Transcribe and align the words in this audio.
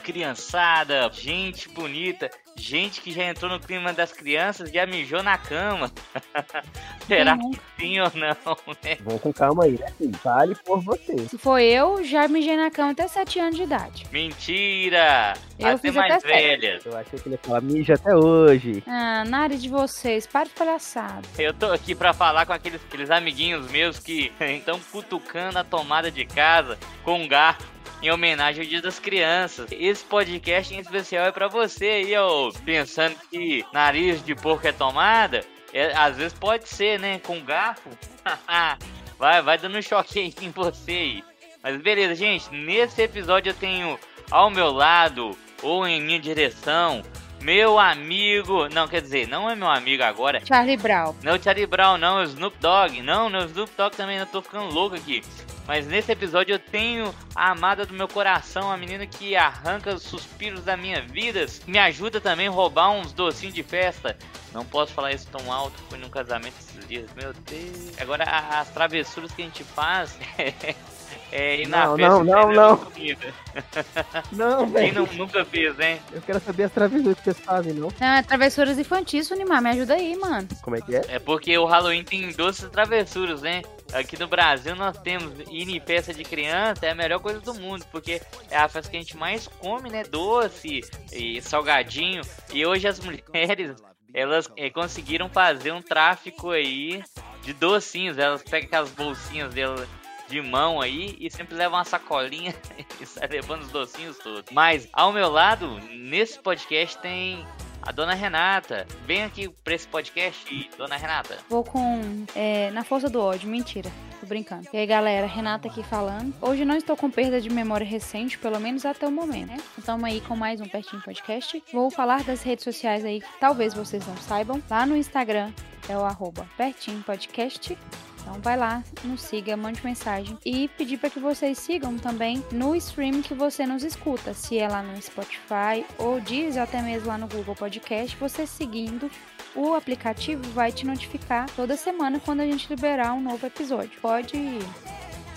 criançada, 0.00 1.08
gente 1.12 1.68
bonita, 1.68 2.30
gente 2.56 3.00
que 3.00 3.12
já 3.12 3.24
entrou 3.24 3.50
no 3.50 3.60
clima 3.60 3.92
das 3.92 4.12
crianças, 4.12 4.70
já 4.70 4.84
mijou 4.86 5.22
na 5.22 5.38
cama. 5.38 5.90
Será 7.06 7.34
Uhum. 7.34 7.50
que 7.50 7.60
sim 7.78 8.00
ou 8.00 8.10
não, 8.14 8.56
né? 8.84 8.96
Vamos 9.00 9.20
com 9.20 9.32
calma 9.32 9.64
aí, 9.64 9.72
né, 9.78 9.86
filho? 9.98 10.16
Fale 10.18 10.54
por 10.64 10.80
você. 10.80 11.16
Se 11.28 11.36
for 11.38 11.58
eu, 11.58 12.04
já 12.04 12.28
mijei 12.28 12.56
na 12.56 12.70
cama 12.70 12.92
até 12.92 13.08
7 13.08 13.40
anos 13.40 13.56
de 13.56 13.62
idade. 13.64 14.06
Mentira! 14.12 15.34
Eu 15.58 15.68
Até 15.68 15.78
fiz 15.78 15.94
mais 15.94 16.12
até 16.14 16.20
sete. 16.28 16.60
velhas. 16.60 16.86
Eu 16.86 16.96
achei 16.96 17.18
que 17.18 17.28
ele 17.28 17.34
ia 17.34 17.38
falar 17.42 17.60
mija 17.60 17.94
até 17.94 18.14
hoje. 18.14 18.82
Ah, 18.86 19.24
na 19.26 19.38
área 19.40 19.58
de 19.58 19.68
vocês, 19.68 20.26
para 20.26 20.44
de 20.44 20.50
palhaçada. 20.50 21.22
Eu 21.38 21.52
tô 21.52 21.66
aqui 21.72 21.94
pra 21.94 22.12
falar 22.14 22.46
com 22.46 22.52
aqueles, 22.52 22.80
aqueles 22.86 23.10
amiguinhos 23.10 23.70
meus 23.70 23.98
que 23.98 24.32
estão 24.40 24.78
cutucando 24.92 25.58
a 25.58 25.64
tomada 25.64 26.10
de 26.10 26.24
casa 26.24 26.78
com 27.04 27.20
um 27.20 27.28
garfo 27.28 27.66
em 28.02 28.10
homenagem 28.10 28.62
ao 28.62 28.68
Dia 28.68 28.82
das 28.82 28.98
Crianças. 28.98 29.70
Esse 29.70 30.04
podcast 30.04 30.74
em 30.74 30.78
especial 30.78 31.26
é 31.26 31.32
pra 31.32 31.48
você 31.48 31.84
aí, 31.84 32.16
ó, 32.16 32.50
pensando 32.64 33.16
que 33.30 33.64
nariz 33.72 34.24
de 34.24 34.34
porco 34.34 34.66
é 34.66 34.72
tomada. 34.72 35.44
É, 35.72 35.94
às 35.96 36.16
vezes 36.16 36.32
pode 36.32 36.68
ser, 36.68 36.98
né? 36.98 37.18
Com 37.20 37.40
garfo. 37.40 37.90
vai, 39.18 39.42
vai 39.42 39.58
dando 39.58 39.78
um 39.78 39.82
choque 39.82 40.18
aí 40.18 40.34
em 40.40 40.50
você 40.50 40.90
aí. 40.90 41.24
Mas 41.62 41.80
beleza, 41.80 42.14
gente. 42.14 42.52
Nesse 42.52 43.02
episódio 43.02 43.50
eu 43.50 43.54
tenho 43.54 43.98
ao 44.30 44.50
meu 44.50 44.70
lado 44.70 45.36
ou 45.62 45.86
em 45.86 46.00
minha 46.00 46.18
direção 46.18 47.02
meu 47.40 47.78
amigo. 47.78 48.68
Não, 48.68 48.86
quer 48.86 49.00
dizer, 49.00 49.26
não 49.26 49.50
é 49.50 49.54
meu 49.54 49.68
amigo 49.68 50.02
agora. 50.02 50.42
Charlie 50.46 50.76
Brown. 50.76 51.14
Não 51.22 51.34
é 51.34 51.38
Charlie 51.38 51.66
Brown, 51.66 51.98
não, 51.98 52.20
é 52.20 52.22
o 52.22 52.26
Snoop 52.26 52.56
Dogg. 52.60 53.02
Não, 53.02 53.28
não 53.28 53.40
é 53.40 53.42
o 53.42 53.46
Snoop 53.46 53.72
Dogg 53.76 53.96
também, 53.96 54.18
eu 54.18 54.26
tô 54.26 54.42
ficando 54.42 54.72
louco 54.72 54.96
aqui. 54.96 55.22
Mas 55.70 55.86
nesse 55.86 56.10
episódio 56.10 56.54
eu 56.54 56.58
tenho 56.58 57.14
a 57.32 57.52
amada 57.52 57.86
do 57.86 57.94
meu 57.94 58.08
coração, 58.08 58.72
a 58.72 58.76
menina 58.76 59.06
que 59.06 59.36
arranca 59.36 59.94
os 59.94 60.02
suspiros 60.02 60.64
da 60.64 60.76
minha 60.76 61.00
vida, 61.00 61.46
me 61.64 61.78
ajuda 61.78 62.20
também 62.20 62.48
a 62.48 62.50
roubar 62.50 62.90
uns 62.90 63.12
docinhos 63.12 63.54
de 63.54 63.62
festa. 63.62 64.16
Não 64.52 64.64
posso 64.64 64.92
falar 64.92 65.12
isso 65.12 65.28
tão 65.30 65.52
alto, 65.52 65.80
fui 65.88 65.96
num 65.96 66.08
casamento 66.08 66.54
esses 66.58 66.88
dias, 66.88 67.08
meu 67.14 67.32
Deus. 67.32 67.96
Agora 68.00 68.24
as 68.24 68.68
travessuras 68.70 69.30
que 69.30 69.42
a 69.42 69.44
gente 69.44 69.62
faz 69.62 70.18
é 71.30 71.60
ir 71.60 71.68
na 71.68 71.86
Não, 71.86 71.96
festa 71.96 72.10
não, 72.10 72.24
e 72.24 72.26
não, 72.26 72.52
não. 72.52 72.76
comida. 72.76 73.34
Não, 74.32 74.58
Quem 74.72 74.92
velho. 74.92 75.06
não, 75.06 75.14
nunca 75.14 75.44
fez, 75.44 75.78
hein? 75.78 76.00
Eu 76.12 76.20
quero 76.22 76.40
saber 76.40 76.64
as 76.64 76.72
travessuras 76.72 77.18
que 77.18 77.24
vocês 77.24 77.38
fazem, 77.40 77.72
não? 77.74 77.88
Não, 78.00 78.06
é 78.06 78.22
travessuras 78.22 78.78
infantis, 78.78 79.30
Unimar. 79.30 79.60
Me 79.62 79.70
ajuda 79.70 79.94
aí, 79.94 80.16
mano. 80.16 80.48
Como 80.62 80.76
é 80.76 80.80
que 80.80 80.96
é? 80.96 81.02
É 81.08 81.18
porque 81.18 81.56
o 81.58 81.64
Halloween 81.64 82.04
tem 82.04 82.30
doces 82.32 82.68
travessuras, 82.70 83.42
né? 83.42 83.62
Aqui 83.92 84.18
no 84.18 84.28
Brasil 84.28 84.76
nós 84.76 84.96
temos 84.98 85.38
ir 85.50 85.68
em 85.68 85.80
festa 85.80 86.14
de 86.14 86.22
criança 86.22 86.86
é 86.86 86.90
a 86.90 86.94
melhor 86.94 87.18
coisa 87.18 87.40
do 87.40 87.54
mundo, 87.54 87.84
porque 87.90 88.20
é 88.50 88.56
a 88.56 88.68
festa 88.68 88.90
que 88.90 88.96
a 88.96 89.00
gente 89.00 89.16
mais 89.16 89.46
come, 89.46 89.90
né? 89.90 90.04
Doce 90.04 90.80
e 91.12 91.42
salgadinho. 91.42 92.22
E 92.52 92.64
hoje 92.64 92.86
as 92.86 93.00
mulheres, 93.04 93.76
elas 94.14 94.50
eh, 94.56 94.70
conseguiram 94.70 95.28
fazer 95.28 95.72
um 95.72 95.82
tráfico 95.82 96.50
aí 96.50 97.02
de 97.42 97.52
docinhos. 97.52 98.16
Elas 98.16 98.42
pegam 98.42 98.68
aquelas 98.68 98.90
bolsinhas 98.90 99.52
dela 99.52 99.86
de 100.28 100.40
mão 100.40 100.80
aí 100.80 101.16
e 101.18 101.28
sempre 101.28 101.56
levam 101.56 101.78
uma 101.78 101.84
sacolinha 101.84 102.54
e 103.00 103.04
sai 103.04 103.26
levando 103.26 103.62
os 103.62 103.70
docinhos 103.70 104.16
todos. 104.18 104.50
Mas 104.52 104.88
ao 104.92 105.12
meu 105.12 105.28
lado, 105.28 105.80
nesse 105.90 106.38
podcast 106.38 106.96
tem 106.98 107.44
a 107.90 107.92
dona 107.92 108.14
Renata. 108.14 108.86
Vem 109.04 109.24
aqui 109.24 109.48
pra 109.64 109.74
esse 109.74 109.86
podcast, 109.88 110.70
dona 110.78 110.96
Renata. 110.96 111.38
Vou 111.48 111.64
com. 111.64 112.24
é, 112.36 112.70
na 112.70 112.84
força 112.84 113.10
do 113.10 113.20
ódio. 113.20 113.48
Mentira. 113.48 113.90
Tô 114.20 114.26
brincando. 114.26 114.68
E 114.72 114.76
aí, 114.76 114.86
galera, 114.86 115.26
Renata 115.26 115.66
aqui 115.66 115.82
falando. 115.82 116.32
Hoje 116.40 116.64
não 116.64 116.76
estou 116.76 116.96
com 116.96 117.10
perda 117.10 117.40
de 117.40 117.50
memória 117.50 117.84
recente, 117.84 118.38
pelo 118.38 118.60
menos 118.60 118.86
até 118.86 119.08
o 119.08 119.10
momento, 119.10 119.48
né? 119.48 119.56
Estamos 119.76 120.04
aí 120.04 120.20
com 120.20 120.36
mais 120.36 120.60
um 120.60 120.68
Pertinho 120.68 121.02
Podcast. 121.02 121.60
Vou 121.72 121.90
falar 121.90 122.22
das 122.22 122.44
redes 122.44 122.62
sociais 122.62 123.04
aí, 123.04 123.20
que 123.20 123.40
talvez 123.40 123.74
vocês 123.74 124.06
não 124.06 124.16
saibam. 124.18 124.62
Lá 124.70 124.86
no 124.86 124.96
Instagram 124.96 125.50
é 125.88 125.96
o 125.96 126.04
arroba 126.04 126.46
Pertinho 126.56 127.02
Podcast. 127.02 127.76
Então 128.20 128.34
vai 128.40 128.56
lá, 128.56 128.82
nos 129.04 129.22
siga, 129.22 129.56
mande 129.56 129.84
mensagem 129.84 130.38
e 130.44 130.68
pedir 130.68 130.98
para 130.98 131.10
que 131.10 131.18
vocês 131.18 131.58
sigam 131.58 131.98
também 131.98 132.44
no 132.52 132.76
stream 132.76 133.22
que 133.22 133.34
você 133.34 133.66
nos 133.66 133.82
escuta, 133.82 134.34
se 134.34 134.58
é 134.58 134.68
lá 134.68 134.82
no 134.82 135.00
Spotify 135.00 135.84
ou 135.98 136.20
diz 136.20 136.56
até 136.56 136.80
mesmo 136.82 137.08
lá 137.08 137.18
no 137.18 137.26
Google 137.26 137.54
Podcast, 137.54 138.16
você 138.16 138.46
seguindo 138.46 139.10
o 139.54 139.74
aplicativo 139.74 140.42
vai 140.52 140.70
te 140.70 140.86
notificar 140.86 141.48
toda 141.56 141.76
semana 141.76 142.20
quando 142.20 142.40
a 142.40 142.46
gente 142.46 142.68
liberar 142.68 143.14
um 143.14 143.20
novo 143.20 143.46
episódio. 143.46 144.00
Pode 144.00 144.38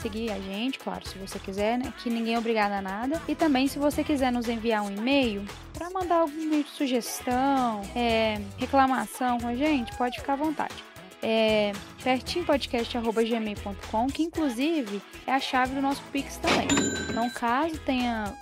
seguir 0.04 0.32
a 0.32 0.40
gente, 0.40 0.78
claro, 0.78 1.08
se 1.08 1.18
você 1.18 1.40
quiser, 1.40 1.78
né? 1.78 1.94
Que 1.98 2.10
ninguém 2.10 2.36
é 2.36 2.38
obrigado 2.38 2.74
a 2.74 2.82
nada. 2.82 3.22
E 3.28 3.34
também 3.34 3.68
se 3.68 3.80
você 3.80 4.04
quiser 4.04 4.32
nos 4.32 4.50
enviar 4.50 4.84
um 4.84 4.92
e-mail 4.92 5.46
para 5.74 5.90
mandar 5.90 6.18
alguma 6.18 6.64
sugestão, 6.66 7.82
é, 7.96 8.40
reclamação 8.58 9.40
com 9.40 9.48
a 9.48 9.56
gente, 9.56 9.96
pode 9.98 10.20
ficar 10.20 10.34
à 10.34 10.36
vontade. 10.36 10.93
É 11.24 11.72
pertinhopodcast.gmail.com, 12.04 14.08
que 14.08 14.24
inclusive 14.24 15.02
é 15.26 15.32
a 15.32 15.40
chave 15.40 15.74
do 15.74 15.82
nosso 15.82 16.04
Pix 16.12 16.36
também. 16.38 16.68
Então, 17.10 17.30
caso 17.30 17.80
tenha 17.80 18.38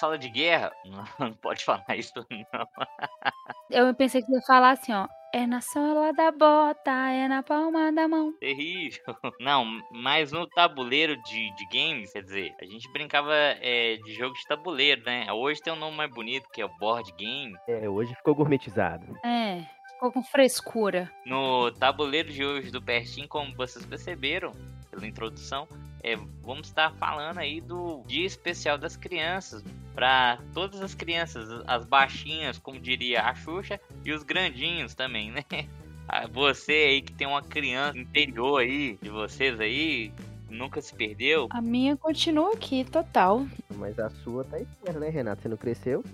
Sala 0.04 0.18
de 0.18 0.28
guerra. 0.28 0.72
Não, 0.84 1.04
não 1.18 1.32
pode 1.34 1.64
falar 1.64 1.96
isso, 1.96 2.12
não. 2.14 2.66
Eu 3.70 3.94
pensei 3.94 4.20
que 4.20 4.26
você 4.26 4.36
ia 4.36 4.42
falar 4.42 4.70
assim, 4.70 4.92
ó. 4.92 5.08
É 5.32 5.48
na 5.48 5.60
sola 5.60 6.12
da 6.12 6.30
bota, 6.30 6.92
é 6.92 7.26
na 7.26 7.42
palma 7.42 7.90
da 7.90 8.06
mão. 8.06 8.32
Terrível. 8.38 9.02
Não, 9.40 9.66
mas 9.90 10.30
no 10.30 10.46
tabuleiro 10.46 11.20
de, 11.22 11.52
de 11.56 11.66
games, 11.72 12.12
quer 12.12 12.22
dizer, 12.22 12.54
a 12.60 12.64
gente 12.64 12.88
brincava 12.92 13.34
é, 13.34 13.96
de 13.96 14.14
jogo 14.14 14.32
de 14.32 14.46
tabuleiro, 14.46 15.02
né? 15.04 15.32
Hoje 15.32 15.60
tem 15.60 15.72
um 15.72 15.76
nome 15.76 15.96
mais 15.96 16.10
bonito 16.12 16.48
que 16.52 16.60
é 16.60 16.64
o 16.64 16.78
board 16.78 17.12
game. 17.18 17.56
É, 17.66 17.88
hoje 17.88 18.14
ficou 18.14 18.32
gourmetizado. 18.32 19.04
É, 19.24 19.64
ficou 19.92 20.12
com 20.12 20.22
frescura. 20.22 21.10
No 21.26 21.72
tabuleiro 21.72 22.32
de 22.32 22.44
hoje 22.44 22.70
do 22.70 22.80
Pertinho, 22.80 23.26
como 23.26 23.56
vocês 23.56 23.84
perceberam 23.84 24.52
pela 24.88 25.04
introdução, 25.04 25.66
é, 26.04 26.16
vamos 26.42 26.68
estar 26.68 26.92
falando 26.92 27.38
aí 27.38 27.62
do 27.62 28.04
Dia 28.06 28.26
Especial 28.26 28.76
das 28.76 28.94
Crianças. 28.94 29.64
Para 29.94 30.38
todas 30.52 30.80
as 30.80 30.94
crianças, 30.94 31.48
as 31.66 31.84
baixinhas, 31.84 32.58
como 32.58 32.80
diria 32.80 33.22
a 33.22 33.34
Xuxa, 33.34 33.78
e 34.04 34.12
os 34.12 34.22
grandinhos 34.22 34.94
também, 34.94 35.30
né? 35.30 35.44
Ah, 36.06 36.26
Você 36.30 36.72
aí 36.72 37.00
que 37.00 37.14
tem 37.14 37.26
uma 37.26 37.40
criança 37.40 37.96
interior 37.96 38.60
aí 38.60 38.98
de 39.00 39.08
vocês 39.08 39.58
aí, 39.58 40.12
nunca 40.50 40.82
se 40.82 40.94
perdeu. 40.94 41.48
A 41.50 41.62
minha 41.62 41.96
continua 41.96 42.52
aqui, 42.52 42.84
total. 42.84 43.46
Mas 43.76 43.98
a 43.98 44.10
sua 44.10 44.44
tá 44.44 44.60
inteira, 44.60 45.00
né, 45.00 45.08
Renato? 45.08 45.40
Você 45.40 45.48
não 45.48 45.56
cresceu? 45.56 46.04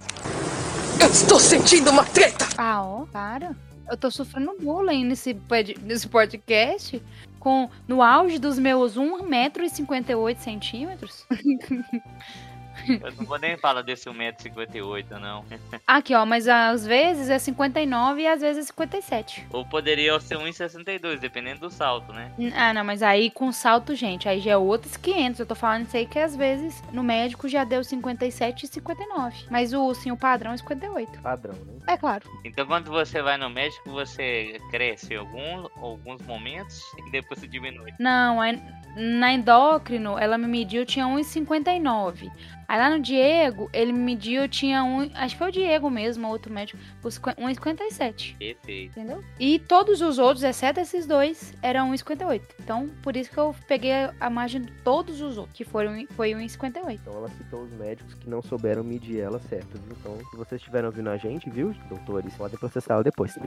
Eu 1.01 1.09
estou 1.09 1.41
sentindo 1.41 1.91
uma 1.91 2.05
treta! 2.05 2.47
Ah, 2.57 2.81
ó, 2.85 3.05
para. 3.07 3.57
Eu 3.89 3.97
tô 3.97 4.13
sofrendo 4.13 4.57
bullying 4.61 5.05
nesse, 5.05 5.37
nesse 5.83 6.07
podcast 6.07 7.03
com 7.41 7.69
no 7.89 8.01
auge 8.03 8.39
dos 8.39 8.57
meus 8.59 8.97
1,58m. 8.97 11.25
Eu 12.89 13.13
não 13.13 13.25
vou 13.25 13.39
nem 13.39 13.57
falar 13.57 13.83
desse 13.83 14.09
1,58m, 14.09 15.19
não. 15.19 15.45
Aqui, 15.87 16.15
ó, 16.15 16.25
mas 16.25 16.49
às 16.49 16.87
vezes 16.87 17.29
é 17.29 17.39
59 17.39 18.23
e 18.23 18.27
às 18.27 18.41
vezes 18.41 18.65
é 18.65 18.67
57. 18.67 19.47
Ou 19.53 19.65
poderia 19.65 20.19
ser 20.21 20.37
1,62, 20.37 21.19
dependendo 21.19 21.61
do 21.61 21.71
salto, 21.71 22.13
né? 22.13 22.33
Ah, 22.55 22.73
não, 22.73 22.85
mas 22.85 23.03
aí 23.03 23.31
com 23.31 23.51
salto, 23.53 23.95
gente, 23.95 24.29
aí 24.29 24.41
já 24.41 24.53
é 24.53 24.57
outros 24.57 24.97
500. 24.97 25.41
Eu 25.41 25.47
tô 25.47 25.55
falando 25.55 25.87
isso 25.87 25.97
aí 25.97 26.07
que 26.07 26.19
às 26.19 26.37
vezes 26.37 26.83
no 26.93 27.03
médico 27.03 27.49
já 27.49 27.65
deu 27.65 27.83
57 27.83 28.65
e 28.65 28.69
59. 28.69 29.37
Mas 29.51 29.73
o, 29.73 29.93
sim, 29.95 30.11
o 30.11 30.17
padrão 30.17 30.53
é 30.53 30.57
58. 30.57 31.21
Padrão, 31.21 31.55
né? 31.55 31.75
É 31.87 31.97
claro. 31.97 32.29
Então 32.45 32.67
quando 32.67 32.91
você 32.91 33.23
vai 33.23 33.37
no 33.37 33.51
médico, 33.51 33.91
você 33.91 34.61
cresce 34.71 35.15
em 35.15 35.17
algum, 35.17 35.67
alguns 35.77 36.23
momentos 36.23 36.81
e 36.99 37.11
depois 37.11 37.41
se 37.41 37.49
diminui. 37.49 37.93
Não, 37.99 38.41
aí, 38.41 38.61
na 38.97 39.33
endócrino, 39.33 40.19
ela 40.19 40.37
me 40.37 40.47
mediu, 40.47 40.85
tinha 40.85 41.07
1,59. 41.07 42.31
Aí 42.71 42.79
lá 42.79 42.89
no 42.89 43.01
Diego, 43.01 43.69
ele 43.73 43.93
me 43.93 43.99
mediu, 43.99 44.49
tinha 44.49 44.85
um. 44.85 45.11
Acho 45.15 45.35
que 45.35 45.39
foi 45.39 45.49
o 45.49 45.53
Diego 45.53 45.91
mesmo, 45.91 46.29
outro 46.29 46.53
médico, 46.53 46.79
1,57. 47.03 48.37
Perfeito. 48.37 48.93
Entendeu? 48.93 49.25
E 49.41 49.59
todos 49.59 50.01
os 50.01 50.21
outros, 50.21 50.45
exceto 50.45 50.79
esses 50.79 51.05
dois, 51.05 51.53
eram 51.63 51.91
1,58. 51.91 52.41
Então, 52.61 52.89
por 53.03 53.17
isso 53.17 53.29
que 53.29 53.39
eu 53.39 53.53
peguei 53.67 53.91
a 54.21 54.31
margem 54.31 54.63
de 54.63 54.71
todos 54.85 55.21
os 55.21 55.37
outros, 55.37 55.57
que 55.57 55.65
foram, 55.65 56.07
foi 56.11 56.31
1,58. 56.31 57.01
Então 57.01 57.13
ela 57.13 57.29
citou 57.31 57.63
os 57.63 57.73
médicos 57.73 58.15
que 58.15 58.31
não 58.31 58.41
souberam 58.41 58.85
medir 58.85 59.19
ela 59.19 59.41
certo, 59.41 59.77
viu? 59.77 59.97
Então, 59.99 60.17
se 60.31 60.37
vocês 60.37 60.61
estiverem 60.61 60.87
ouvindo 60.87 61.11
a 61.11 61.17
gente, 61.17 61.51
viu, 61.51 61.75
doutores, 61.89 62.37
podem 62.37 62.57
processar 62.57 62.95
ela 62.95 63.03
depois. 63.03 63.37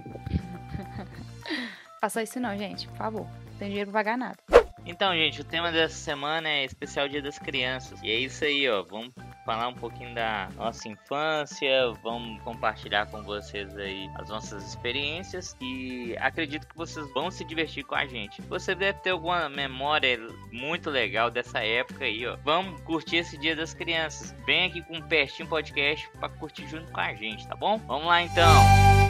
Faça 2.01 2.21
isso 2.21 2.41
não, 2.41 2.57
gente, 2.57 2.89
por 2.89 2.97
favor. 2.97 3.21
Não 3.21 3.57
tem 3.57 3.69
dinheiro 3.69 3.89
pra 3.89 4.01
pagar 4.01 4.17
nada. 4.17 4.62
Então, 4.85 5.15
gente, 5.15 5.39
o 5.41 5.43
tema 5.43 5.71
dessa 5.71 5.95
semana 5.95 6.49
é 6.49 6.65
especial 6.65 7.07
Dia 7.07 7.21
das 7.21 7.39
Crianças. 7.39 8.01
E 8.03 8.11
é 8.11 8.15
isso 8.15 8.43
aí, 8.43 8.69
ó. 8.69 8.83
Vamos 8.83 9.13
falar 9.45 9.67
um 9.67 9.73
pouquinho 9.73 10.13
da 10.13 10.49
nossa 10.55 10.87
infância, 10.87 11.91
vamos 12.01 12.41
compartilhar 12.43 13.05
com 13.07 13.21
vocês 13.23 13.75
aí 13.77 14.09
as 14.15 14.29
nossas 14.29 14.65
experiências 14.65 15.55
e 15.61 16.15
acredito 16.17 16.67
que 16.67 16.75
vocês 16.75 17.11
vão 17.13 17.29
se 17.29 17.43
divertir 17.43 17.83
com 17.83 17.95
a 17.95 18.05
gente. 18.05 18.41
Você 18.43 18.73
deve 18.73 18.99
ter 18.99 19.11
alguma 19.11 19.49
memória 19.49 20.17
muito 20.51 20.89
legal 20.89 21.29
dessa 21.29 21.59
época 21.59 22.05
aí, 22.05 22.25
ó. 22.25 22.37
Vamos 22.43 22.81
curtir 22.81 23.17
esse 23.17 23.37
Dia 23.37 23.55
das 23.55 23.73
Crianças. 23.73 24.35
Vem 24.45 24.65
aqui 24.65 24.81
com 24.81 24.97
o 24.97 25.03
Pertinho 25.03 25.47
Podcast 25.47 26.09
para 26.19 26.29
curtir 26.29 26.67
junto 26.67 26.91
com 26.91 26.99
a 26.99 27.13
gente, 27.13 27.47
tá 27.47 27.55
bom? 27.55 27.77
Vamos 27.79 28.07
lá 28.07 28.21
então. 28.21 28.53
Bora 28.53 29.02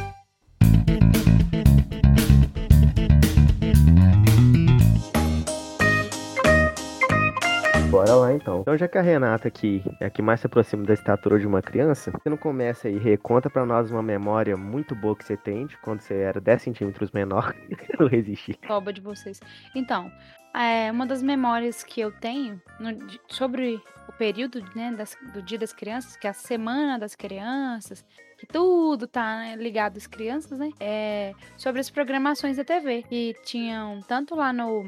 então. 8.36 8.62
Então, 8.62 8.78
já 8.78 8.88
que 8.88 8.98
a 8.98 9.02
Renata 9.02 9.48
aqui 9.48 9.84
é 10.00 10.06
a 10.06 10.10
que 10.10 10.22
mais 10.22 10.40
se 10.40 10.48
aproxima 10.48 10.84
da 10.84 10.94
estatura 10.94 11.40
de 11.40 11.48
uma 11.48 11.62
criança, 11.62 12.12
você 12.12 12.30
não 12.30 12.38
começa 12.38 12.88
aí, 12.88 12.98
reconta 12.98 13.50
pra 13.50 13.66
nós 13.66 13.92
uma 13.92 14.04
memória 14.04 14.56
muito 14.58 14.96
boa 14.96 15.16
que 15.16 15.26
você 15.26 15.38
tem 15.38 15.66
de 15.66 15.78
quando 15.78 16.02
você 16.02 16.16
era 16.16 16.40
10 16.40 16.62
centímetros 16.62 17.12
menor. 17.12 17.56
não 18.00 18.08
resisti. 18.08 18.54
Toba 18.68 18.92
de 18.92 19.02
vocês. 19.02 19.40
Então, 19.76 20.12
é, 20.54 20.92
uma 20.92 21.06
das 21.06 21.24
memórias 21.24 21.84
que 21.84 22.00
eu 22.00 22.12
tenho 22.12 22.62
no, 22.80 22.96
sobre 23.28 23.82
o 24.08 24.12
período 24.14 24.64
né, 24.76 24.92
das, 24.92 25.18
do 25.34 25.42
Dia 25.42 25.58
das 25.58 25.74
Crianças, 25.74 26.16
que 26.16 26.28
é 26.28 26.30
a 26.30 26.34
Semana 26.34 27.00
das 27.00 27.16
Crianças, 27.16 28.06
que 28.38 28.46
tudo 28.46 29.08
tá 29.08 29.38
né, 29.38 29.56
ligado 29.56 29.98
às 29.98 30.06
crianças, 30.06 30.60
né? 30.60 30.70
É 30.80 31.34
sobre 31.58 31.80
as 31.80 31.90
programações 31.90 32.58
da 32.58 32.64
TV, 32.64 33.04
que 33.04 33.34
tinham 33.44 34.02
tanto 34.02 34.36
lá 34.36 34.52
no 34.52 34.84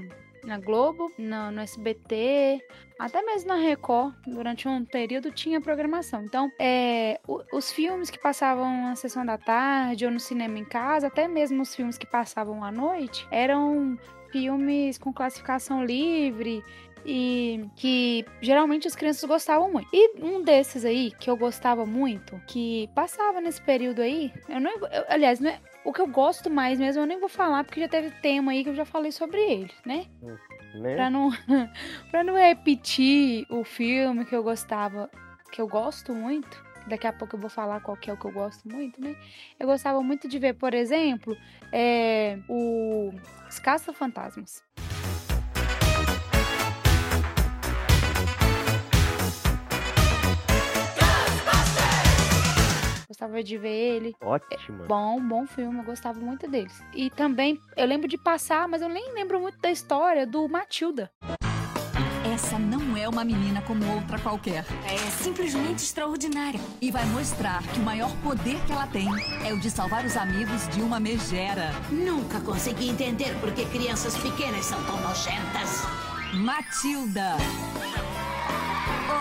na 0.45 0.59
Globo, 0.59 1.11
no, 1.17 1.51
no, 1.51 1.61
SBT, 1.61 2.61
até 2.99 3.21
mesmo 3.21 3.49
na 3.49 3.55
Record, 3.55 4.13
durante 4.27 4.67
um 4.67 4.85
período 4.85 5.31
tinha 5.31 5.59
programação. 5.59 6.23
Então, 6.23 6.51
é, 6.59 7.19
os 7.51 7.71
filmes 7.71 8.09
que 8.09 8.19
passavam 8.19 8.83
na 8.83 8.95
sessão 8.95 9.25
da 9.25 9.37
tarde 9.37 10.05
ou 10.05 10.11
no 10.11 10.19
cinema 10.19 10.57
em 10.57 10.65
casa, 10.65 11.07
até 11.07 11.27
mesmo 11.27 11.61
os 11.61 11.75
filmes 11.75 11.97
que 11.97 12.05
passavam 12.05 12.63
à 12.63 12.71
noite, 12.71 13.27
eram 13.31 13.97
filmes 14.31 14.97
com 14.97 15.13
classificação 15.13 15.83
livre 15.83 16.63
e 17.05 17.69
que 17.75 18.25
geralmente 18.41 18.87
as 18.87 18.95
crianças 18.95 19.23
gostavam 19.23 19.71
muito. 19.71 19.87
E 19.93 20.19
um 20.21 20.41
desses 20.41 20.83
aí 20.83 21.11
que 21.11 21.29
eu 21.29 21.37
gostava 21.37 21.85
muito, 21.85 22.41
que 22.47 22.89
passava 22.95 23.39
nesse 23.39 23.61
período 23.61 24.01
aí, 24.01 24.33
eu 24.49 24.59
não, 24.59 24.71
eu, 24.71 25.05
aliás, 25.07 25.39
não 25.39 25.51
é, 25.51 25.59
o 25.85 25.93
que 25.93 26.01
eu 26.01 26.07
gosto 26.07 26.49
mais 26.49 26.79
mesmo, 26.79 27.03
eu 27.03 27.05
nem 27.05 27.19
vou 27.19 27.29
falar, 27.29 27.63
porque 27.63 27.79
já 27.79 27.87
teve 27.87 28.09
tema 28.19 28.51
aí 28.51 28.63
que 28.63 28.69
eu 28.71 28.75
já 28.75 28.85
falei 28.85 29.11
sobre 29.11 29.39
ele, 29.39 29.71
né? 29.85 30.07
né? 30.73 30.95
Pra, 30.95 31.09
não, 31.09 31.29
pra 32.09 32.23
não 32.23 32.35
repetir 32.35 33.45
o 33.49 33.63
filme 33.63 34.25
que 34.25 34.35
eu 34.35 34.43
gostava, 34.43 35.09
que 35.51 35.61
eu 35.61 35.67
gosto 35.67 36.13
muito. 36.13 36.65
Daqui 36.87 37.07
a 37.07 37.13
pouco 37.13 37.35
eu 37.35 37.39
vou 37.39 37.49
falar 37.49 37.79
qual 37.81 37.97
que 37.97 38.09
é 38.09 38.13
o 38.13 38.17
que 38.17 38.25
eu 38.25 38.31
gosto 38.31 38.67
muito, 38.67 38.99
né? 39.01 39.15
Eu 39.59 39.67
gostava 39.67 40.01
muito 40.01 40.27
de 40.27 40.37
ver, 40.37 40.53
por 40.53 40.73
exemplo, 40.73 41.35
é, 41.71 42.37
o 42.47 43.11
Os 43.47 43.57
Caça-Fantasmas. 43.59 44.63
Gostava 53.15 53.41
de 53.41 53.57
ver 53.57 53.69
ele. 53.69 54.13
Ótimo. 54.21 54.83
É, 54.83 54.87
bom, 54.87 55.21
bom 55.21 55.47
filme, 55.47 55.79
eu 55.79 55.85
gostava 55.85 56.19
muito 56.19 56.49
deles. 56.49 56.83
E 56.93 57.09
também, 57.09 57.57
eu 57.77 57.87
lembro 57.87 58.09
de 58.09 58.17
passar, 58.17 58.67
mas 58.67 58.81
eu 58.81 58.89
nem 58.89 59.13
lembro 59.13 59.39
muito 59.39 59.57
da 59.57 59.71
história 59.71 60.27
do 60.27 60.49
Matilda. 60.49 61.09
Essa 62.33 62.59
não 62.59 62.97
é 62.97 63.07
uma 63.07 63.23
menina 63.23 63.61
como 63.61 63.89
outra 63.89 64.19
qualquer. 64.19 64.65
É 64.83 64.97
simplesmente 65.11 65.81
extraordinária. 65.81 66.59
E 66.81 66.91
vai 66.91 67.05
mostrar 67.05 67.63
que 67.63 67.79
o 67.79 67.83
maior 67.83 68.13
poder 68.21 68.59
que 68.65 68.73
ela 68.73 68.87
tem 68.87 69.07
é 69.47 69.53
o 69.53 69.59
de 69.61 69.71
salvar 69.71 70.03
os 70.03 70.17
amigos 70.17 70.67
de 70.67 70.81
uma 70.81 70.99
megera. 70.99 71.71
Nunca 71.89 72.41
consegui 72.41 72.89
entender 72.89 73.33
por 73.39 73.53
que 73.53 73.65
crianças 73.67 74.17
pequenas 74.17 74.65
são 74.65 74.83
tão 74.83 74.99
nojentas. 74.99 75.85
Matilda. 76.33 77.37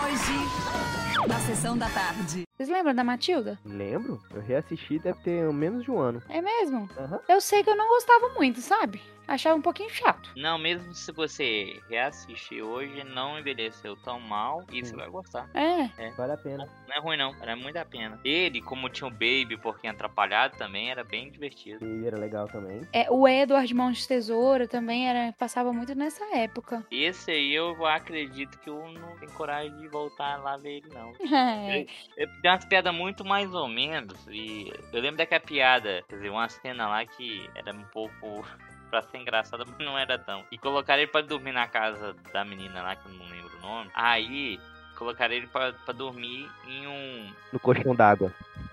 Hoje, 0.03 1.04
na 1.27 1.39
sessão 1.39 1.77
da 1.77 1.89
tarde. 1.89 2.43
Vocês 2.55 2.69
lembram 2.69 2.93
da 2.93 3.03
Matilda? 3.03 3.57
Lembro. 3.65 4.21
Eu 4.33 4.41
reassisti, 4.41 4.99
deve 4.99 5.19
ter 5.23 5.51
menos 5.51 5.83
de 5.83 5.91
um 5.91 5.99
ano. 5.99 6.21
É 6.29 6.41
mesmo? 6.41 6.89
Uhum. 6.97 7.19
Eu 7.27 7.41
sei 7.41 7.63
que 7.63 7.69
eu 7.69 7.75
não 7.75 7.87
gostava 7.87 8.29
muito, 8.29 8.61
sabe? 8.61 9.01
Achava 9.27 9.55
um 9.55 9.61
pouquinho 9.61 9.89
chato. 9.89 10.31
Não, 10.35 10.57
mesmo 10.57 10.93
se 10.93 11.11
você 11.11 11.79
reassistir 11.89 12.63
hoje, 12.63 13.03
não 13.03 13.39
envelheceu 13.39 13.95
tão 13.97 14.19
mal 14.19 14.63
e 14.71 14.83
você 14.83 14.95
vai 14.95 15.09
gostar. 15.09 15.49
É. 15.53 15.89
é. 15.97 16.11
Vale 16.11 16.33
a 16.33 16.37
pena. 16.37 16.69
Não 16.87 16.95
é 16.95 16.99
ruim, 16.99 17.17
não. 17.17 17.35
Era 17.41 17.55
muito 17.55 17.77
a 17.77 17.85
pena. 17.85 18.19
Ele, 18.23 18.61
como 18.61 18.89
tinha 18.89 19.07
o 19.07 19.11
Baby, 19.11 19.57
porque 19.61 19.87
atrapalhado 19.87 20.57
também, 20.57 20.89
era 20.89 21.03
bem 21.03 21.31
divertido. 21.31 21.79
Baby 21.79 22.07
era 22.07 22.17
legal 22.17 22.47
também. 22.47 22.81
É, 22.93 23.09
o 23.09 23.27
Edward 23.27 23.73
Mãos 23.73 23.97
de 23.97 24.07
Tesoura 24.07 24.67
também 24.67 25.09
era, 25.09 25.33
passava 25.33 25.71
muito 25.73 25.95
nessa 25.95 26.23
época. 26.35 26.85
Esse 26.91 27.31
aí 27.31 27.53
eu 27.53 27.85
acredito 27.85 28.59
que 28.59 28.69
eu 28.69 28.87
não 28.89 29.17
tenho 29.17 29.31
coragem 29.33 29.75
de 29.77 29.87
voltar 29.87 30.37
lá 30.37 30.57
ver 30.57 30.77
ele, 30.77 30.89
não. 30.93 31.11
É. 31.19 31.85
Eu, 32.17 32.25
eu, 32.25 32.41
tem 32.41 32.51
umas 32.51 32.65
piadas 32.65 32.93
muito 32.93 33.25
mais 33.25 33.53
ou 33.53 33.67
menos. 33.67 34.17
E 34.29 34.71
eu 34.93 35.01
lembro 35.01 35.17
daquela 35.17 35.41
piada, 35.41 36.03
quer 36.07 36.15
dizer, 36.15 36.29
uma 36.29 36.47
cena 36.47 36.87
lá 36.87 37.05
que 37.05 37.49
era 37.55 37.73
um 37.73 37.83
pouco 37.85 38.45
pra 38.85 39.01
ser 39.01 39.17
engraçada, 39.17 39.63
mas 39.65 39.77
não 39.85 39.97
era 39.97 40.17
tão. 40.17 40.43
E 40.51 40.57
colocaram 40.57 41.01
ele 41.01 41.11
pra 41.11 41.21
dormir 41.21 41.51
na 41.51 41.67
casa 41.67 42.15
da 42.31 42.43
menina 42.43 42.81
lá, 42.81 42.95
que 42.95 43.07
eu 43.07 43.13
não 43.13 43.25
lembro 43.27 43.57
o 43.57 43.61
nome. 43.61 43.91
Aí, 43.93 44.59
colocaram 44.97 45.33
ele 45.33 45.47
pra, 45.47 45.73
pra 45.73 45.93
dormir 45.93 46.49
em 46.67 46.87
um. 46.87 47.33
No 47.51 47.59
colchão 47.59 47.95
d'água. 47.95 48.31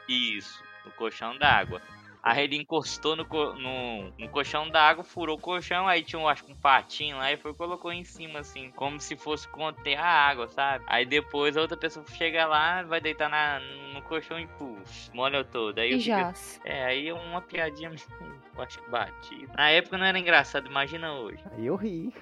Isso, 0.08 0.62
no 0.84 0.90
colchão 0.92 1.36
d'água. 1.36 1.80
Aí 2.22 2.44
ele 2.44 2.56
encostou 2.56 3.16
no, 3.16 3.24
no, 3.24 4.12
no 4.16 4.28
colchão 4.28 4.68
d'água, 4.70 5.02
furou 5.02 5.36
o 5.36 5.40
colchão, 5.40 5.88
aí 5.88 6.04
tinha, 6.04 6.24
acho 6.28 6.44
que 6.44 6.52
um 6.52 6.56
patinho 6.56 7.16
lá 7.16 7.32
e 7.32 7.36
foi 7.36 7.52
colocou 7.52 7.92
em 7.92 8.04
cima, 8.04 8.38
assim, 8.38 8.70
como 8.76 9.00
se 9.00 9.16
fosse 9.16 9.48
conter 9.48 9.96
a 9.96 10.06
água, 10.06 10.46
sabe? 10.46 10.84
Aí 10.86 11.04
depois 11.04 11.56
a 11.56 11.60
outra 11.60 11.76
pessoa 11.76 12.06
chega 12.12 12.46
lá, 12.46 12.84
vai 12.84 13.00
deitar 13.00 13.28
na, 13.28 13.58
no 13.92 14.00
colchão 14.02 14.38
e 14.38 14.46
puf, 14.46 15.10
molha 15.12 15.42
todo. 15.42 15.80
Aí 15.80 15.94
e 15.94 15.98
já. 15.98 16.32
É, 16.64 16.84
aí 16.84 17.08
é 17.08 17.12
uma 17.12 17.40
piadinha, 17.40 17.90
eu 18.56 18.62
acho 18.62 18.78
que 18.78 18.90
bati. 18.90 19.48
Na 19.56 19.70
época 19.70 19.98
não 19.98 20.04
era 20.04 20.18
engraçado, 20.18 20.66
imagina 20.68 21.12
hoje. 21.14 21.42
Aí 21.52 21.66
eu 21.66 21.76
ri. 21.76 22.12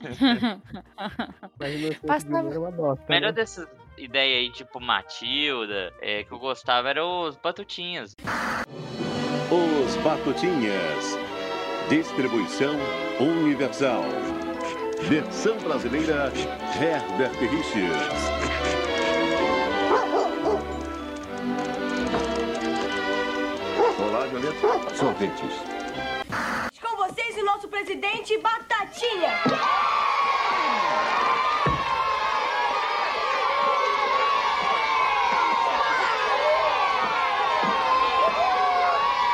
Mas 1.58 1.98
Passava... 1.98 2.50
era 2.50 2.60
uma 2.60 2.70
bosta. 2.70 3.04
Melhor 3.08 3.28
né? 3.28 3.32
dessas 3.32 3.68
ideias 3.96 4.38
aí, 4.38 4.50
tipo 4.50 4.80
Matilda, 4.80 5.92
é, 6.00 6.24
que 6.24 6.32
eu 6.32 6.38
gostava, 6.38 6.90
eram 6.90 7.22
os 7.22 7.36
Batutinhas. 7.36 8.14
Os 9.50 9.96
Batutinhas. 9.96 11.18
Distribuição 11.88 12.74
Universal. 13.20 14.04
Versão 15.08 15.56
brasileira 15.58 16.32
Herbert 16.80 17.38
Richards. 17.38 18.33
Sorvetes. 24.44 25.54
Com 26.82 26.96
vocês, 26.96 27.38
o 27.38 27.44
nosso 27.46 27.66
presidente 27.66 28.36
Batatinha. 28.38 29.30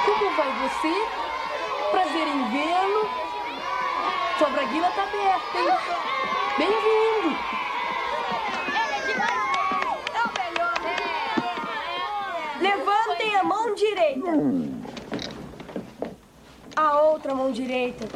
Como 0.05 0.31
vai 0.37 0.52
você? 0.61 0.95
Prazer 1.90 2.29
em 2.29 2.50
vê-lo. 2.50 3.11
Sua 4.38 4.49
braguila 4.50 4.90
tá 4.90 5.02
aberta, 5.02 5.59
hein? 5.59 5.69
Bem-vindo. 6.57 7.37
Levantem 12.61 13.37
a 13.37 13.43
mão 13.43 13.75
direita. 13.75 14.31
A 16.80 16.99
outra 17.02 17.34
mão 17.34 17.52
direita. 17.52 18.06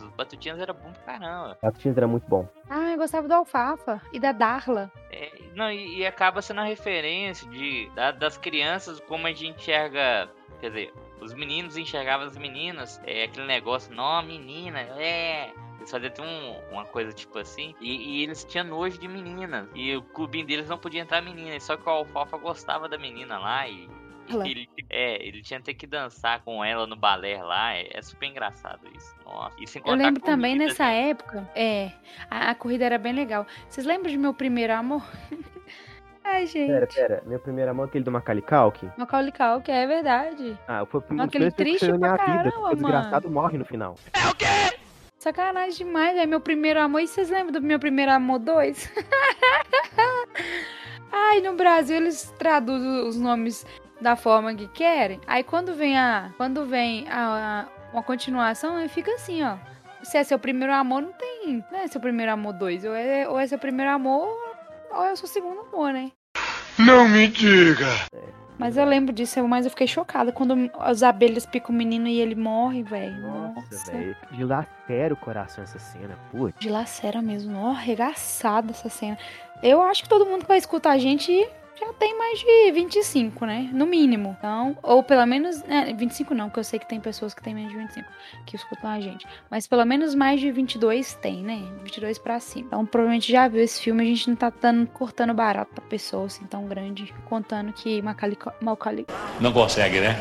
Os 0.00 0.08
Batutinhas 0.16 0.58
era 0.58 0.72
bom 0.72 0.90
pra 0.92 1.02
caramba. 1.18 1.58
Batutinhas 1.62 1.96
era 1.98 2.06
muito 2.08 2.26
bom. 2.26 2.48
Ah, 2.70 2.92
eu 2.92 2.96
gostava 2.96 3.28
do 3.28 3.34
Alfafa 3.34 4.00
e 4.10 4.18
da 4.18 4.32
Darla. 4.32 4.90
É, 5.10 5.30
não, 5.54 5.70
e, 5.70 5.98
e 5.98 6.06
acaba 6.06 6.40
sendo 6.40 6.60
a 6.62 6.64
referência 6.64 7.46
de, 7.50 7.90
da- 7.94 8.10
das 8.10 8.38
crianças, 8.38 8.98
como 9.00 9.26
a 9.26 9.32
gente 9.32 9.48
enxerga. 9.60 10.30
Quer 10.60 10.68
dizer, 10.70 10.94
os 11.20 11.34
meninos 11.34 11.76
enxergavam 11.76 12.26
as 12.26 12.38
meninas. 12.38 12.98
É 13.04 13.24
aquele 13.24 13.46
negócio, 13.46 13.94
não, 13.94 14.22
menina, 14.22 14.80
é. 14.80 15.52
Eles 15.76 15.90
faziam 15.90 16.08
até 16.08 16.22
um- 16.22 16.58
uma 16.72 16.86
coisa 16.86 17.12
tipo 17.12 17.38
assim. 17.38 17.74
E, 17.82 18.20
e 18.20 18.22
eles 18.22 18.44
tinham 18.44 18.66
nojo 18.66 18.98
de 18.98 19.06
meninas. 19.06 19.68
E 19.74 19.94
o 19.94 20.02
clubinho 20.02 20.46
deles 20.46 20.70
não 20.70 20.78
podia 20.78 21.02
entrar 21.02 21.20
menina. 21.20 21.60
Só 21.60 21.76
que 21.76 21.86
o 21.86 21.90
Alfafa 21.92 22.38
gostava 22.38 22.88
da 22.88 22.96
menina 22.96 23.38
lá 23.38 23.68
e. 23.68 23.86
Ela. 24.28 24.48
Ele, 24.48 24.68
é, 24.90 25.26
ele 25.26 25.42
tinha 25.42 25.58
até 25.58 25.72
que 25.72 25.86
dançar 25.86 26.42
com 26.42 26.64
ela 26.64 26.86
no 26.86 26.96
balé 26.96 27.42
lá. 27.42 27.74
É, 27.74 27.88
é 27.92 28.02
super 28.02 28.26
engraçado 28.26 28.80
isso. 28.96 29.14
Nossa. 29.24 29.54
E 29.60 29.66
sem 29.66 29.82
Eu 29.84 29.94
lembro 29.94 30.22
também 30.22 30.56
nessa 30.56 30.86
né? 30.86 31.10
época, 31.10 31.48
é, 31.54 31.92
a, 32.30 32.50
a 32.50 32.54
corrida 32.54 32.84
era 32.84 32.98
bem 32.98 33.12
legal. 33.12 33.46
Vocês 33.68 33.86
lembram 33.86 34.10
de 34.10 34.16
meu 34.16 34.34
primeiro 34.34 34.72
amor? 34.72 35.02
Ai, 36.24 36.44
gente. 36.46 36.72
Pera, 36.72 36.86
pera. 36.88 37.22
Meu 37.24 37.38
primeiro 37.38 37.70
amor 37.70 37.84
é 37.84 37.88
aquele 37.88 38.04
do 38.04 38.10
Macaulay 38.10 38.42
Culkin. 38.42 38.90
Macaulay 38.96 39.30
Culkin, 39.30 39.70
é 39.70 39.86
verdade. 39.86 40.58
Ah, 40.66 40.84
foi 40.84 41.00
aquele 41.00 41.28
filmes 41.28 41.54
que 41.54 41.56
triste 41.56 41.84
minha 41.86 41.98
pra 41.98 42.26
vida. 42.26 42.28
caramba, 42.38 42.50
porque 42.50 42.72
O 42.72 42.74
desgraçado 42.74 43.30
morre 43.30 43.58
no 43.58 43.64
final. 43.64 43.94
Sacanagem 45.18 45.86
demais, 45.86 46.16
é 46.16 46.26
meu 46.26 46.40
primeiro 46.40 46.80
amor. 46.80 47.00
E 47.00 47.06
vocês 47.06 47.30
lembram 47.30 47.52
do 47.52 47.62
meu 47.62 47.78
primeiro 47.78 48.10
amor 48.10 48.40
2? 48.40 48.92
Ai, 51.12 51.40
no 51.40 51.54
Brasil 51.54 51.96
eles 51.96 52.32
traduzem 52.38 53.06
os 53.08 53.16
nomes 53.16 53.64
da 54.00 54.16
forma 54.16 54.54
que 54.54 54.68
querem. 54.68 55.20
Aí 55.26 55.42
quando 55.42 55.74
vem 55.74 55.98
a. 55.98 56.30
Quando 56.36 56.64
vem 56.66 57.06
a, 57.08 57.66
a- 57.68 57.92
uma 57.92 58.02
continuação, 58.02 58.76
aí 58.76 58.88
fica 58.88 59.12
assim, 59.12 59.42
ó. 59.42 59.56
Se 60.02 60.18
é 60.18 60.24
seu 60.24 60.38
primeiro 60.38 60.72
amor, 60.72 61.02
não 61.02 61.12
tem. 61.12 61.64
Não 61.72 61.78
é 61.80 61.86
seu 61.88 62.00
primeiro 62.00 62.30
amor 62.32 62.52
2. 62.54 62.84
Ou 62.84 62.94
é, 62.94 63.28
ou 63.28 63.38
é 63.38 63.46
seu 63.46 63.58
primeiro 63.58 63.90
amor, 63.90 64.28
ou 64.90 65.02
é 65.04 65.12
o 65.12 65.16
seu 65.16 65.26
segundo 65.28 65.60
amor, 65.72 65.92
né? 65.92 66.10
Não 66.78 67.08
me 67.08 67.26
diga. 67.28 67.86
Mas 68.58 68.76
eu 68.76 68.84
lembro 68.86 69.12
disso, 69.14 69.46
mas 69.46 69.64
eu 69.66 69.70
fiquei 69.70 69.86
chocada 69.86 70.32
quando 70.32 70.70
as 70.78 71.02
abelhas 71.02 71.44
picam 71.44 71.74
o 71.74 71.78
menino 71.78 72.06
e 72.08 72.20
ele 72.20 72.34
morre, 72.34 72.82
velho. 72.82 73.16
Nossa, 73.20 73.60
Nossa. 73.70 73.92
velho. 73.92 74.16
Dilacera 74.32 75.12
o 75.12 75.16
coração 75.16 75.62
essa 75.64 75.78
cena. 75.78 76.18
Putz. 76.30 76.58
De 76.58 76.68
lacera 76.70 77.20
mesmo, 77.20 77.58
ó, 77.58 77.70
arregaçada 77.70 78.70
essa 78.70 78.88
cena. 78.88 79.18
Eu 79.62 79.82
acho 79.82 80.02
que 80.02 80.08
todo 80.08 80.24
mundo 80.26 80.42
que 80.42 80.48
vai 80.48 80.58
escutar 80.58 80.92
a 80.92 80.98
gente 80.98 81.46
já 81.78 81.92
tem 81.92 82.16
mais 82.16 82.38
de 82.38 82.72
25, 82.72 83.44
né? 83.46 83.70
No 83.72 83.86
mínimo. 83.86 84.36
Então, 84.38 84.76
ou 84.82 85.02
pelo 85.02 85.26
menos, 85.26 85.62
né, 85.64 85.94
25 85.96 86.34
não, 86.34 86.46
porque 86.46 86.60
eu 86.60 86.64
sei 86.64 86.78
que 86.78 86.88
tem 86.88 87.00
pessoas 87.00 87.34
que 87.34 87.42
têm 87.42 87.54
menos 87.54 87.70
de 87.70 87.78
25 87.78 88.08
que 88.44 88.56
escutam 88.56 88.90
a 88.90 89.00
gente. 89.00 89.26
Mas 89.50 89.66
pelo 89.66 89.84
menos 89.84 90.14
mais 90.14 90.40
de 90.40 90.50
22 90.50 91.14
tem, 91.14 91.42
né? 91.42 91.62
22 91.82 92.18
pra 92.18 92.40
cima. 92.40 92.66
Então, 92.66 92.86
provavelmente 92.86 93.30
já 93.30 93.46
viu 93.48 93.62
esse 93.62 93.80
filme, 93.80 94.02
a 94.02 94.06
gente 94.06 94.28
não 94.28 94.36
tá 94.36 94.50
dando, 94.60 94.86
cortando 94.88 95.34
barato 95.34 95.72
pra 95.74 95.84
pessoa 95.84 96.26
assim 96.26 96.44
tão 96.46 96.66
grande, 96.66 97.14
contando 97.26 97.72
que 97.72 98.00
Macaulay, 98.02 98.38
Macaulay, 98.60 99.06
Não 99.40 99.52
consegue, 99.52 100.00
né? 100.00 100.16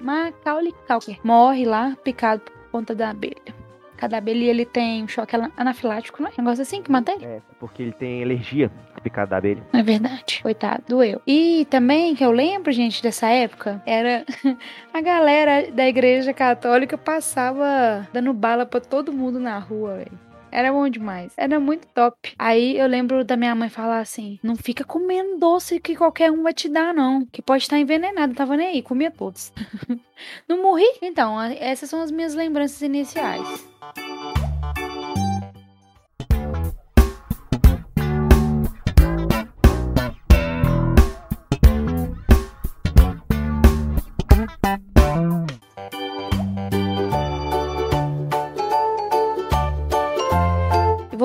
Macaulay 0.00 0.74
Culkin 0.86 1.18
morre 1.22 1.66
lá 1.66 1.96
picado 2.02 2.40
por 2.40 2.52
conta 2.70 2.94
da 2.94 3.10
abelha. 3.10 3.59
Cada 4.00 4.16
abelha 4.16 4.44
ele 4.50 4.64
tem 4.64 5.04
um 5.04 5.08
choque 5.08 5.36
ana- 5.36 5.52
anafilático, 5.56 6.22
não 6.22 6.28
é? 6.28 6.32
Um 6.38 6.42
negócio 6.42 6.62
assim 6.62 6.82
que 6.82 6.90
mantém? 6.90 7.18
É, 7.22 7.40
porque 7.58 7.82
ele 7.82 7.92
tem 7.92 8.22
alergia 8.22 8.70
picada 9.02 9.30
da 9.30 9.36
abelha. 9.36 9.62
É 9.72 9.82
verdade. 9.82 10.40
Coitado, 10.42 10.82
doeu. 10.88 11.20
E 11.26 11.66
também, 11.70 12.14
que 12.14 12.24
eu 12.24 12.30
lembro, 12.30 12.72
gente, 12.72 13.02
dessa 13.02 13.28
época, 13.28 13.82
era 13.86 14.24
a 14.92 15.00
galera 15.02 15.70
da 15.70 15.86
igreja 15.86 16.32
católica 16.32 16.96
passava 16.98 18.08
dando 18.12 18.32
bala 18.32 18.64
pra 18.66 18.80
todo 18.80 19.12
mundo 19.12 19.38
na 19.38 19.58
rua, 19.58 19.96
velho. 19.98 20.29
Era 20.52 20.72
bom 20.72 20.88
demais. 20.88 21.32
Era 21.36 21.60
muito 21.60 21.86
top. 21.88 22.34
Aí 22.38 22.76
eu 22.78 22.86
lembro 22.86 23.24
da 23.24 23.36
minha 23.36 23.54
mãe 23.54 23.68
falar 23.68 24.00
assim: 24.00 24.38
não 24.42 24.56
fica 24.56 24.84
comendo 24.84 25.38
doce 25.38 25.80
que 25.80 25.96
qualquer 25.96 26.30
um 26.30 26.42
vai 26.42 26.52
te 26.52 26.68
dar, 26.68 26.92
não. 26.94 27.24
Que 27.26 27.42
pode 27.42 27.62
estar 27.62 27.78
envenenado. 27.78 28.34
Tava 28.34 28.56
nem 28.56 28.68
aí, 28.68 28.82
comia 28.82 29.10
todos. 29.10 29.52
não 30.48 30.62
morri? 30.62 30.90
Então, 31.02 31.40
essas 31.40 31.88
são 31.88 32.00
as 32.02 32.10
minhas 32.10 32.34
lembranças 32.34 32.82
iniciais. 32.82 33.70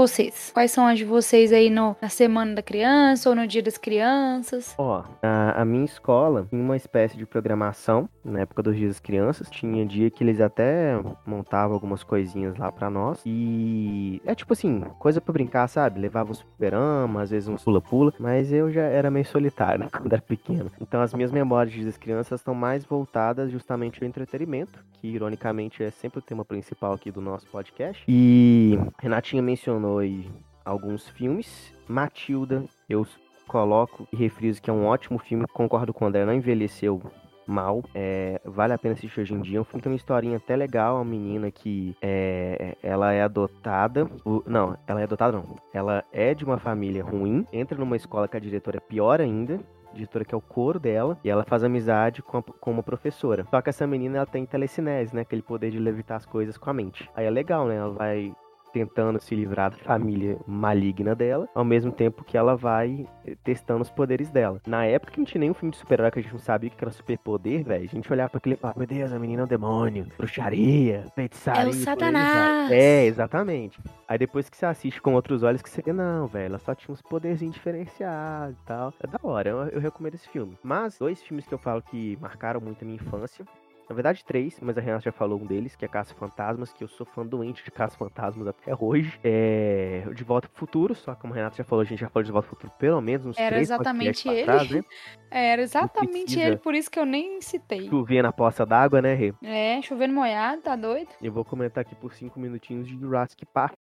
Vocês? 0.06 0.52
Quais 0.54 0.72
são 0.72 0.86
as 0.86 1.00
de 1.00 1.06
vocês 1.06 1.52
aí 1.52 1.70
no, 1.70 1.96
na 2.00 2.10
semana 2.10 2.54
da 2.54 2.62
criança 2.62 3.28
ou 3.30 3.36
no 3.36 3.48
dia 3.48 3.64
das 3.64 3.78
crianças? 3.78 4.76
Ó, 4.78 5.04
a, 5.22 5.62
a 5.62 5.66
minha 5.66 5.86
escola 5.86 6.46
tinha 6.50 6.62
uma 6.62 6.78
espécie 6.78 7.18
de 7.18 7.26
programação 7.26 8.08
na 8.24 8.42
época 8.42 8.62
dos 8.62 8.76
dias 8.76 8.90
das 8.90 9.00
crianças. 9.00 9.50
Tinha 9.50 9.84
dia 9.86 10.12
que 10.12 10.24
eles 10.24 10.40
até 10.40 10.94
montavam 11.26 11.74
algumas 11.74 12.04
coisinhas 12.04 12.56
lá 12.58 12.72
pra 12.72 12.90
nós. 12.90 13.20
E 13.26 14.22
é 14.26 14.36
tipo 14.36 14.54
assim, 14.54 14.82
coisa 15.00 15.20
pra 15.20 15.34
brincar, 15.34 15.68
sabe? 15.68 16.00
Levava 16.00 16.32
uns 16.32 16.42
fliperama, 16.42 17.24
às 17.24 17.32
vezes 17.32 17.50
uns 17.50 17.64
pula-pula. 17.64 18.14
Mas 18.20 18.54
eu 18.54 18.72
já 18.72 18.84
era 18.84 19.10
meio 19.10 19.26
solitário 19.26 19.80
né, 19.80 19.90
quando 19.92 20.14
era 20.14 20.22
pequeno. 20.22 20.72
Então 20.80 21.02
as 21.02 21.14
minhas 21.14 21.32
memórias 21.32 21.74
de 21.74 21.84
das 21.86 21.98
crianças 21.98 22.40
estão 22.40 22.54
mais 22.54 22.86
voltadas 22.86 23.52
justamente 23.52 24.02
ao 24.02 24.08
entretenimento, 24.08 24.84
que 24.94 25.08
ironicamente 25.08 25.84
é 25.84 25.90
sempre 25.90 26.20
o 26.20 26.22
tema 26.22 26.44
principal 26.44 26.94
aqui 26.94 27.12
do 27.12 27.22
nosso 27.22 27.48
podcast. 27.48 28.04
E 28.08 28.78
Renatinha 29.00 29.42
mencionou 29.42 29.95
aí 30.00 30.30
alguns 30.64 31.08
filmes. 31.10 31.74
Matilda, 31.88 32.64
eu 32.90 33.06
coloco 33.48 34.08
e 34.12 34.16
refriso 34.16 34.62
que 34.62 34.70
é 34.70 34.74
um 34.74 34.86
ótimo 34.86 35.20
filme. 35.20 35.46
Concordo 35.54 35.94
com 35.94 36.06
o 36.06 36.08
André, 36.08 36.26
não 36.26 36.34
envelheceu 36.34 37.02
mal. 37.48 37.84
É, 37.94 38.42
vale 38.44 38.74
a 38.74 38.78
pena 38.78 38.94
assistir 38.94 39.22
hoje 39.22 39.34
em 39.34 39.40
dia. 39.42 39.60
É 39.60 39.62
um 39.62 39.64
filme 39.64 39.80
que 39.80 39.84
tem 39.84 39.92
uma 39.92 39.96
historinha 39.98 40.38
até 40.38 40.56
legal. 40.56 40.96
Uma 40.96 41.06
menina 41.06 41.52
que 41.52 41.96
é, 42.02 42.76
ela 42.82 43.14
é 43.14 43.22
adotada. 43.22 44.10
o- 44.26 44.44
não, 44.48 44.76
ela 44.88 45.00
é 45.02 45.04
adotada 45.04 45.38
não. 45.38 45.56
Ela 45.72 46.04
é 46.12 46.34
de 46.34 46.44
uma 46.44 46.58
família 46.58 47.04
ruim. 47.04 47.46
Entra 47.54 47.78
numa 47.78 47.96
escola 47.96 48.28
que 48.28 48.36
a 48.36 48.40
diretora 48.40 48.78
é 48.78 48.80
pior 48.80 49.22
ainda. 49.22 49.60
A 49.92 49.94
diretora 49.96 50.26
que 50.26 50.34
é 50.34 50.38
o 50.38 50.42
coro 50.42 50.80
dela. 50.80 51.20
E 51.24 51.30
ela 51.30 51.44
faz 51.46 51.64
amizade 51.64 52.24
com, 52.24 52.40
a- 52.40 52.44
com 52.44 52.72
uma 52.72 52.82
professora. 52.84 53.46
Só 53.52 53.62
que 53.62 53.70
essa 53.70 53.86
menina 53.86 54.18
ela 54.18 54.26
tem 54.26 54.44
telecinese, 54.44 55.14
né? 55.16 55.22
Aquele 55.22 55.44
poder 55.44 55.70
de 55.70 55.78
levitar 55.78 56.18
as 56.18 56.26
coisas 56.26 56.58
com 56.58 56.70
a 56.72 56.74
mente. 56.74 57.08
Aí 57.16 57.28
é 57.28 57.30
legal, 57.30 57.68
né? 57.68 57.76
Ela 57.76 57.92
vai 57.94 58.34
tentando 58.76 59.22
se 59.22 59.34
livrar 59.34 59.72
da 59.72 59.78
família 59.78 60.38
maligna 60.46 61.16
dela, 61.16 61.48
ao 61.56 61.64
mesmo 61.64 61.94
tempo 61.94 62.26
que 62.26 62.38
ela 62.38 62.58
vai 62.58 63.08
eh, 63.26 63.38
testando 63.42 63.82
os 63.82 63.90
poderes 63.90 64.30
dela. 64.30 64.62
Na 64.68 64.86
época 64.86 65.14
que 65.14 65.18
não 65.18 65.26
tinha 65.26 65.40
nenhum 65.40 65.54
filme 65.54 65.72
de 65.72 65.78
super-herói 65.78 66.12
que 66.12 66.20
a 66.20 66.22
gente 66.22 66.34
não 66.34 66.40
sabia 66.40 66.70
o 66.70 66.74
que 66.74 66.84
era 66.84 66.92
superpoder, 66.92 67.64
velho, 67.64 67.86
a 67.86 67.88
gente 67.88 68.12
olhava 68.12 68.32
pra 68.32 68.38
aquele 68.40 68.56
e 68.56 68.58
falava, 68.58 68.78
meu 68.78 68.86
Deus, 68.86 69.14
a 69.14 69.18
menina 69.18 69.44
é 69.44 69.46
um 69.46 69.48
demônio, 69.48 70.08
bruxaria, 70.18 71.06
feitiçaria. 71.16 71.64
É 71.64 71.68
o 71.68 71.74
Satanás. 71.74 72.70
vai." 72.70 72.78
É, 72.78 73.06
exatamente. 73.06 73.80
Aí 74.10 74.18
depois 74.18 74.50
que 74.50 74.58
você 74.58 74.66
assiste 74.66 75.02
com 75.02 75.14
outros 75.14 75.42
olhos, 75.42 75.62
que 75.62 75.70
você 75.70 75.82
vê, 75.82 75.94
não, 75.94 76.28
velho, 76.28 76.48
ela 76.48 76.60
só 76.60 76.76
tinha 76.76 76.92
uns 76.92 77.02
poderzinhos 77.02 77.56
diferenciados 77.56 78.58
e 78.58 78.66
tal. 78.66 78.94
É 79.02 79.08
da 79.08 79.20
hora, 79.24 79.50
eu, 79.50 79.58
eu 79.70 79.80
recomendo 79.80 80.16
esse 80.16 80.28
filme. 80.28 80.58
Mas, 80.62 80.98
dois 80.98 81.22
filmes 81.24 81.48
que 81.48 81.54
eu 81.54 81.58
falo 81.58 81.82
que 81.82 82.18
marcaram 82.20 82.60
muito 82.60 82.82
a 82.82 82.86
minha 82.86 82.98
infância, 82.98 83.46
na 83.88 83.94
verdade, 83.96 84.24
três, 84.26 84.60
mas 84.62 84.78
a 84.78 84.82
Renata 84.82 85.04
já 85.04 85.12
falou 85.12 85.40
um 85.40 85.46
deles, 85.46 85.76
que 85.76 85.86
é 85.86 85.88
Caça 85.88 86.14
Fantasmas, 86.16 86.74
que 86.74 86.84
eu 86.84 86.88
sou 86.88 87.06
fã 87.06 87.26
doente 87.26 87.64
de 87.64 87.72
Caça 87.72 87.98
Fantasmas 87.98 88.48
até 88.48 88.76
hoje. 88.78 89.20
É. 89.24 90.04
De 90.14 90.24
Volta 90.24 90.48
pro 90.50 90.60
Futuro, 90.60 90.96
só 90.96 91.16
como 91.16 91.34
a 91.34 91.36
Renata 91.36 91.58
já 91.58 91.64
falou, 91.64 91.82
a 91.82 91.86
gente 91.86 92.00
já 92.00 92.10
falou 92.10 92.24
de 92.24 92.32
Volta 92.32 92.48
pro 92.48 92.58
Futuro 92.58 92.74
pelo 92.80 93.02
menos 93.02 93.26
uns 93.26 93.38
Era 93.38 93.56
três 93.56 93.70
exatamente 93.70 94.28
ele. 94.28 94.44
trás, 94.44 94.70
né? 94.70 94.84
Era 95.30 95.62
exatamente 95.62 96.40
ele, 96.40 96.58
por 96.58 96.74
isso 96.74 96.90
que 96.90 97.00
eu 97.00 97.06
nem 97.06 97.42
citei. 97.42 97.90
Chover 97.90 98.24
na 98.24 98.32
poça 98.32 98.66
d'água, 98.66 99.02
né, 99.02 99.14
Rê? 99.14 99.34
É, 99.44 99.82
chovendo 99.82 100.14
molhado, 100.14 100.62
tá 100.62 100.76
doido? 100.76 101.10
Eu 101.22 101.32
vou 101.32 101.44
comentar 101.44 101.82
aqui 101.82 101.96
por 101.96 102.14
cinco 102.14 102.40
minutinhos 102.40 102.88
de 102.88 102.98
Jurassic 102.98 103.46
Park. 103.46 103.76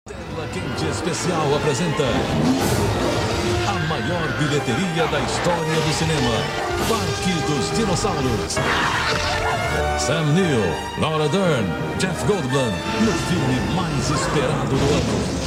Quente 0.53 0.85
Especial 0.89 1.55
apresenta 1.55 2.03
A 3.67 3.73
maior 3.87 4.27
bilheteria 4.39 5.05
da 5.07 5.19
história 5.19 5.81
do 5.81 5.93
cinema. 5.93 6.31
Parque 6.87 7.33
dos 7.47 7.77
Dinossauros. 7.77 8.55
Sam 9.99 10.33
Neill, 10.33 10.73
Laura 10.99 11.27
Dern, 11.27 11.67
Jeff 11.99 12.25
Goldblum, 12.25 12.71
no 13.01 13.11
filme 13.11 13.59
mais 13.75 14.09
esperado 14.09 14.69
do 14.69 14.93
ano. 14.95 15.41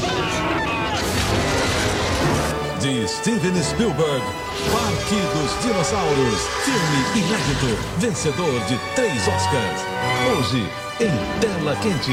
De 2.81 3.09
Steven 3.09 3.62
Spielberg, 3.62 4.23
Parque 4.71 5.17
dos 5.35 5.62
Dinossauros. 5.62 6.41
Filme 6.62 7.25
inédito, 7.25 7.79
vencedor 7.99 8.61
de 8.69 8.79
três 8.95 9.26
Oscars. 9.29 9.83
Hoje, 10.37 10.69
em 11.00 11.41
Tela 11.41 11.75
Quente, 11.76 12.12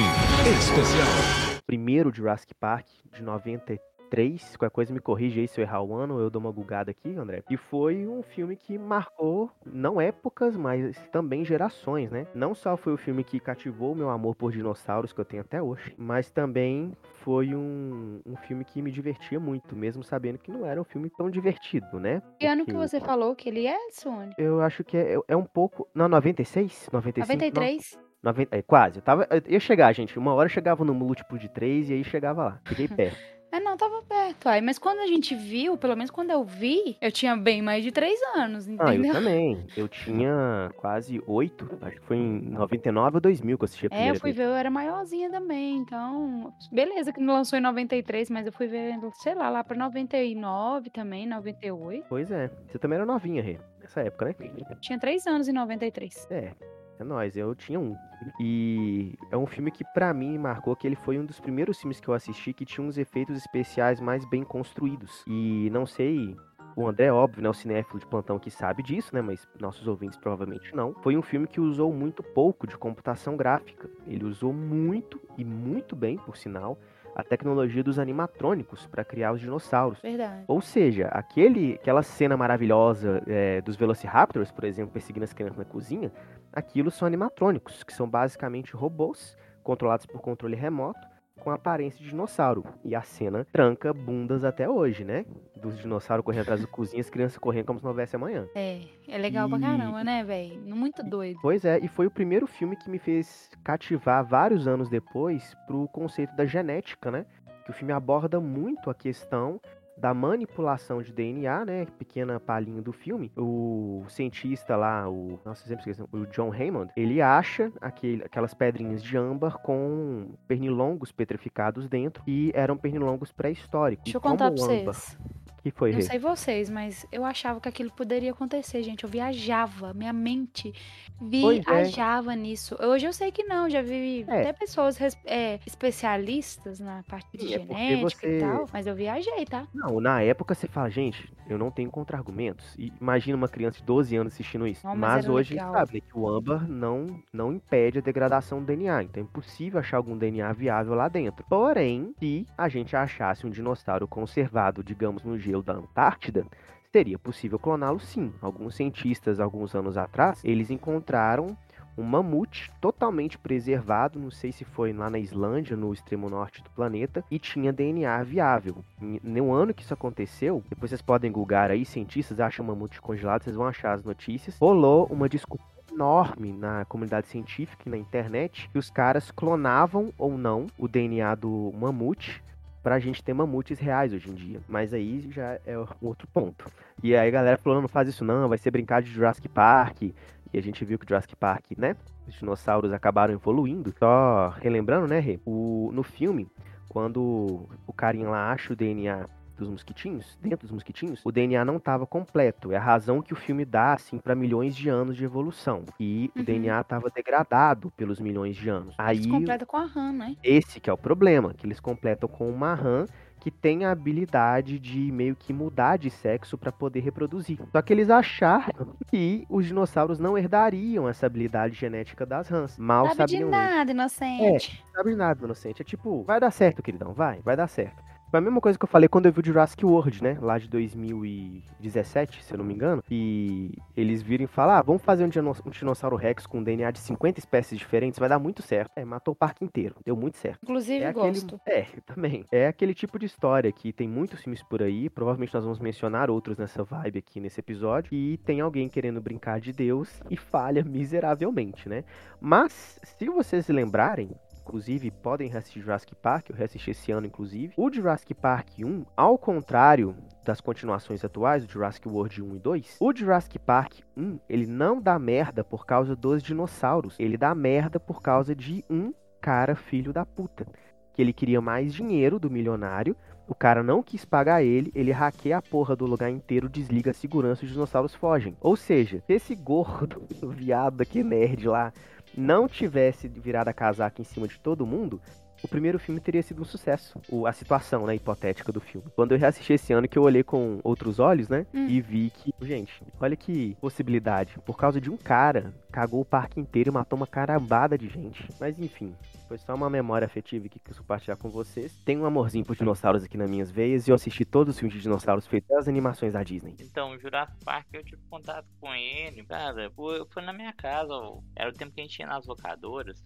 especial. 0.57 1.50
Primeiro 1.65 2.13
Jurassic 2.13 2.53
Park, 2.55 2.87
de 3.13 3.23
93. 3.23 4.57
Qualquer 4.57 4.73
coisa 4.73 4.93
me 4.93 4.99
corrige 4.99 5.39
aí 5.39 5.47
se 5.47 5.59
eu 5.59 5.63
errar 5.63 5.81
o 5.81 5.95
ano, 5.95 6.19
eu 6.19 6.29
dou 6.29 6.41
uma 6.41 6.51
bugada 6.51 6.91
aqui, 6.91 7.15
André. 7.15 7.43
E 7.49 7.55
foi 7.55 8.05
um 8.05 8.21
filme 8.21 8.57
que 8.57 8.77
marcou, 8.77 9.49
não 9.65 10.01
épocas, 10.01 10.57
mas 10.57 10.97
também 11.11 11.45
gerações, 11.45 12.11
né? 12.11 12.27
Não 12.35 12.53
só 12.53 12.75
foi 12.75 12.93
o 12.93 12.97
filme 12.97 13.23
que 13.23 13.39
cativou 13.39 13.93
o 13.93 13.95
meu 13.95 14.09
amor 14.09 14.35
por 14.35 14.51
dinossauros, 14.51 15.13
que 15.13 15.21
eu 15.21 15.25
tenho 15.25 15.41
até 15.41 15.61
hoje, 15.61 15.95
mas 15.97 16.29
também 16.29 16.91
foi 17.23 17.55
um, 17.55 18.19
um 18.25 18.35
filme 18.35 18.65
que 18.65 18.81
me 18.81 18.91
divertia 18.91 19.39
muito, 19.39 19.75
mesmo 19.75 20.03
sabendo 20.03 20.37
que 20.37 20.51
não 20.51 20.65
era 20.65 20.81
um 20.81 20.85
filme 20.85 21.09
tão 21.09 21.29
divertido, 21.29 21.99
né? 21.99 22.21
Que 22.37 22.47
ano 22.47 22.65
que 22.65 22.73
você 22.73 22.99
falou 22.99 23.33
que 23.33 23.47
ele 23.47 23.65
é, 23.65 23.77
Sônia? 23.91 24.35
Eu 24.37 24.61
acho 24.61 24.83
que 24.83 24.97
é, 24.97 25.17
é 25.27 25.35
um 25.37 25.45
pouco. 25.45 25.87
Não, 25.95 26.09
96? 26.09 26.89
95? 26.91 27.33
93? 27.33 28.10
90, 28.23 28.55
é, 28.55 28.61
quase. 28.61 28.97
Eu 28.99 29.01
tava, 29.01 29.27
eu 29.29 29.41
ia 29.47 29.59
chegar, 29.59 29.91
gente. 29.93 30.17
Uma 30.19 30.33
hora 30.33 30.45
eu 30.47 30.53
chegava 30.53 30.83
no 30.85 30.93
múltiplo 30.93 31.37
de 31.39 31.49
3 31.49 31.89
e 31.89 31.93
aí 31.93 32.03
chegava 32.03 32.43
lá. 32.43 32.59
Fiquei 32.65 32.87
perto. 32.87 33.17
É, 33.53 33.59
não, 33.59 33.75
tava 33.75 34.01
perto. 34.03 34.47
Aí, 34.47 34.61
mas 34.61 34.79
quando 34.79 34.99
a 34.99 35.07
gente 35.07 35.35
viu, 35.35 35.75
pelo 35.75 35.93
menos 35.93 36.09
quando 36.09 36.29
eu 36.29 36.41
vi, 36.41 36.95
eu 37.01 37.11
tinha 37.11 37.35
bem 37.35 37.61
mais 37.61 37.83
de 37.83 37.91
três 37.91 38.17
anos, 38.33 38.65
Ah, 38.79 38.93
eu 38.93 38.93
entendeu? 38.93 39.13
também. 39.13 39.67
Eu 39.75 39.89
tinha 39.89 40.71
quase 40.77 41.21
8. 41.27 41.77
Acho 41.81 41.99
que 41.99 42.05
foi 42.07 42.15
em 42.15 42.39
99 42.51 43.17
ou 43.17 43.21
2000 43.21 43.57
que 43.57 43.63
eu 43.63 43.65
assisti 43.65 43.85
a 43.85 43.87
É, 43.87 43.89
primeira 43.89 44.15
eu 44.15 44.21
fui 44.21 44.31
vez. 44.31 44.37
ver, 44.37 44.53
eu 44.53 44.55
era 44.55 44.69
maiorzinha 44.71 45.29
também, 45.29 45.75
então. 45.79 46.53
Beleza, 46.71 47.11
que 47.11 47.19
não 47.19 47.33
lançou 47.33 47.59
em 47.59 47.61
93, 47.61 48.29
mas 48.29 48.45
eu 48.45 48.53
fui 48.53 48.67
ver, 48.67 48.97
sei 49.15 49.35
lá, 49.35 49.49
lá 49.49 49.65
pra 49.65 49.75
99 49.75 50.89
também, 50.89 51.27
98. 51.27 52.05
Pois 52.07 52.31
é. 52.31 52.49
Você 52.69 52.79
também 52.79 52.95
era 52.95 53.05
novinha, 53.05 53.43
Rê. 53.43 53.59
Nessa 53.81 53.99
época, 53.99 54.25
né? 54.27 54.35
Tinha 54.79 54.97
três 54.97 55.27
anos 55.27 55.49
em 55.49 55.51
93. 55.51 56.25
É. 56.31 56.53
É 57.01 57.03
nóis, 57.03 57.35
eu 57.35 57.55
tinha 57.55 57.79
um. 57.79 57.97
E 58.39 59.17
é 59.31 59.37
um 59.37 59.47
filme 59.47 59.71
que 59.71 59.83
pra 59.83 60.13
mim 60.13 60.37
marcou 60.37 60.75
que 60.75 60.85
ele 60.85 60.95
foi 60.95 61.17
um 61.17 61.25
dos 61.25 61.39
primeiros 61.39 61.79
filmes 61.79 61.99
que 61.99 62.07
eu 62.07 62.13
assisti 62.13 62.53
que 62.53 62.63
tinha 62.63 62.85
uns 62.85 62.95
efeitos 62.95 63.35
especiais 63.35 63.99
mais 63.99 64.23
bem 64.23 64.43
construídos. 64.43 65.23
E 65.25 65.67
não 65.71 65.87
sei, 65.87 66.37
o 66.75 66.87
André, 66.87 67.05
é 67.05 67.11
óbvio, 67.11 67.41
né, 67.41 67.49
o 67.49 67.53
cinéfilo 67.55 67.99
de 67.99 68.05
plantão 68.05 68.37
que 68.37 68.51
sabe 68.51 68.83
disso, 68.83 69.15
né, 69.15 69.21
mas 69.23 69.47
nossos 69.59 69.87
ouvintes 69.87 70.15
provavelmente 70.19 70.75
não. 70.75 70.93
Foi 71.01 71.17
um 71.17 71.23
filme 71.23 71.47
que 71.47 71.59
usou 71.59 71.91
muito 71.91 72.21
pouco 72.21 72.67
de 72.67 72.77
computação 72.77 73.35
gráfica. 73.35 73.89
Ele 74.05 74.23
usou 74.23 74.53
muito 74.53 75.19
e 75.39 75.43
muito 75.43 75.95
bem, 75.95 76.17
por 76.17 76.37
sinal, 76.37 76.77
a 77.15 77.23
tecnologia 77.23 77.83
dos 77.83 77.99
animatrônicos 77.99 78.85
para 78.87 79.03
criar 79.03 79.33
os 79.33 79.41
dinossauros. 79.41 79.99
Verdade. 80.01 80.43
Ou 80.47 80.61
seja, 80.61 81.07
aquele, 81.07 81.73
aquela 81.73 82.03
cena 82.03 82.37
maravilhosa 82.37 83.21
é, 83.27 83.59
dos 83.61 83.75
Velociraptors, 83.75 84.51
por 84.51 84.63
exemplo, 84.63 84.93
perseguindo 84.93 85.23
as 85.23 85.33
crianças 85.33 85.57
na 85.57 85.65
cozinha, 85.65 86.11
aquilo 86.53 86.91
são 86.91 87.05
animatrônicos, 87.07 87.83
que 87.83 87.93
são 87.93 88.09
basicamente 88.09 88.75
robôs 88.75 89.37
controlados 89.63 90.05
por 90.05 90.21
controle 90.21 90.55
remoto 90.55 90.99
com 91.39 91.49
aparência 91.49 91.99
de 91.99 92.09
dinossauro. 92.09 92.63
E 92.83 92.93
a 92.95 93.01
cena 93.01 93.47
tranca 93.51 93.91
bundas 93.91 94.43
até 94.43 94.69
hoje, 94.69 95.03
né? 95.03 95.25
Dos 95.59 95.77
dinossauros 95.79 96.23
correndo 96.23 96.41
atrás 96.43 96.61
da 96.61 96.67
cozinha, 96.69 97.01
as 97.01 97.09
crianças 97.09 97.37
correndo 97.39 97.65
como 97.65 97.79
se 97.79 97.83
não 97.85 97.91
houvesse 97.91 98.15
amanhã. 98.15 98.47
É, 98.53 98.81
é 99.07 99.17
legal 99.17 99.49
pra 99.49 99.57
E- 99.57 99.61
caramba, 99.61 100.03
né, 100.03 100.23
velho? 100.23 100.59
Muito 100.75 101.01
doido. 101.03 101.39
Pois 101.41 101.65
é, 101.65 101.79
e 101.79 101.87
foi 101.87 102.05
o 102.05 102.11
primeiro 102.11 102.45
filme 102.45 102.75
que 102.75 102.89
me 102.91 102.99
fez 102.99 103.49
cativar 103.63 104.23
vários 104.23 104.67
anos 104.67 104.87
depois 104.87 105.55
pro 105.65 105.87
conceito 105.87 106.35
da 106.35 106.45
genética, 106.45 107.09
né? 107.09 107.25
Que 107.65 107.71
o 107.71 107.73
filme 107.73 107.93
aborda 107.93 108.39
muito 108.39 108.89
a 108.89 108.93
questão 108.93 109.59
da 110.01 110.13
manipulação 110.13 111.01
de 111.01 111.13
DNA, 111.13 111.63
né? 111.63 111.85
Pequena 111.99 112.39
palhinha 112.39 112.81
do 112.81 112.91
filme. 112.91 113.31
O 113.37 114.03
cientista 114.09 114.75
lá, 114.75 115.07
o. 115.07 115.39
Nossa, 115.45 115.67
sempre 115.67 115.89
esqueci. 115.89 116.01
O 116.11 116.25
John 116.25 116.49
Raymond, 116.49 116.91
ele 116.97 117.21
acha 117.21 117.71
aquele, 117.79 118.23
aquelas 118.23 118.53
pedrinhas 118.53 119.03
de 119.03 119.15
âmbar 119.15 119.59
com 119.59 120.31
pernilongos 120.47 121.11
petrificados 121.11 121.87
dentro 121.87 122.23
e 122.25 122.51
eram 122.55 122.75
pernilongos 122.75 123.31
pré-históricos. 123.31 124.05
Deixa 124.05 124.17
eu 124.17 124.21
contar 124.21 124.51
pra 124.51 124.59
vocês. 124.59 125.17
Que 125.63 125.69
foi, 125.71 125.91
Não 125.91 125.97
Rê? 125.97 126.03
sei 126.03 126.17
vocês, 126.19 126.69
mas 126.69 127.05
eu 127.11 127.23
achava 127.23 127.59
que 127.61 127.69
aquilo 127.69 127.91
poderia 127.91 128.31
acontecer, 128.31 128.81
gente. 128.81 129.03
Eu 129.03 129.09
viajava, 129.09 129.93
minha 129.93 130.11
mente 130.11 130.69
é. 130.69 131.21
viajava 131.21 132.33
nisso. 132.35 132.75
Hoje 132.83 133.05
eu 133.05 133.13
sei 133.13 133.31
que 133.31 133.43
não, 133.43 133.69
já 133.69 133.81
vi 133.81 134.25
É. 134.27 134.41
até 134.41 134.53
pessoas 134.53 134.97
é, 135.25 135.59
especialistas 135.65 136.79
na 136.79 137.03
parte 137.03 137.29
de 137.37 137.47
Sim, 137.47 137.53
é 137.53 137.59
genética 137.59 137.93
e 137.93 138.01
você- 138.01 138.39
tal, 138.39 138.65
mas 138.73 138.87
eu 138.87 138.95
viajei, 138.95 139.45
tá? 139.45 139.67
Não, 139.73 139.99
na 140.01 140.21
época 140.23 140.55
você 140.55 140.67
fala, 140.67 140.89
gente, 140.89 141.31
eu 141.47 141.57
não 141.57 141.69
tenho 141.69 141.91
contra-argumentos. 141.91 142.73
E 142.77 142.91
imagina 142.99 143.37
uma 143.37 143.47
criança 143.47 143.77
de 143.79 143.83
12 143.83 144.15
anos 144.15 144.33
assistindo 144.33 144.65
isso. 144.65 144.85
Não, 144.85 144.95
mas 144.95 145.11
mas 145.11 145.29
hoje 145.29 145.59
a 145.59 145.65
legal. 145.67 145.73
gente 145.73 145.79
sabe 145.87 145.93
né, 145.99 146.07
que 146.11 146.17
o 146.17 146.27
âmbar 146.27 146.67
não, 146.67 147.21
não 147.31 147.53
impede 147.53 147.99
a 147.99 148.01
degradação 148.01 148.59
do 148.59 148.65
DNA. 148.65 149.03
Então 149.03 149.21
é 149.21 149.23
impossível 149.25 149.79
achar 149.79 149.97
algum 149.97 150.17
DNA 150.17 150.51
viável 150.53 150.95
lá 150.95 151.07
dentro. 151.07 151.45
Porém, 151.47 152.15
se 152.17 152.47
a 152.57 152.67
gente 152.69 152.95
achasse 152.95 153.45
um 153.45 153.49
dinossauro 153.49 154.07
conservado, 154.07 154.83
digamos, 154.83 155.23
no 155.23 155.37
gelo 155.51 155.63
da 155.63 155.73
Antártida, 155.73 156.45
seria 156.91 157.19
possível 157.19 157.59
cloná-lo 157.59 157.99
sim. 157.99 158.33
Alguns 158.41 158.75
cientistas, 158.75 159.39
alguns 159.39 159.75
anos 159.75 159.97
atrás, 159.97 160.41
eles 160.43 160.71
encontraram 160.71 161.55
um 161.97 162.03
mamute 162.03 162.71
totalmente 162.79 163.37
preservado, 163.37 164.17
não 164.17 164.31
sei 164.31 164.51
se 164.51 164.63
foi 164.63 164.93
lá 164.93 165.09
na 165.09 165.19
Islândia, 165.19 165.75
no 165.75 165.93
extremo 165.93 166.29
norte 166.29 166.63
do 166.63 166.69
planeta, 166.69 167.23
e 167.29 167.37
tinha 167.37 167.73
DNA 167.73 168.23
viável. 168.23 168.77
No 168.99 169.53
ano 169.53 169.73
que 169.73 169.83
isso 169.83 169.93
aconteceu, 169.93 170.63
depois 170.69 170.89
vocês 170.89 171.01
podem 171.01 171.31
googar 171.31 171.69
aí, 171.69 171.83
cientistas 171.85 172.39
acham 172.39 172.65
mamute 172.65 173.01
congelado, 173.01 173.43
vocês 173.43 173.55
vão 173.55 173.67
achar 173.67 173.93
as 173.93 174.03
notícias. 174.05 174.57
Rolou 174.57 175.05
uma 175.07 175.27
discussão 175.27 175.65
enorme 175.91 176.53
na 176.53 176.85
comunidade 176.85 177.27
científica 177.27 177.83
e 177.85 177.89
na 177.89 177.97
internet 177.97 178.69
que 178.71 178.79
os 178.79 178.89
caras 178.89 179.29
clonavam 179.29 180.13
ou 180.17 180.37
não 180.37 180.67
o 180.77 180.87
DNA 180.87 181.35
do 181.35 181.73
mamute 181.77 182.41
pra 182.81 182.99
gente 182.99 183.23
ter 183.23 183.33
mamutes 183.33 183.79
reais 183.79 184.13
hoje 184.13 184.29
em 184.29 184.33
dia. 184.33 184.59
Mas 184.67 184.93
aí 184.93 185.29
já 185.31 185.59
é 185.65 185.77
um 185.77 186.07
outro 186.07 186.27
ponto. 186.27 186.65
E 187.03 187.15
aí 187.15 187.27
a 187.27 187.31
galera 187.31 187.57
falou, 187.57 187.81
não 187.81 187.87
faz 187.87 188.07
isso 188.07 188.25
não, 188.25 188.49
vai 188.49 188.57
ser 188.57 188.71
brincar 188.71 189.01
de 189.01 189.11
Jurassic 189.11 189.47
Park. 189.49 190.01
E 190.03 190.57
a 190.57 190.61
gente 190.61 190.83
viu 190.83 190.99
que 190.99 191.07
Jurassic 191.07 191.35
Park, 191.35 191.71
né? 191.77 191.95
Os 192.27 192.35
dinossauros 192.35 192.91
acabaram 192.91 193.33
evoluindo. 193.33 193.93
Só 193.97 194.49
relembrando, 194.59 195.07
né, 195.07 195.19
Rê? 195.19 195.39
O, 195.45 195.91
no 195.93 196.03
filme, 196.03 196.47
quando 196.89 197.69
o 197.87 197.93
carinha 197.93 198.29
lá 198.29 198.51
acha 198.51 198.73
o 198.73 198.75
DNA 198.75 199.27
dos 199.61 199.69
mosquitinhos, 199.69 200.37
dentro 200.41 200.67
dos 200.67 200.71
mosquitinhos, 200.71 201.21
o 201.23 201.31
DNA 201.31 201.63
não 201.65 201.77
estava 201.77 202.05
completo. 202.05 202.71
É 202.71 202.77
a 202.77 202.81
razão 202.81 203.21
que 203.21 203.33
o 203.33 203.35
filme 203.35 203.63
dá, 203.65 203.93
assim, 203.93 204.17
para 204.17 204.35
milhões 204.35 204.75
de 204.75 204.89
anos 204.89 205.15
de 205.15 205.23
evolução. 205.23 205.83
E 205.99 206.29
o 206.35 206.39
Uhum. 206.39 206.45
DNA 206.45 206.81
estava 206.81 207.09
degradado 207.09 207.91
pelos 207.95 208.19
milhões 208.19 208.55
de 208.55 208.69
anos. 208.69 208.95
Aí, 208.97 209.17
Eles 209.17 209.27
completam 209.27 209.67
com 209.67 209.77
a 209.77 209.85
RAM, 209.85 210.11
né? 210.13 210.35
esse 210.43 210.79
que 210.79 210.89
é 210.89 210.93
o 210.93 210.97
problema, 210.97 211.53
que 211.53 211.65
eles 211.65 211.79
completam 211.79 212.27
com 212.27 212.49
uma 212.49 212.73
RAM 212.73 213.05
que 213.39 213.49
tem 213.49 213.85
a 213.85 213.91
habilidade 213.91 214.77
de 214.77 215.11
meio 215.11 215.35
que 215.35 215.51
mudar 215.51 215.97
de 215.97 216.11
sexo 216.11 216.59
para 216.59 216.71
poder 216.71 216.99
reproduzir. 216.99 217.57
Só 217.71 217.81
que 217.81 217.91
eles 217.91 218.07
acharam 218.11 218.95
que 219.09 219.45
os 219.49 219.65
dinossauros 219.65 220.19
não 220.19 220.37
herdariam 220.37 221.09
essa 221.09 221.25
habilidade 221.25 221.73
genética 221.75 222.23
das 222.23 222.47
rãs. 222.47 222.77
Mal 222.77 223.07
Sabe 223.07 223.25
de 223.25 223.31
sabiam 223.33 223.49
eles. 223.49 223.51
nada, 223.51 223.91
inocente. 223.91 224.83
Não 224.85 224.91
sabe 224.93 225.09
de 225.09 225.15
nada, 225.15 225.43
inocente. 225.45 225.81
É 225.81 225.85
tipo, 225.85 226.23
vai 226.23 226.39
dar 226.39 226.51
certo, 226.51 226.83
queridão, 226.83 227.13
vai, 227.13 227.39
vai 227.41 227.57
dar 227.57 227.67
certo. 227.67 228.03
Foi 228.31 228.37
a 228.37 228.41
mesma 228.41 228.61
coisa 228.61 228.79
que 228.79 228.85
eu 228.85 228.89
falei 228.89 229.09
quando 229.09 229.25
eu 229.25 229.33
vi 229.33 229.41
o 229.41 229.45
Jurassic 229.45 229.85
World, 229.85 230.23
né? 230.23 230.37
Lá 230.41 230.57
de 230.57 230.69
2017, 230.69 232.43
se 232.43 232.53
eu 232.53 232.57
não 232.57 232.63
me 232.65 232.73
engano. 232.73 233.03
E 233.11 233.73
eles 233.95 234.21
viram 234.21 234.45
e 234.45 234.47
falaram, 234.47 234.79
ah, 234.79 234.81
vamos 234.81 235.01
fazer 235.01 235.25
um, 235.25 235.29
dino- 235.29 235.53
Dinossauro 235.69 236.15
Rex 236.15 236.45
com 236.47 236.63
DNA 236.63 236.91
de 236.91 236.99
50 236.99 237.39
espécies 237.39 237.77
diferentes, 237.77 238.17
vai 238.19 238.29
dar 238.29 238.39
muito 238.39 238.61
certo. 238.61 238.91
É, 238.95 239.03
matou 239.03 239.33
o 239.33 239.35
parque 239.35 239.65
inteiro, 239.65 239.95
deu 240.05 240.15
muito 240.15 240.37
certo. 240.37 240.59
Inclusive, 240.63 241.03
É 241.03 241.07
aquele, 241.07 241.27
gosto. 241.41 241.59
é, 241.65 241.81
também. 242.05 242.45
É 242.51 242.67
aquele 242.67 242.93
tipo 242.93 243.19
de 243.19 243.25
história 243.25 243.71
que 243.71 243.91
tem 243.91 244.07
muitos 244.07 244.41
filmes 244.41 244.63
por 244.63 244.81
aí. 244.81 245.09
Provavelmente 245.09 245.53
nós 245.53 245.63
vamos 245.63 245.79
mencionar 245.79 246.29
outros 246.29 246.57
nessa 246.57 246.83
vibe 246.83 247.19
aqui 247.19 247.39
nesse 247.39 247.59
episódio. 247.59 248.13
E 248.13 248.37
tem 248.37 248.61
alguém 248.61 248.87
querendo 248.87 249.19
brincar 249.19 249.59
de 249.59 249.73
Deus 249.73 250.21
e 250.29 250.37
falha 250.37 250.83
miseravelmente, 250.87 251.89
né? 251.89 252.03
Mas, 252.39 252.99
se 253.03 253.27
vocês 253.29 253.65
se 253.65 253.73
lembrarem, 253.73 254.31
inclusive 254.71 255.11
podem 255.11 255.49
reassistir 255.49 255.83
Jurassic 255.83 256.15
Park, 256.15 256.49
eu 256.49 256.55
reassisti 256.55 256.91
esse 256.91 257.11
ano, 257.11 257.27
inclusive. 257.27 257.73
O 257.75 257.91
Jurassic 257.91 258.33
Park 258.33 258.69
1, 258.79 259.05
ao 259.17 259.37
contrário 259.37 260.15
das 260.45 260.61
continuações 260.61 261.25
atuais, 261.25 261.65
do 261.65 261.71
Jurassic 261.73 262.07
World 262.07 262.41
1 262.41 262.55
e 262.55 262.59
2, 262.59 262.97
o 263.01 263.13
Jurassic 263.13 263.59
Park 263.59 263.99
1, 264.15 264.39
ele 264.47 264.65
não 264.65 265.01
dá 265.01 265.19
merda 265.19 265.61
por 265.61 265.85
causa 265.85 266.15
dos 266.15 266.41
dinossauros. 266.41 267.17
Ele 267.19 267.37
dá 267.37 267.53
merda 267.53 267.99
por 267.99 268.21
causa 268.21 268.55
de 268.55 268.85
um 268.89 269.13
cara 269.41 269.75
filho 269.75 270.13
da 270.13 270.25
puta 270.25 270.65
que 271.13 271.21
ele 271.21 271.33
queria 271.33 271.59
mais 271.59 271.93
dinheiro 271.93 272.39
do 272.39 272.49
milionário 272.49 273.15
O 273.45 273.53
cara 273.53 273.83
não 273.83 274.01
quis 274.01 274.23
pagar 274.23 274.63
ele, 274.63 274.89
ele 274.95 275.11
hackeia 275.11 275.57
a 275.57 275.61
porra 275.61 275.93
do 275.93 276.05
lugar 276.05 276.29
inteiro, 276.29 276.69
desliga 276.69 277.11
a 277.11 277.13
segurança 277.13 277.65
e 277.65 277.67
os 277.67 277.73
dinossauros 277.73 278.15
fogem. 278.15 278.55
Ou 278.61 278.77
seja, 278.77 279.21
se 279.27 279.33
esse 279.33 279.53
gordo, 279.53 280.23
viado 280.55 280.95
daqui 280.95 281.21
nerd 281.21 281.67
lá, 281.67 281.91
não 282.35 282.67
tivesse 282.67 283.27
virado 283.27 283.67
a 283.67 283.73
casaca 283.73 284.21
em 284.21 284.25
cima 284.25 284.47
de 284.47 284.59
todo 284.59 284.85
mundo, 284.85 285.21
o 285.63 285.67
primeiro 285.67 285.99
filme 285.99 286.19
teria 286.19 286.41
sido 286.41 286.61
um 286.61 286.65
sucesso. 286.65 287.19
O, 287.29 287.45
a 287.45 287.53
situação, 287.53 288.05
né, 288.05 288.15
hipotética 288.15 288.71
do 288.71 288.79
filme. 288.81 289.07
Quando 289.15 289.31
eu 289.33 289.37
reassisti 289.37 289.73
esse 289.73 289.93
ano, 289.93 290.07
que 290.07 290.17
eu 290.17 290.23
olhei 290.23 290.43
com 290.43 290.79
outros 290.83 291.19
olhos, 291.19 291.47
né, 291.49 291.65
Hum. 291.73 291.87
e 291.87 292.01
vi 292.01 292.29
que, 292.31 292.53
gente, 292.61 293.03
olha 293.19 293.35
que 293.35 293.75
possibilidade. 293.79 294.57
Por 294.65 294.77
causa 294.77 294.99
de 294.99 295.09
um 295.09 295.17
cara, 295.17 295.73
cagou 295.91 296.21
o 296.21 296.25
parque 296.25 296.59
inteiro 296.59 296.89
e 296.89 296.93
matou 296.93 297.17
uma 297.17 297.27
carambada 297.27 297.97
de 297.97 298.07
gente. 298.09 298.47
Mas 298.59 298.79
enfim, 298.79 299.15
foi 299.47 299.57
só 299.57 299.75
uma 299.75 299.89
memória 299.89 300.25
afetiva 300.25 300.67
que 300.69 300.79
quis 300.79 300.97
compartilhar 300.97 301.35
com 301.35 301.49
vocês. 301.49 301.93
Tenho 302.05 302.21
um 302.21 302.25
amorzinho 302.25 302.65
por 302.65 302.75
dinossauros 302.75 303.23
aqui 303.23 303.37
nas 303.37 303.49
minhas 303.49 303.69
veias 303.69 304.07
e 304.07 304.11
eu 304.11 304.15
assisti 304.15 304.43
todos 304.45 304.73
os 304.75 304.79
filmes 304.79 304.95
de 304.95 305.01
dinossauros 305.01 305.45
feitos 305.45 305.69
das 305.69 305.87
animações 305.87 306.33
da 306.33 306.41
Disney. 306.43 306.75
Então, 306.79 307.11
o 307.11 307.19
Jurassic 307.19 307.63
Park, 307.63 307.87
eu 307.93 308.03
tive 308.03 308.21
contato 308.29 308.65
com 308.79 308.93
ele, 308.93 309.43
cara, 309.45 309.91
foi, 309.91 310.25
foi 310.29 310.41
na 310.43 310.53
minha 310.53 310.73
casa, 310.73 311.13
ó. 311.13 311.39
era 311.55 311.69
o 311.69 311.73
tempo 311.73 311.91
que 311.93 312.01
a 312.01 312.03
gente 312.03 312.19
ia 312.19 312.27
nas 312.27 312.45
locadoras 312.45 313.23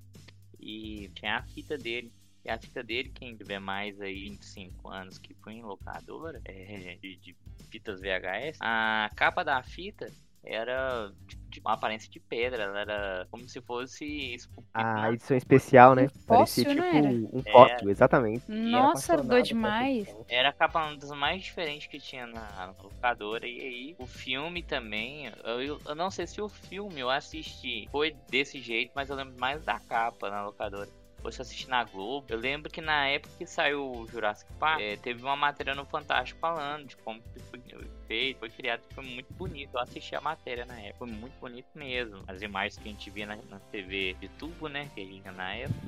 e 0.60 1.10
tinha 1.16 1.38
a 1.38 1.44
fita 1.44 1.78
dele. 1.78 2.12
E 2.46 2.50
a 2.52 2.60
fita 2.60 2.84
dele, 2.84 3.12
quem 3.14 3.36
tiver 3.36 3.60
mais 3.60 4.00
aí 4.00 4.30
25 4.30 4.90
anos 4.90 5.18
que 5.18 5.34
foi 5.44 5.54
em 5.54 5.64
locadora, 5.64 6.40
é, 6.46 6.96
de, 7.02 7.18
de 7.18 7.36
fitas 7.72 8.00
VHS, 8.00 8.60
a 8.62 9.10
capa 9.16 9.44
da 9.44 9.62
fita 9.64 10.12
era 10.44 11.12
tipo, 11.28 11.50
de 11.50 11.60
uma 11.62 11.74
aparência 11.74 12.10
de 12.10 12.20
pedra, 12.20 12.64
ela 12.64 12.80
era 12.80 13.28
como 13.32 13.48
se 13.50 13.60
fosse 13.62 14.06
esculpida 14.36 14.74
A 14.76 15.12
edição 15.12 15.36
especial, 15.36 15.96
né? 15.96 16.08
Parecia 16.28 16.66
fóssil, 16.66 16.76
tipo 16.76 16.98
um 17.38 17.44
fóssil, 17.52 17.90
exatamente. 17.90 18.44
Nossa, 18.52 19.18
doido 19.18 19.46
demais. 19.48 20.08
Era 20.28 20.50
a 20.50 20.54
capa 20.54 20.86
uma 20.86 20.98
das 20.98 21.10
mais 21.12 21.44
diferentes 21.44 21.88
que 21.88 22.00
tinha 22.00 22.28
na, 22.28 22.42
na 22.52 22.66
locadora. 22.84 23.48
E 23.48 23.60
aí, 23.60 23.96
o 23.98 24.06
filme 24.06 24.62
também. 24.62 25.32
Eu, 25.44 25.62
eu- 25.62 25.82
eu 25.86 25.96
não 25.96 26.12
sei 26.12 26.28
se 26.28 26.42
o 26.42 26.50
filme 26.50 27.00
eu 27.00 27.10
assisti 27.10 27.88
foi 27.92 28.12
desse 28.30 28.60
jeito, 28.62 28.92
mas 28.96 29.10
eu 29.10 29.16
lembro 29.16 29.40
mais 29.40 29.64
da 29.64 29.80
capa 29.80 30.30
na 30.30 30.46
locadora. 30.46 30.90
Ou 31.26 31.32
se 31.32 31.40
eu 31.40 31.44
assisti 31.44 31.70
na 31.70 31.84
Globo. 31.84 32.28
Eu 32.30 32.38
lembro 32.38 32.72
que 32.72 32.82
na 32.82 33.08
época 33.08 33.34
que 33.38 33.46
saiu 33.46 33.92
o 33.92 34.08
Jurassic 34.08 34.52
Park, 34.60 34.80
eh, 34.80 34.98
teve 34.98 35.24
uma 35.24 35.36
matéria 35.36 35.74
no 35.74 35.86
Fantástico 35.86 36.40
falando 36.40 36.86
de 36.88 36.96
como 36.98 37.20
que 37.20 37.40
foi 37.40 37.62
feito, 38.08 38.38
foi 38.38 38.50
criado, 38.50 38.82
foi 38.92 39.04
muito 39.04 39.34
bonito. 39.34 39.72
Eu 39.74 39.80
assisti 39.80 40.16
a 40.16 40.22
matéria 40.22 40.66
na 40.66 40.80
época, 40.80 41.00
foi 41.00 41.08
muito 41.08 41.34
bonito 41.40 41.68
mesmo. 41.74 42.24
As 42.28 42.42
imagens 42.42 42.78
que 42.78 42.88
a 42.88 42.92
gente 42.92 43.10
via 43.10 43.26
na, 43.26 43.38
na 43.50 43.60
TV 43.72 44.16
de 44.20 44.28
tubo, 44.30 44.68
né? 44.68 44.90
Que 44.94 45.04
vinha 45.04 45.32
na 45.32 45.54
época. 45.56 45.80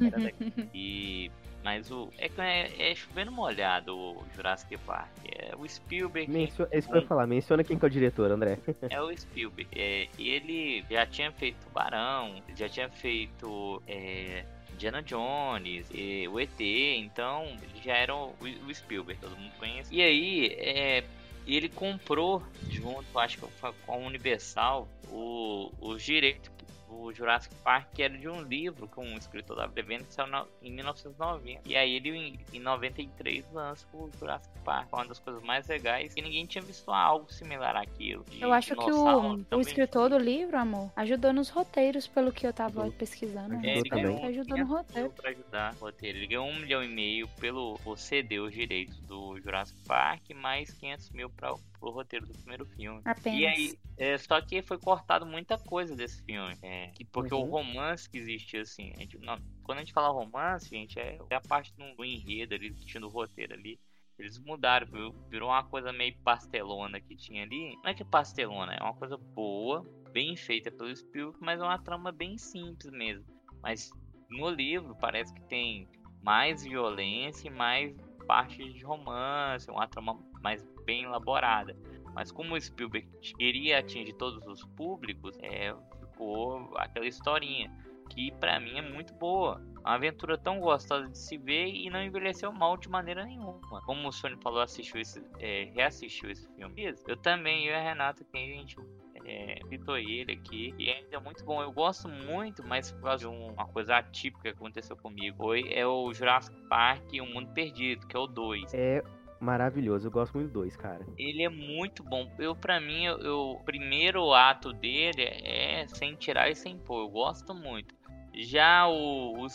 Era 0.00 0.18
daqui. 0.18 0.52
E 0.74 1.30
mas 1.66 1.90
o. 1.90 2.08
É 2.16 2.28
que 2.28 2.40
é, 2.40 2.92
é 2.92 2.94
chovendo 2.94 3.32
molhado 3.32 3.92
o 3.92 4.24
Jurassic 4.36 4.78
Park. 4.78 5.10
É 5.24 5.52
o 5.56 5.68
Spielberg. 5.68 6.30
Mencio... 6.30 6.68
Isso 6.72 6.88
que 6.88 6.96
eu 6.96 7.00
ia 7.00 7.06
falar, 7.08 7.26
menciona 7.26 7.64
quem 7.64 7.76
que 7.76 7.84
é 7.84 7.88
o 7.88 7.90
diretor, 7.90 8.30
André. 8.30 8.56
É 8.88 9.02
o 9.02 9.14
Spielberg. 9.16 9.68
É, 9.74 10.06
ele 10.16 10.84
já 10.88 11.04
tinha 11.06 11.32
feito 11.32 11.56
Tubarão, 11.66 12.40
já 12.54 12.68
tinha 12.68 12.88
feito 12.88 13.82
é, 13.88 14.44
Indiana 14.76 15.02
Jones, 15.02 15.88
e 15.90 16.28
o 16.28 16.38
ET, 16.38 16.60
então 16.60 17.56
já 17.82 17.94
era 17.94 18.14
o, 18.14 18.34
Spielberg, 18.72 19.18
todo 19.20 19.34
mundo 19.34 19.52
conhece. 19.58 19.92
E 19.92 20.02
aí, 20.02 20.54
é, 20.58 21.02
ele 21.46 21.68
comprou 21.70 22.42
junto, 22.70 23.18
acho 23.18 23.38
que 23.38 23.46
com 23.86 23.92
a 23.92 23.96
Universal, 23.96 24.86
o, 25.08 25.72
os 25.80 26.02
direitos 26.02 26.50
o 26.88 27.12
Jurassic 27.12 27.54
Park, 27.56 27.88
que 27.94 28.02
era 28.02 28.16
de 28.16 28.28
um 28.28 28.42
livro 28.42 28.86
que 28.88 28.98
um 29.00 29.16
escritor 29.16 29.56
da 29.56 29.66
Brevene 29.66 30.04
que 30.04 30.12
saiu 30.14 30.28
na- 30.28 30.46
em 30.62 30.70
1990. 30.70 31.60
E 31.64 31.76
aí 31.76 31.94
ele, 31.96 32.10
em, 32.10 32.38
em 32.52 32.60
93, 32.60 33.44
lança 33.52 33.86
o 33.92 34.10
Jurassic 34.18 34.52
Park, 34.64 34.92
uma 34.92 35.04
das 35.06 35.18
coisas 35.18 35.42
mais 35.42 35.66
legais, 35.68 36.12
e 36.16 36.22
ninguém 36.22 36.46
tinha 36.46 36.62
visto 36.62 36.90
algo 36.90 37.32
similar 37.32 37.76
àquilo. 37.76 38.24
de 38.24 38.40
Eu 38.42 38.52
acho 38.52 38.74
que 38.74 38.90
o, 38.90 39.44
o 39.56 39.60
escritor 39.60 40.10
do 40.10 40.18
livro, 40.18 40.56
amor, 40.56 40.90
ajudou 40.96 41.32
nos 41.32 41.48
roteiros, 41.48 42.06
pelo 42.06 42.32
que 42.32 42.46
eu 42.46 42.52
tava 42.52 42.90
pesquisando. 42.92 43.54
É, 43.54 43.56
Ajudou 43.56 43.78
ele 43.78 43.88
ganhou 43.90 44.18
Ele 44.18 44.26
ajudou 44.40 44.56
500 44.56 44.58
no 44.68 44.76
roteiro. 44.76 45.10
pra 45.10 45.30
ajudar 45.30 45.74
o 45.74 45.78
roteiro. 45.84 46.18
Ele 46.18 46.26
ganhou 46.26 46.46
um 46.46 46.54
milhão 46.56 46.82
e 46.84 46.88
meio 46.88 47.28
pelo 47.40 47.78
por 47.84 47.98
ceder 47.98 48.40
os 48.40 48.52
direitos 48.52 48.96
do 49.00 49.38
Jurassic 49.40 49.78
Park, 49.86 50.30
mais 50.34 50.70
500 50.72 51.10
mil 51.10 51.30
para 51.30 51.54
o 51.80 51.90
roteiro 51.90 52.26
do 52.26 52.32
primeiro 52.34 52.64
filme. 52.66 53.00
Apenas. 53.04 53.38
E 53.40 53.46
aí, 53.46 53.78
é, 53.96 54.18
só 54.18 54.40
que 54.40 54.62
foi 54.62 54.78
cortado 54.78 55.24
muita 55.26 55.58
coisa 55.58 55.94
desse 55.94 56.22
filme. 56.24 56.56
É, 56.62 56.88
que- 56.88 57.04
porque 57.04 57.34
Uhum. 57.34 57.42
o 57.42 57.44
romance 57.50 58.08
que 58.08 58.18
existia, 58.18 58.62
assim. 58.62 58.92
a 58.96 59.00
gente- 59.00 59.18
não, 59.18 59.36
quando 59.62 59.78
a 59.78 59.80
gente 59.82 59.92
fala 59.92 60.08
romance, 60.08 60.68
gente, 60.68 60.98
é, 60.98 61.18
é 61.30 61.34
a 61.34 61.40
parte 61.40 61.72
do, 61.76 61.94
do 61.96 62.04
enredo 62.04 62.54
ali, 62.54 62.72
que 62.72 62.84
tinha 62.86 63.00
do 63.00 63.08
roteiro 63.08 63.54
ali. 63.54 63.78
Eles 64.18 64.38
mudaram, 64.38 64.86
viu? 64.86 65.12
virou 65.28 65.50
uma 65.50 65.62
coisa 65.62 65.92
meio 65.92 66.16
pastelona 66.24 66.98
que 67.00 67.14
tinha 67.14 67.42
ali. 67.42 67.76
Não 67.84 67.90
é 67.90 67.94
que 67.94 68.02
é 68.02 68.06
pastelona, 68.06 68.72
é 68.72 68.82
uma 68.82 68.94
coisa 68.94 69.16
boa, 69.18 69.82
bem 70.10 70.34
feita 70.36 70.70
pelo 70.70 70.94
Spielberg, 70.96 71.38
mas 71.44 71.60
é 71.60 71.62
uma 71.62 71.78
trama 71.78 72.10
bem 72.10 72.38
simples 72.38 72.90
mesmo. 72.90 73.26
Mas 73.62 73.90
no 74.30 74.48
livro 74.48 74.96
parece 74.98 75.34
que 75.34 75.42
tem 75.42 75.86
mais 76.22 76.64
violência 76.64 77.46
e 77.46 77.50
mais 77.50 77.94
parte 78.26 78.72
de 78.72 78.82
romance, 78.84 79.70
uma 79.70 79.86
trama 79.86 80.18
mais 80.42 80.64
bem 80.86 81.02
elaborada. 81.02 81.76
Mas 82.14 82.32
como 82.32 82.54
o 82.54 82.60
Spielberg 82.60 83.06
queria 83.36 83.80
atingir 83.80 84.14
todos 84.14 84.46
os 84.46 84.64
públicos, 84.76 85.36
é, 85.42 85.74
ficou 86.00 86.72
aquela 86.78 87.06
historinha 87.06 87.70
que 88.08 88.32
pra 88.40 88.58
mim 88.58 88.78
é 88.78 88.82
muito 88.82 89.12
boa. 89.14 89.60
Uma 89.80 89.94
aventura 89.94 90.38
tão 90.38 90.58
gostosa 90.60 91.08
de 91.08 91.18
se 91.18 91.36
ver 91.36 91.66
e 91.66 91.90
não 91.90 92.02
envelheceu 92.02 92.50
mal 92.52 92.76
de 92.76 92.88
maneira 92.88 93.24
nenhuma. 93.24 93.82
Como 93.84 94.08
o 94.08 94.12
Sônia 94.12 94.38
falou, 94.38 94.60
assistiu 94.60 95.00
esse, 95.00 95.22
é, 95.38 95.70
reassistiu 95.74 96.30
esse 96.30 96.48
filme. 96.54 96.94
Eu 97.06 97.16
também, 97.16 97.66
eu 97.66 97.72
e 97.72 97.74
a 97.74 97.82
Renata, 97.82 98.24
que 98.24 98.36
a 98.36 98.40
gente 98.40 98.76
é, 99.24 99.58
ele 99.98 100.32
aqui 100.32 100.74
e 100.78 100.90
ainda 100.90 101.16
é 101.16 101.20
muito 101.20 101.44
bom. 101.44 101.60
Eu 101.60 101.72
gosto 101.72 102.08
muito, 102.08 102.66
mas 102.66 102.92
por 102.92 103.02
causa 103.02 103.18
de 103.18 103.28
um- 103.28 103.52
uma 103.52 103.66
coisa 103.66 103.96
atípica 103.96 104.42
que 104.42 104.48
aconteceu 104.48 104.96
comigo, 104.96 105.36
foi 105.38 105.72
é 105.72 105.86
o 105.86 106.12
Jurassic 106.12 106.56
Park 106.68 107.12
e 107.12 107.20
o 107.20 107.26
Mundo 107.26 107.52
Perdido, 107.52 108.06
que 108.06 108.16
é 108.16 108.20
o 108.20 108.26
2. 108.26 108.72
É 108.72 109.02
maravilhoso, 109.40 110.06
eu 110.06 110.10
gosto 110.10 110.34
muito 110.34 110.48
do 110.48 110.60
dois, 110.60 110.76
cara. 110.76 111.06
Ele 111.18 111.42
é 111.42 111.48
muito 111.48 112.02
bom. 112.02 112.30
Eu, 112.38 112.54
pra 112.54 112.80
mim, 112.80 113.04
eu, 113.04 113.18
eu- 113.18 113.50
o 113.52 113.64
primeiro 113.64 114.32
ato 114.32 114.72
dele 114.72 115.22
é 115.22 115.86
sem 115.88 116.14
tirar 116.16 116.50
e 116.50 116.54
sem 116.54 116.78
pôr. 116.78 117.00
Eu 117.02 117.08
gosto 117.08 117.54
muito. 117.54 117.94
Já 118.34 118.86
o, 118.86 119.44
o 119.44 119.46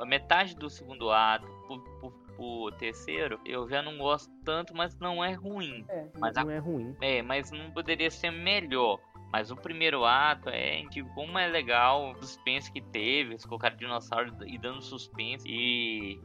a 0.00 0.06
metade 0.06 0.54
do 0.56 0.70
segundo 0.70 1.10
ato, 1.10 1.46
pro, 1.66 1.80
pro- 2.00 2.10
pro 2.36 2.72
terceiro, 2.78 3.38
eu 3.44 3.68
já 3.68 3.82
não 3.82 3.98
gosto 3.98 4.32
tanto, 4.44 4.74
mas 4.74 4.96
não 4.98 5.22
é 5.22 5.32
ruim. 5.32 5.84
Mas 6.18 6.36
a- 6.36 6.44
não 6.44 6.50
é 6.50 6.58
ruim. 6.58 6.96
É, 7.00 7.20
mas 7.22 7.50
não 7.50 7.70
poderia 7.70 8.10
ser 8.10 8.30
melhor. 8.30 8.98
Mas 9.32 9.50
o 9.50 9.56
primeiro 9.56 10.04
ato 10.04 10.48
é 10.48 10.82
de 10.90 11.04
como 11.14 11.38
é 11.38 11.46
legal 11.46 12.10
o 12.10 12.16
suspense 12.16 12.72
que 12.72 12.80
teve, 12.80 13.30
eles 13.30 13.44
colocaram 13.44 13.76
dinossauro 13.76 14.34
e 14.44 14.58
dando 14.58 14.82
suspense 14.82 15.46
e 15.48 16.20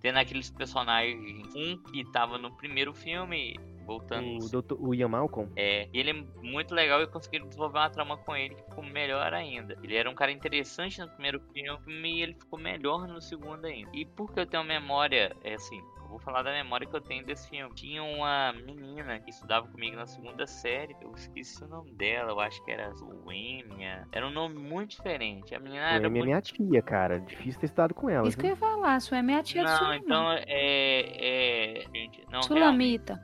tendo 0.00 0.18
aqueles 0.18 0.50
personagens, 0.50 1.54
um 1.54 1.76
que 1.78 2.04
tava 2.12 2.38
no 2.38 2.50
primeiro 2.56 2.94
filme, 2.94 3.58
voltando. 3.84 4.44
O, 4.44 4.48
doutor, 4.50 4.78
o 4.80 4.94
Ian 4.94 5.08
Malcolm, 5.08 5.50
É, 5.56 5.88
e 5.92 5.98
ele 5.98 6.10
é 6.10 6.42
muito 6.42 6.74
legal 6.74 7.02
e 7.02 7.06
conseguiram 7.06 7.48
desenvolver 7.48 7.78
uma 7.78 7.90
trama 7.90 8.16
com 8.18 8.36
ele 8.36 8.54
que 8.54 8.62
ficou 8.62 8.84
melhor 8.84 9.32
ainda. 9.32 9.76
Ele 9.82 9.96
era 9.96 10.10
um 10.10 10.14
cara 10.14 10.30
interessante 10.30 11.00
no 11.00 11.08
primeiro 11.08 11.40
filme 11.52 12.18
e 12.18 12.22
ele 12.22 12.34
ficou 12.34 12.58
melhor 12.58 13.08
no 13.08 13.20
segundo 13.20 13.64
ainda. 13.64 13.90
E 13.94 14.04
porque 14.04 14.40
eu 14.40 14.46
tenho 14.46 14.62
memória, 14.62 15.34
é 15.42 15.54
assim, 15.54 15.82
vou 16.08 16.18
falar 16.18 16.42
da 16.42 16.50
memória 16.52 16.86
que 16.86 16.94
eu 16.96 17.00
tenho 17.00 17.24
desse 17.24 17.48
filme. 17.48 17.72
Tinha 17.74 18.02
uma 18.02 18.52
menina 18.52 19.20
que 19.20 19.30
estudava 19.30 19.68
comigo 19.68 19.96
na 19.96 20.06
segunda 20.06 20.46
série, 20.46 20.96
eu 21.00 21.12
esqueci 21.14 21.62
o 21.64 21.68
nome 21.68 21.92
dela, 21.92 22.30
eu 22.32 22.40
acho 22.40 22.64
que 22.64 22.70
era 22.70 22.90
Zoêmia. 22.94 24.06
Era 24.10 24.26
um 24.26 24.30
nome 24.30 24.54
muito 24.58 24.90
diferente. 24.92 25.54
A 25.54 25.60
menina 25.60 25.84
a 25.86 25.90
era 25.92 26.08
minha, 26.08 26.10
muito 26.10 26.24
minha 26.26 26.40
tia, 26.40 26.82
cara. 26.82 27.20
Difícil 27.20 27.60
ter 27.60 27.66
estudado 27.66 27.94
com 27.94 28.08
ela. 28.08 28.26
Isso 28.28 28.36
que 28.36 28.46
eu 28.46 28.54
viu? 28.56 28.66
ia 28.66 28.70
falar, 28.76 29.00
sua 29.00 29.18
é 29.18 29.22
minha 29.22 29.42
tia 29.42 29.62
do 29.62 29.68
Não, 29.68 29.76
Sulamita. 29.76 30.04
então 30.04 30.32
é. 30.32 30.44
é 30.48 31.80
gente, 31.94 32.24
não, 32.30 32.40
realmente, 32.40 32.46
Sulamita. 32.46 33.20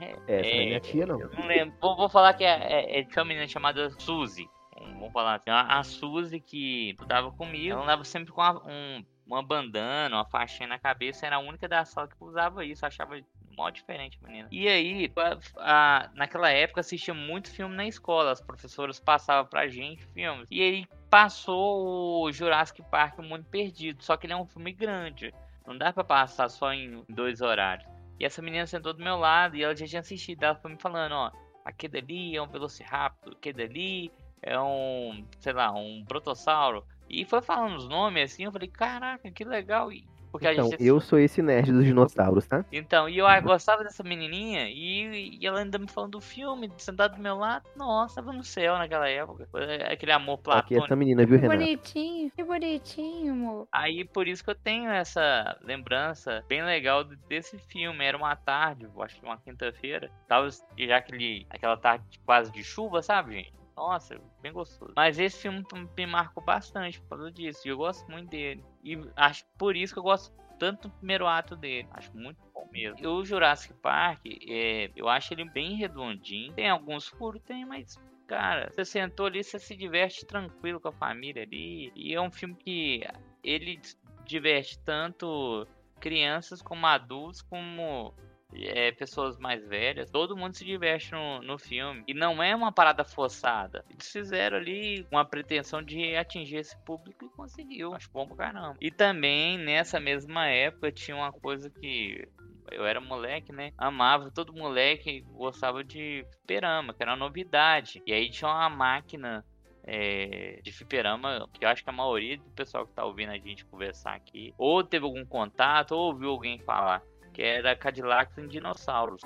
é- 0.00 0.10
Essa 0.12 0.20
não 0.26 0.32
é 0.32 0.62
é- 0.62 0.66
minha 0.66 0.80
tia, 0.80 1.06
não. 1.06 1.20
Eu 1.20 1.30
não 1.30 1.46
lembro. 1.46 1.74
Vou, 1.80 1.96
vou 1.96 2.08
falar 2.08 2.34
que 2.34 2.44
é, 2.44 2.50
é, 2.50 3.00
é 3.00 3.02
de 3.02 3.16
uma 3.18 3.24
menina 3.24 3.46
chamada 3.48 3.90
Suzy. 3.98 4.48
Vamos 4.76 5.12
falar 5.12 5.36
assim. 5.36 5.50
A, 5.50 5.78
a 5.78 5.82
Suzy 5.84 6.40
que 6.40 6.90
estudava 6.90 7.30
comigo, 7.32 7.72
ela 7.72 7.82
andava 7.82 8.04
sempre 8.04 8.32
com 8.32 8.40
uma, 8.40 8.62
um- 8.66 9.04
uma 9.32 9.42
bandana, 9.42 10.16
uma 10.16 10.24
faixinha 10.24 10.68
na 10.68 10.78
cabeça. 10.78 11.26
Era 11.26 11.36
a 11.36 11.40
única 11.40 11.68
da 11.68 11.84
sala 11.84 12.08
que 12.08 12.14
usava 12.20 12.64
isso. 12.64 12.84
Achava 12.84 13.18
mó 13.56 13.68
diferente, 13.70 14.18
menina. 14.22 14.48
E 14.50 14.68
aí, 14.68 15.12
a- 15.16 15.38
a- 15.58 16.10
naquela 16.14 16.50
época, 16.50 16.80
assistia 16.80 17.14
muito 17.14 17.50
filme 17.50 17.74
na 17.74 17.86
escola. 17.86 18.32
As 18.32 18.40
professoras 18.40 18.98
passavam 19.00 19.48
pra 19.48 19.68
gente 19.68 20.04
filmes. 20.06 20.46
E 20.50 20.62
aí 20.62 20.86
passou 21.10 22.22
o 22.24 22.32
Jurassic 22.32 22.82
Park 22.90 23.18
O 23.18 23.22
Mundo 23.22 23.44
Perdido. 23.44 24.02
Só 24.02 24.16
que 24.16 24.26
ele 24.26 24.32
é 24.32 24.36
um 24.36 24.46
filme 24.46 24.72
grande. 24.72 25.32
Não 25.66 25.76
dá 25.76 25.92
pra 25.92 26.04
passar 26.04 26.48
só 26.48 26.72
em 26.72 27.04
dois 27.08 27.40
horários. 27.40 27.86
E 28.18 28.24
essa 28.24 28.42
menina 28.42 28.66
sentou 28.66 28.92
do 28.92 29.02
meu 29.02 29.16
lado 29.16 29.56
e 29.56 29.62
ela 29.62 29.74
já 29.74 29.86
tinha 29.86 30.00
assistido. 30.00 30.42
Ela 30.42 30.54
foi 30.54 30.70
me 30.72 30.78
falando, 30.78 31.12
ó, 31.12 31.30
aquele 31.64 31.98
ali 31.98 32.36
é 32.36 32.42
um 32.42 32.46
Velociraptor, 32.46 33.32
aquele 33.32 33.62
ali 33.62 34.12
é 34.42 34.58
um, 34.58 35.24
sei 35.38 35.52
lá, 35.52 35.72
um 35.72 36.04
Protossauro. 36.04 36.84
E 37.12 37.24
foi 37.26 37.42
falando 37.42 37.76
os 37.76 37.88
nomes 37.88 38.32
assim, 38.32 38.44
eu 38.44 38.52
falei, 38.52 38.68
caraca, 38.68 39.30
que 39.30 39.44
legal. 39.44 39.92
E 39.92 40.04
Porque 40.32 40.46
a 40.46 40.54
Então, 40.54 40.70
gente 40.70 40.82
eu 40.82 40.98
sou 40.98 41.18
esse 41.18 41.42
nerd 41.42 41.70
dos 41.70 41.84
dinossauros, 41.84 42.46
tá? 42.46 42.64
Então, 42.72 43.06
e 43.06 43.18
eu 43.18 43.26
ah, 43.26 43.38
gostava 43.38 43.84
dessa 43.84 44.02
menininha 44.02 44.66
e, 44.70 45.38
e 45.38 45.46
ela 45.46 45.60
ainda 45.60 45.78
me 45.78 45.86
falando 45.86 46.12
do 46.12 46.20
filme, 46.22 46.72
sentado 46.78 47.16
do 47.16 47.20
meu 47.22 47.36
lado. 47.36 47.68
Nossa, 47.76 48.14
tava 48.14 48.32
no 48.32 48.42
céu 48.42 48.78
naquela 48.78 49.06
época. 49.10 49.46
Aquele 49.92 50.10
amor 50.12 50.36
Aqui 50.36 50.42
platônico. 50.44 50.84
essa 50.86 50.96
menina, 50.96 51.26
viu, 51.26 51.36
Que 51.38 51.42
Renato? 51.42 51.58
bonitinho, 51.60 52.30
que 52.34 52.42
bonitinho, 52.42 53.32
amor. 53.34 53.68
Aí 53.70 54.06
por 54.06 54.26
isso 54.26 54.42
que 54.42 54.48
eu 54.48 54.54
tenho 54.54 54.90
essa 54.90 55.54
lembrança 55.62 56.42
bem 56.48 56.64
legal 56.64 57.04
de- 57.04 57.16
desse 57.28 57.58
filme. 57.58 58.02
Era 58.02 58.16
uma 58.16 58.34
tarde, 58.34 58.84
eu 58.86 59.02
acho 59.02 59.16
que 59.20 59.26
uma 59.26 59.36
quinta-feira. 59.36 60.10
Tava 60.26 60.48
já 60.78 60.96
aquele, 60.96 61.46
aquela 61.50 61.76
tarde 61.76 62.04
quase 62.24 62.50
de 62.50 62.64
chuva, 62.64 63.02
sabe, 63.02 63.34
gente? 63.34 63.52
Nossa, 63.76 64.20
bem 64.40 64.52
gostoso. 64.52 64.92
Mas 64.96 65.18
esse 65.18 65.40
filme 65.40 65.64
me 65.96 66.06
marcou 66.06 66.42
bastante 66.42 67.00
por 67.00 67.10
causa 67.10 67.32
disso. 67.32 67.66
E 67.66 67.70
eu 67.70 67.76
gosto 67.76 68.10
muito 68.10 68.28
dele. 68.28 68.64
E 68.84 68.98
acho 69.16 69.44
por 69.58 69.76
isso 69.76 69.94
que 69.94 69.98
eu 69.98 70.04
gosto 70.04 70.34
tanto 70.58 70.88
do 70.88 70.94
primeiro 70.94 71.26
ato 71.26 71.56
dele. 71.56 71.88
Acho 71.92 72.14
muito 72.16 72.38
bom 72.54 72.68
mesmo. 72.70 72.98
E 73.00 73.06
o 73.06 73.24
Jurassic 73.24 73.74
Park, 73.74 74.20
é, 74.48 74.90
eu 74.94 75.08
acho 75.08 75.32
ele 75.32 75.44
bem 75.44 75.74
redondinho. 75.74 76.52
Tem 76.52 76.68
alguns 76.68 77.08
furos, 77.08 77.42
tem, 77.42 77.64
mas 77.64 77.98
cara, 78.26 78.70
você 78.70 78.84
sentou 78.84 79.26
ali, 79.26 79.42
você 79.42 79.58
se 79.58 79.76
diverte 79.76 80.24
tranquilo 80.24 80.80
com 80.80 80.88
a 80.88 80.92
família 80.92 81.42
ali. 81.42 81.92
E 81.94 82.14
é 82.14 82.20
um 82.20 82.30
filme 82.30 82.54
que 82.54 83.02
ele 83.42 83.80
diverte 84.24 84.78
tanto 84.80 85.66
crianças 85.98 86.60
como 86.60 86.86
adultos, 86.86 87.42
como 87.42 88.14
é, 88.54 88.92
pessoas 88.92 89.38
mais 89.38 89.66
velhas. 89.66 90.10
Todo 90.10 90.36
mundo 90.36 90.54
se 90.56 90.64
diverte 90.64 91.12
no, 91.12 91.40
no 91.42 91.58
filme. 91.58 92.04
E 92.06 92.14
não 92.14 92.42
é 92.42 92.54
uma 92.54 92.72
parada 92.72 93.04
forçada. 93.04 93.84
Eles 93.90 94.10
fizeram 94.10 94.56
ali 94.56 95.06
uma 95.10 95.24
pretensão 95.24 95.82
de 95.82 96.16
atingir 96.16 96.56
esse 96.56 96.76
público 96.84 97.24
e 97.24 97.28
conseguiu. 97.30 97.94
Acho 97.94 98.10
bom 98.12 98.26
pra 98.26 98.36
caramba. 98.36 98.76
E 98.80 98.90
também, 98.90 99.58
nessa 99.58 99.98
mesma 99.98 100.46
época, 100.46 100.92
tinha 100.92 101.16
uma 101.16 101.32
coisa 101.32 101.70
que 101.70 102.28
eu 102.70 102.86
era 102.86 103.00
moleque, 103.00 103.52
né? 103.52 103.72
Amava, 103.76 104.30
todo 104.30 104.52
moleque 104.52 105.22
gostava 105.32 105.82
de 105.82 106.24
fliperama, 106.30 106.94
que 106.94 107.02
era 107.02 107.12
uma 107.12 107.18
novidade. 107.18 108.02
E 108.06 108.12
aí 108.12 108.30
tinha 108.30 108.50
uma 108.50 108.70
máquina 108.70 109.44
é, 109.84 110.60
de 110.62 110.72
fliperama, 110.72 111.48
que 111.52 111.64
eu 111.64 111.68
acho 111.68 111.82
que 111.82 111.90
a 111.90 111.92
maioria 111.92 112.38
do 112.38 112.50
pessoal 112.50 112.86
que 112.86 112.94
tá 112.94 113.04
ouvindo 113.04 113.30
a 113.30 113.38
gente 113.38 113.64
conversar 113.66 114.14
aqui, 114.14 114.54
ou 114.56 114.82
teve 114.84 115.04
algum 115.04 115.24
contato, 115.24 115.92
ou 115.92 116.12
ouviu 116.12 116.30
alguém 116.30 116.58
falar, 116.60 117.02
que 117.32 117.42
era 117.42 117.74
Cadillacs 117.76 118.36
em 118.38 118.46
Dinossauros. 118.46 119.22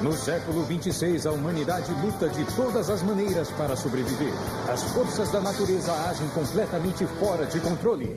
No 0.00 0.14
século 0.14 0.64
26, 0.64 1.26
a 1.26 1.32
humanidade 1.32 1.92
luta 1.92 2.26
de 2.30 2.42
todas 2.56 2.88
as 2.88 3.02
maneiras 3.02 3.50
para 3.50 3.76
sobreviver. 3.76 4.32
As 4.72 4.82
forças 4.94 5.30
da 5.30 5.40
natureza 5.40 5.92
agem 6.08 6.26
completamente 6.30 7.06
fora 7.18 7.44
de 7.44 7.60
controle. 7.60 8.16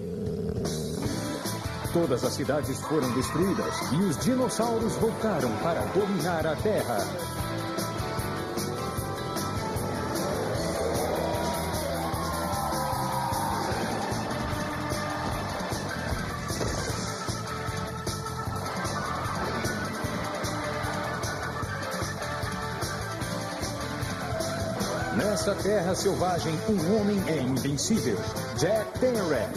Todas 1.92 2.24
as 2.24 2.34
cidades 2.34 2.80
foram 2.84 3.12
destruídas 3.14 3.92
e 3.92 3.98
os 3.98 4.18
dinossauros 4.18 4.96
voltaram 4.96 5.52
para 5.58 5.82
dominar 5.88 6.48
a 6.48 6.56
Terra. 6.56 7.43
Nessa 25.18 25.54
terra 25.62 25.94
selvagem, 25.94 26.54
um 26.68 26.98
homem 26.98 27.18
é 27.30 27.40
invencível. 27.40 28.18
Jack 28.58 29.00
Penrod. 29.00 29.54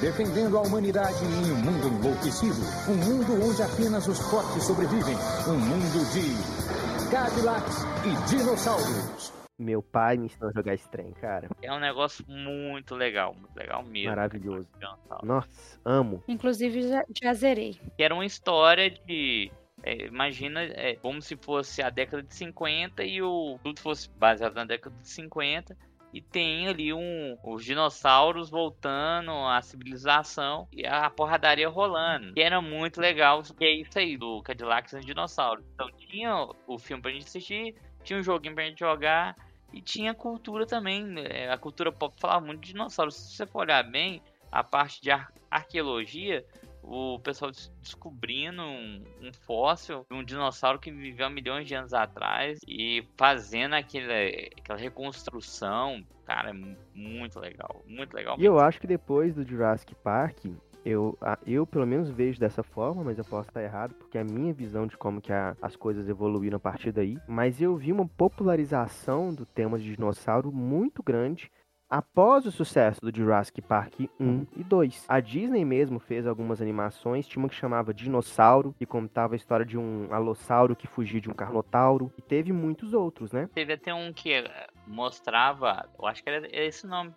Defendendo 0.00 0.56
a 0.56 0.62
humanidade 0.62 1.22
em 1.24 1.52
um 1.52 1.56
mundo 1.56 1.88
enlouquecido. 1.88 2.56
Um 2.88 2.96
mundo 2.96 3.34
onde 3.44 3.62
apenas 3.62 4.08
os 4.08 4.18
fortes 4.30 4.64
sobrevivem. 4.64 5.14
Um 5.46 5.58
mundo 5.58 6.00
de 6.12 7.10
Cadillacs 7.10 7.84
e 8.06 8.30
dinossauros. 8.30 9.30
Meu 9.58 9.82
pai 9.82 10.16
me 10.16 10.26
ensinou 10.26 10.48
a 10.48 10.52
jogar 10.52 10.72
esse 10.72 10.88
trem, 10.88 11.12
cara. 11.12 11.48
É 11.60 11.70
um 11.70 11.78
negócio 11.78 12.24
muito 12.26 12.94
legal, 12.94 13.34
muito 13.34 13.54
legal 13.54 13.84
mesmo. 13.84 14.08
Maravilhoso. 14.08 14.66
Dinossauro. 14.74 15.26
Nossa, 15.26 15.80
amo. 15.84 16.24
Inclusive, 16.26 16.88
já, 16.88 17.04
já 17.22 17.34
zerei. 17.34 17.78
Que 17.96 18.02
era 18.02 18.14
uma 18.14 18.24
história 18.24 18.90
de. 18.90 19.52
É, 19.84 20.06
imagina, 20.06 20.62
é, 20.62 20.96
como 20.96 21.20
se 21.20 21.36
fosse 21.36 21.82
a 21.82 21.90
década 21.90 22.22
de 22.22 22.34
50 22.34 23.04
e 23.04 23.20
o 23.22 23.58
tudo 23.62 23.80
fosse 23.80 24.08
baseado 24.10 24.54
na 24.54 24.64
década 24.64 24.96
de 24.98 25.08
50. 25.08 25.76
E 26.12 26.22
tem 26.22 26.68
ali 26.68 26.92
um, 26.92 27.36
os 27.44 27.64
dinossauros 27.64 28.48
voltando 28.48 29.32
à 29.32 29.60
civilização 29.60 30.68
e 30.72 30.86
a 30.86 31.10
porradaria 31.10 31.68
rolando. 31.68 32.32
E 32.36 32.40
era 32.40 32.60
muito 32.62 33.00
legal, 33.00 33.42
que 33.42 33.64
é 33.64 33.72
isso 33.72 33.98
aí, 33.98 34.16
do 34.16 34.40
Cadillacs 34.42 34.92
e 34.92 35.00
Dinossauros. 35.00 35.64
Então 35.74 35.90
tinha 35.90 36.48
o 36.68 36.78
filme 36.78 37.02
pra 37.02 37.10
gente 37.10 37.24
assistir, 37.24 37.74
tinha 38.04 38.18
um 38.18 38.22
joguinho 38.22 38.54
pra 38.54 38.64
gente 38.64 38.78
jogar 38.78 39.36
e 39.72 39.82
tinha 39.82 40.14
cultura 40.14 40.64
também. 40.64 41.04
né? 41.04 41.50
A 41.50 41.58
cultura 41.58 41.90
pop 41.90 42.14
falava 42.20 42.46
muito 42.46 42.60
de 42.60 42.68
dinossauros. 42.68 43.16
Se 43.16 43.34
você 43.36 43.44
for 43.46 43.62
olhar 43.62 43.82
bem, 43.82 44.22
a 44.52 44.62
parte 44.62 45.02
de 45.02 45.10
ar- 45.10 45.32
arqueologia, 45.50 46.44
o 46.86 47.18
pessoal 47.20 47.50
des- 47.50 47.72
descobrindo 47.80 48.62
um, 48.62 49.02
um 49.22 49.32
fóssil 49.32 50.04
de 50.10 50.16
um 50.16 50.22
dinossauro 50.24 50.78
que 50.78 50.90
viveu 50.90 51.26
há 51.26 51.30
milhões 51.30 51.66
de 51.66 51.74
anos 51.74 51.94
atrás 51.94 52.58
e 52.68 53.02
fazendo 53.16 53.74
aquele, 53.74 54.50
aquela 54.58 54.78
reconstrução. 54.78 56.04
Cara, 56.26 56.50
é 56.50 56.52
mu- 56.52 56.76
muito 56.94 57.38
legal. 57.40 57.82
Muito 57.86 58.14
legal. 58.14 58.36
E 58.38 58.44
eu 58.44 58.58
acho 58.58 58.80
que 58.80 58.86
depois 58.86 59.34
do 59.34 59.44
Jurassic 59.46 59.94
Park, 59.96 60.44
eu, 60.84 61.18
eu 61.46 61.66
pelo 61.66 61.86
menos 61.86 62.10
vejo 62.10 62.38
dessa 62.38 62.62
forma, 62.62 63.02
mas 63.02 63.16
eu 63.18 63.24
posso 63.24 63.48
estar 63.48 63.62
errado, 63.62 63.94
porque 63.94 64.18
é 64.18 64.20
a 64.20 64.24
minha 64.24 64.52
visão 64.52 64.86
de 64.86 64.96
como 64.96 65.20
que 65.20 65.32
a- 65.32 65.56
as 65.62 65.76
coisas 65.76 66.08
evoluíram 66.08 66.56
a 66.56 66.60
partir 66.60 66.92
daí. 66.92 67.18
Mas 67.26 67.60
eu 67.60 67.74
vi 67.76 67.90
uma 67.92 68.06
popularização 68.06 69.34
do 69.34 69.46
tema 69.46 69.78
de 69.78 69.94
dinossauro 69.94 70.52
muito 70.52 71.02
grande 71.02 71.50
após 71.88 72.46
o 72.46 72.50
sucesso 72.50 73.00
do 73.00 73.14
Jurassic 73.14 73.60
Park 73.62 74.00
1 74.18 74.46
e 74.56 74.64
2. 74.64 75.04
A 75.08 75.20
Disney 75.20 75.64
mesmo 75.64 75.98
fez 75.98 76.26
algumas 76.26 76.60
animações, 76.60 77.26
tinha 77.26 77.42
uma 77.42 77.48
que 77.48 77.54
chamava 77.54 77.94
Dinossauro, 77.94 78.74
que 78.78 78.86
contava 78.86 79.34
a 79.34 79.36
história 79.36 79.64
de 79.64 79.78
um 79.78 80.12
alossauro 80.12 80.74
que 80.74 80.86
fugia 80.86 81.20
de 81.20 81.30
um 81.30 81.34
carnotauro, 81.34 82.12
e 82.18 82.22
teve 82.22 82.52
muitos 82.52 82.94
outros, 82.94 83.32
né? 83.32 83.48
Teve 83.54 83.74
até 83.74 83.94
um 83.94 84.12
que 84.12 84.32
eh, 84.32 84.66
mostrava, 84.86 85.88
eu 85.98 86.06
acho 86.06 86.22
que 86.22 86.30
era 86.30 86.48
esse 86.50 86.86
nome, 86.86 87.12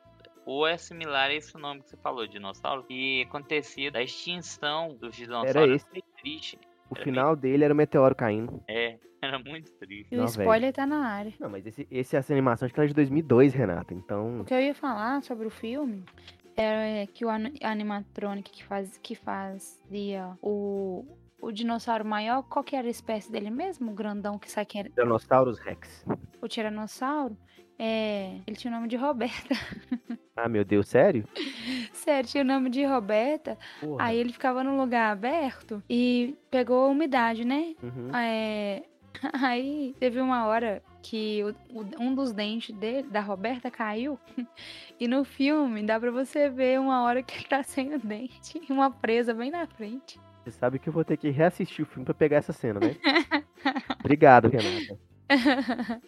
ou 0.45 0.65
é 0.65 0.77
similar 0.77 1.29
a 1.29 1.33
esse 1.33 1.57
nome 1.57 1.81
que 1.81 1.89
você 1.89 1.97
falou, 1.97 2.27
dinossauro, 2.27 2.83
que 2.83 3.23
acontecia 3.23 3.91
da 3.91 4.01
extinção 4.01 4.95
dos 4.95 5.15
dinossauros. 5.15 5.75
esse. 5.75 5.85
Foi 5.89 6.03
triste. 6.21 6.59
O 6.89 6.95
Era 6.95 7.03
final 7.03 7.35
dele 7.35 7.65
era 7.65 7.73
o 7.73 7.77
meteoro 7.77 8.15
caindo. 8.15 8.63
É, 8.65 8.97
era 9.35 9.39
muito 9.39 9.71
triste. 9.73 10.13
E 10.13 10.15
o 10.15 10.19
Não, 10.19 10.25
spoiler 10.25 10.73
tá 10.73 10.85
na 10.85 11.05
área. 11.07 11.33
Não, 11.39 11.49
mas 11.49 11.65
esse, 11.65 11.87
esse 11.91 12.15
essa 12.15 12.33
animação 12.33 12.65
acho 12.65 12.73
que 12.73 12.79
era 12.79 12.87
de 12.87 12.93
2002, 12.93 13.53
Renata. 13.53 13.93
Então, 13.93 14.41
O 14.41 14.45
que 14.45 14.53
eu 14.53 14.59
ia 14.61 14.73
falar 14.75 15.21
sobre 15.23 15.45
o 15.47 15.49
filme 15.49 16.03
é 16.55 17.07
que 17.13 17.23
o 17.25 17.29
an- 17.29 17.51
animatronic 17.61 18.49
que, 18.51 18.63
faz, 18.63 18.97
que 18.97 19.13
fazia 19.15 20.31
o, 20.41 21.05
o 21.41 21.51
dinossauro 21.51 22.03
maior, 22.05 22.41
qual 22.43 22.63
que 22.63 22.75
era 22.75 22.87
a 22.87 22.91
espécie 22.91 23.31
dele 23.31 23.49
mesmo? 23.51 23.91
O 23.91 23.93
grandão 23.95 24.39
que 24.39 24.49
sai 24.49 24.65
que 24.65 24.79
era 24.79 24.89
Tyrannosaurus 24.89 25.59
Rex. 25.59 26.05
o 26.41 26.47
tiranossauro? 26.47 27.37
É, 27.79 28.39
ele 28.47 28.55
tinha 28.55 28.71
o 28.71 28.75
nome 28.75 28.87
de 28.87 28.95
Roberta. 28.95 29.53
Ah, 30.39 30.47
meu 30.47 30.63
Deus, 30.63 30.87
sério? 30.87 31.27
Sério, 31.91 32.29
tinha 32.29 32.43
o 32.43 32.45
nome 32.45 32.69
de 32.69 32.85
Roberta. 32.85 33.57
Porra. 33.79 34.03
Aí 34.05 34.17
ele 34.19 34.31
ficava 34.31 34.63
num 34.63 34.77
lugar 34.77 35.11
aberto 35.11 35.81
e 35.89 36.35
pegou 36.51 36.85
a 36.85 36.89
umidade, 36.89 37.43
né? 37.43 37.73
Uhum. 37.81 38.15
É, 38.15 38.83
Aí 39.41 39.95
teve 39.99 40.19
uma 40.19 40.45
hora 40.45 40.81
que 41.01 41.43
o- 41.43 41.79
o- 41.79 42.03
um 42.03 42.13
dos 42.15 42.31
dentes 42.33 42.75
dele, 42.75 43.07
da 43.09 43.21
Roberta 43.21 43.69
caiu. 43.71 44.19
E 44.99 45.07
no 45.07 45.23
filme 45.23 45.83
dá 45.83 45.99
pra 45.99 46.09
você 46.09 46.49
ver 46.49 46.79
uma 46.79 47.03
hora 47.03 47.21
que 47.21 47.35
ele 47.35 47.43
tá 47.45 47.61
sem 47.63 47.93
o 47.93 47.99
dente 47.99 48.59
e 48.67 48.73
uma 48.73 48.89
presa 48.89 49.31
bem 49.33 49.51
na 49.51 49.67
frente. 49.67 50.19
Você 50.43 50.51
sabe 50.51 50.79
que 50.79 50.89
eu 50.89 50.93
vou 50.93 51.05
ter 51.05 51.17
que 51.17 51.29
reassistir 51.29 51.83
o 51.85 51.87
filme 51.87 52.03
pra 52.05 52.13
pegar 52.15 52.37
essa 52.37 52.51
cena, 52.51 52.79
né? 52.79 52.95
Obrigado, 53.99 54.47
Renata. 54.49 54.97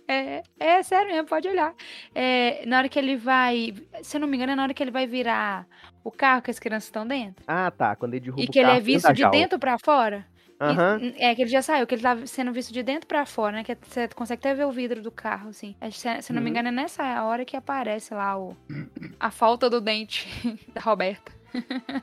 é, 0.07 0.41
é 0.59 0.81
sério 0.83 1.11
mesmo, 1.11 1.27
pode 1.27 1.47
olhar. 1.47 1.73
É, 2.15 2.65
na 2.65 2.77
hora 2.79 2.89
que 2.89 2.97
ele 2.97 3.15
vai. 3.17 3.73
Se 4.01 4.17
eu 4.17 4.21
não 4.21 4.27
me 4.27 4.37
engano, 4.37 4.53
é 4.53 4.55
na 4.55 4.63
hora 4.63 4.73
que 4.73 4.81
ele 4.81 4.91
vai 4.91 5.05
virar 5.05 5.67
o 6.03 6.09
carro 6.11 6.41
que 6.41 6.49
as 6.51 6.57
crianças 6.57 6.85
estão 6.85 7.05
dentro. 7.05 7.43
Ah, 7.47 7.69
tá. 7.69 7.95
Quando 7.95 8.13
ele 8.13 8.21
derruba 8.21 8.41
E 8.41 8.45
o 8.45 8.51
que 8.51 8.59
ele 8.59 8.67
é 8.67 8.71
carro 8.71 8.83
visto 8.83 9.13
de 9.13 9.29
dentro 9.29 9.59
pra 9.59 9.77
fora. 9.77 10.25
E- 10.59 10.63
Aham. 10.63 11.13
é 11.17 11.33
que 11.33 11.41
ele 11.43 11.49
já 11.49 11.61
saiu, 11.61 11.87
que 11.87 11.95
ele 11.95 12.01
tá 12.01 12.17
sendo 12.25 12.51
visto 12.51 12.73
de 12.73 12.83
dentro 12.83 13.07
pra 13.07 13.25
fora, 13.25 13.53
né? 13.57 13.63
Que 13.63 13.77
você 13.81 14.07
consegue 14.09 14.39
até 14.41 14.53
ver 14.53 14.65
o 14.65 14.71
vidro 14.71 15.01
do 15.01 15.09
carro, 15.09 15.49
assim. 15.49 15.73
Que, 15.79 15.91
Se, 15.91 16.21
se 16.21 16.33
não 16.33 16.41
me 16.41 16.47
Uhum. 16.47 16.51
engano, 16.51 16.67
é 16.67 16.71
nessa 16.71 17.23
hora 17.23 17.45
que 17.45 17.55
aparece 17.55 18.13
lá 18.13 18.37
o, 18.37 18.55
a 19.19 19.31
falta 19.31 19.69
do 19.69 19.79
dente 19.79 20.27
da 20.73 20.81
Roberta. 20.81 21.31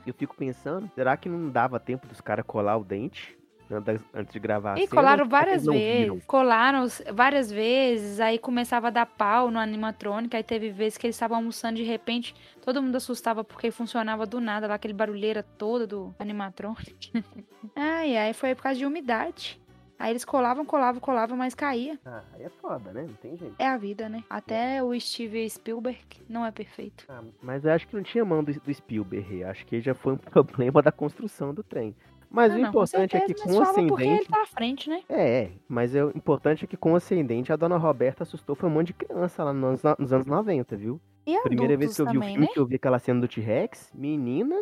Eu 0.05 0.13
fico 0.13 0.35
pensando, 0.35 0.89
será 0.95 1.15
que 1.15 1.29
não 1.29 1.49
dava 1.49 1.79
tempo 1.79 2.07
dos 2.07 2.19
caras 2.19 2.43
colar 2.45 2.77
o 2.77 2.83
dente? 2.83 3.37
antes 3.69 4.01
antes 4.13 4.31
de 4.31 4.39
gravar 4.39 4.75
a 4.75 4.79
E 4.79 4.87
colaram 4.87 5.27
várias 5.27 5.65
vezes. 5.65 6.23
Colaram 6.25 6.85
várias 7.13 7.51
vezes, 7.51 8.19
aí 8.21 8.39
começava 8.39 8.87
a 8.87 8.89
dar 8.89 9.05
pau 9.05 9.51
no 9.51 9.59
animatrônica, 9.59 10.37
aí 10.37 10.43
teve 10.43 10.69
vezes 10.69 10.97
que 10.97 11.05
eles 11.05 11.17
estavam 11.17 11.35
almoçando 11.37 11.75
de 11.75 11.83
repente, 11.83 12.33
todo 12.61 12.81
mundo 12.81 12.95
assustava 12.95 13.43
porque 13.43 13.69
funcionava 13.69 14.25
do 14.25 14.39
nada, 14.39 14.67
lá 14.67 14.75
aquele 14.75 14.93
barulheira 14.93 15.43
toda 15.43 15.85
do 15.85 16.15
animatrônica. 16.17 16.93
ai, 17.77 18.17
ai, 18.17 18.33
foi 18.33 18.53
por 18.55 18.63
causa 18.63 18.77
de 18.79 18.85
umidade. 18.85 19.59
Aí 19.99 20.11
eles 20.11 20.23
colavam, 20.23 20.63
colavam, 20.63 21.01
colavam, 21.01 21.35
mas 21.35 21.55
caía. 21.55 21.97
Ah, 22.05 22.21
aí 22.33 22.43
é 22.43 22.49
foda, 22.49 22.91
né? 22.93 23.01
Não 23.07 23.15
tem 23.15 23.35
jeito. 23.35 23.55
É 23.57 23.67
a 23.67 23.77
vida, 23.77 24.07
né? 24.07 24.23
Até 24.29 24.83
o 24.83 24.97
Steve 24.99 25.49
Spielberg 25.49 25.99
não 26.29 26.45
é 26.45 26.51
perfeito. 26.51 27.03
Ah, 27.09 27.23
mas 27.41 27.65
eu 27.65 27.71
acho 27.71 27.87
que 27.87 27.95
não 27.95 28.03
tinha 28.03 28.23
mão 28.23 28.43
do, 28.43 28.53
do 28.53 28.73
Spielberg. 28.73 29.39
eu 29.39 29.49
Acho 29.49 29.65
que 29.65 29.81
já 29.81 29.95
foi 29.95 30.13
um 30.13 30.17
problema 30.21 30.83
da 30.83 30.91
construção 30.91 31.51
do 31.51 31.63
trem. 31.63 31.95
Mas 32.29 32.51
Ah, 32.51 32.55
o 32.57 32.59
não, 32.59 32.69
importante 32.69 33.15
é 33.17 33.21
que 33.21 33.27
certeza, 33.33 33.43
com 33.45 33.55
o 33.55 33.65
porque 33.87 34.03
ele 34.03 34.11
ascendente. 34.13 34.29
tá 34.29 34.41
à 34.43 34.45
frente, 34.45 34.89
né? 34.89 35.01
É, 35.09 35.43
é, 35.43 35.51
mas 35.67 35.95
é, 35.95 36.03
o 36.03 36.09
importante 36.09 36.65
é 36.65 36.67
que 36.67 36.77
com 36.77 36.91
o 36.91 36.95
ascendente 36.95 37.51
a 37.51 37.55
dona 37.55 37.77
Roberta 37.77 38.21
assustou 38.23 38.53
foi 38.55 38.69
um 38.69 38.73
monte 38.73 38.87
de 38.87 38.93
criança 38.93 39.43
lá 39.45 39.53
nos, 39.53 39.83
anos- 39.83 39.97
nos 39.97 40.13
anos 40.13 40.27
90, 40.27 40.75
viu? 40.75 41.01
E 41.25 41.39
Primeira 41.41 41.75
vez 41.75 41.95
que 41.95 42.01
eu 42.01 42.05
vi 42.05 42.17
o 42.17 42.21
também, 42.21 42.33
filme, 42.33 42.47
né? 42.47 42.53
que 42.53 42.59
eu 42.59 42.65
vi 42.67 42.75
aquela 42.75 42.99
cena 42.99 43.19
do 43.21 43.27
T-Rex, 43.27 43.91
menina, 43.95 44.55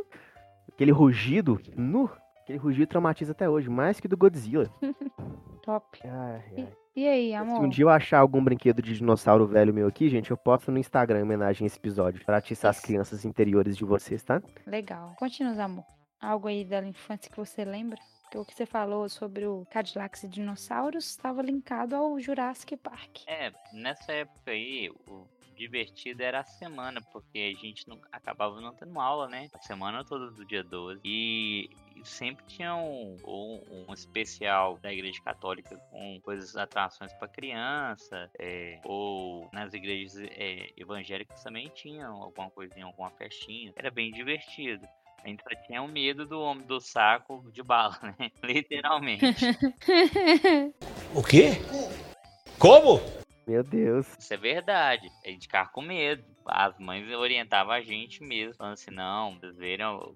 aquele 0.72 0.92
rugido, 0.92 1.60
nu, 1.76 2.10
aquele 2.46 2.60
rugido 2.60 2.88
traumatiza 2.88 3.32
até 3.32 3.50
hoje, 3.50 3.70
mais 3.70 4.00
que 4.00 4.08
do 4.08 4.16
Godzilla. 4.16 4.70
Top. 5.64 6.00
Ai, 6.04 6.44
ai. 6.58 6.74
E 6.96 7.08
aí, 7.08 7.30
Se 7.30 7.36
amor? 7.36 7.66
um 7.66 7.68
dia 7.68 7.84
eu 7.84 7.90
achar 7.90 8.20
algum 8.20 8.42
brinquedo 8.42 8.82
de 8.82 8.94
dinossauro 8.96 9.46
velho 9.48 9.74
meu 9.74 9.88
aqui, 9.88 10.08
gente, 10.08 10.30
eu 10.32 10.38
posto 10.38 10.72
no 10.72 10.78
Instagram 10.78 11.20
em 11.20 11.24
homenagem 11.24 11.66
a 11.66 11.68
esse 11.68 11.78
episódio, 11.78 12.24
pra 12.24 12.38
atiçar 12.38 12.70
as 12.70 12.80
crianças 12.80 13.26
interiores 13.26 13.76
de 13.76 13.84
vocês, 13.84 14.24
tá? 14.24 14.42
Legal. 14.66 15.14
Continua, 15.18 15.62
amor. 15.62 15.84
Algo 16.22 16.48
aí 16.48 16.64
da 16.64 16.82
infância 16.86 17.30
que 17.30 17.38
você 17.38 17.66
lembra? 17.66 18.00
Porque 18.22 18.38
o 18.38 18.46
que 18.46 18.54
você 18.56 18.66
falou 18.66 19.10
sobre 19.10 19.46
o 19.46 19.66
Cadillacs 19.72 20.24
e 20.24 20.28
dinossauros 20.30 21.06
estava 21.08 21.42
linkado 21.42 21.96
ao 21.96 22.18
Jurassic 22.20 22.78
Park. 22.78 23.24
É, 23.28 23.52
nessa 23.74 24.12
época 24.14 24.52
aí, 24.52 24.90
o 25.08 25.26
divertido 25.56 26.22
era 26.22 26.42
a 26.42 26.46
semana, 26.46 27.02
porque 27.12 27.56
a 27.58 27.62
gente 27.62 27.88
não, 27.88 28.00
acabava 28.12 28.60
não 28.62 28.74
tendo 28.74 29.00
aula, 29.00 29.28
né? 29.28 29.50
A 29.54 29.60
semana 29.60 30.04
toda 30.04 30.30
do 30.32 30.46
dia 30.46 30.64
12. 30.64 31.02
E, 31.04 31.70
e 31.96 32.06
sempre 32.06 32.46
tinha 32.46 32.76
um, 32.76 33.18
um, 33.26 33.86
um 33.88 33.94
especial 33.94 34.78
da 34.78 34.92
igreja 34.92 35.22
católica 35.24 35.76
com 35.92 36.20
coisas, 36.22 36.56
atrações 36.56 37.14
para 37.14 37.28
criança, 37.28 38.30
é, 38.40 38.80
ou 38.84 39.50
nas 39.52 39.74
igrejas 39.74 40.18
é, 40.18 40.70
evangélicas 40.78 41.42
também 41.44 41.70
tinham 41.70 42.22
alguma 42.22 42.50
coisinha, 42.50 42.86
alguma 42.86 43.10
festinha. 43.12 43.74
Era 43.76 43.90
bem 43.90 44.12
divertido. 44.12 44.86
A 45.24 45.28
gente 45.28 45.42
só 45.42 45.56
tinha 45.66 45.82
o 45.82 45.88
medo 45.88 46.24
do 46.26 46.40
homem 46.40 46.68
do 46.68 46.80
saco 46.80 47.50
de 47.52 47.64
bala, 47.64 47.98
né? 48.20 48.32
Literalmente. 48.44 49.26
O 51.16 51.24
quê? 51.24 51.52
Como? 52.60 53.00
Meu 53.48 53.64
Deus. 53.64 54.16
Isso 54.18 54.34
é 54.34 54.38
verdade. 54.38 55.12
A 55.24 55.30
gente 55.30 55.44
ficava 55.44 55.70
com 55.70 55.82
medo. 55.82 56.24
As 56.46 56.78
mães 56.80 57.10
orientavam 57.12 57.74
a 57.74 57.82
gente 57.82 58.24
mesmo, 58.24 58.56
falando 58.56 58.74
assim, 58.74 58.92
não, 58.92 59.38
vocês 59.40 59.56
viram 59.58 60.16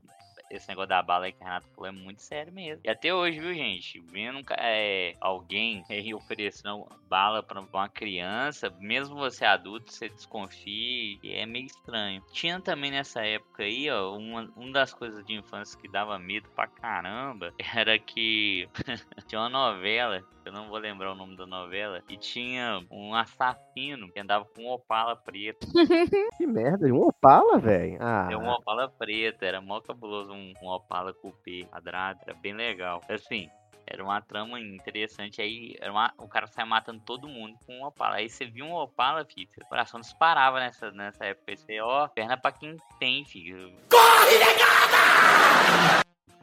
esse 0.49 0.67
negócio 0.67 0.89
da 0.89 1.01
bala 1.01 1.25
aí 1.25 1.31
que 1.31 1.43
a 1.43 1.45
Renata 1.45 1.67
falou 1.75 1.87
é 1.87 1.91
muito 1.91 2.21
sério 2.21 2.51
mesmo. 2.51 2.81
E 2.83 2.89
até 2.89 3.13
hoje, 3.13 3.39
viu, 3.39 3.53
gente? 3.53 3.99
Vendo 4.11 4.43
é, 4.57 5.15
alguém 5.21 5.83
oferecendo 6.15 6.87
bala 7.07 7.43
pra 7.43 7.61
uma 7.61 7.89
criança, 7.89 8.73
mesmo 8.79 9.15
você 9.15 9.45
adulto, 9.45 9.91
você 9.91 10.09
desconfia 10.09 11.19
e 11.21 11.33
é 11.33 11.45
meio 11.45 11.65
estranho. 11.65 12.23
Tinha 12.31 12.59
também 12.59 12.91
nessa 12.91 13.21
época 13.21 13.63
aí, 13.63 13.89
ó, 13.89 14.15
uma, 14.17 14.51
uma 14.55 14.71
das 14.71 14.93
coisas 14.93 15.23
de 15.25 15.33
infância 15.33 15.79
que 15.79 15.87
dava 15.87 16.17
medo 16.17 16.49
pra 16.49 16.67
caramba 16.67 17.53
era 17.75 17.97
que 17.99 18.67
tinha 19.27 19.41
uma 19.41 19.49
novela, 19.49 20.23
eu 20.49 20.53
não 20.53 20.67
vou 20.67 20.79
lembrar 20.79 21.11
o 21.11 21.15
nome 21.15 21.35
da 21.37 21.45
novela, 21.45 22.01
e 22.09 22.17
tinha 22.17 22.83
um 22.91 23.13
assassino 23.13 24.11
que 24.11 24.19
andava 24.19 24.45
com 24.45 24.63
um 24.63 24.69
opala 24.71 25.15
preto. 25.15 25.67
Que 26.37 26.47
merda, 26.47 26.87
um 26.87 27.01
Opala, 27.01 27.59
velho. 27.59 27.97
Ah, 27.99 28.29
É 28.31 28.37
um 28.37 28.47
Opala 28.49 28.87
preto, 28.89 29.43
era 29.43 29.59
mó 29.61 29.79
cabuloso, 29.81 30.31
um, 30.31 30.53
um 30.61 30.67
Opala 30.69 31.13
cupê 31.13 31.65
quadrado, 31.69 32.19
era 32.25 32.33
bem 32.33 32.53
legal. 32.53 33.01
Assim, 33.09 33.49
era 33.85 34.01
uma 34.03 34.21
trama 34.21 34.57
interessante, 34.59 35.41
aí 35.41 35.75
era 35.81 35.91
uma- 35.91 36.13
o 36.17 36.27
cara 36.29 36.47
saia 36.47 36.65
matando 36.65 37.01
todo 37.05 37.27
mundo 37.27 37.57
com 37.65 37.73
um 37.79 37.85
Opala. 37.85 38.15
Aí 38.15 38.29
você 38.29 38.45
viu 38.45 38.65
um 38.65 38.73
Opala, 38.73 39.25
filho, 39.25 39.49
seu 39.51 39.65
coração 39.65 39.99
disparava 39.99 40.59
nessa, 40.59 40.91
nessa 40.91 41.25
época. 41.25 41.51
Aí 41.51 41.57
Você, 41.57 41.79
ó, 41.81 42.07
perna 42.07 42.37
pra 42.37 42.51
quem 42.53 42.77
tem, 42.99 43.25
filho. 43.25 43.73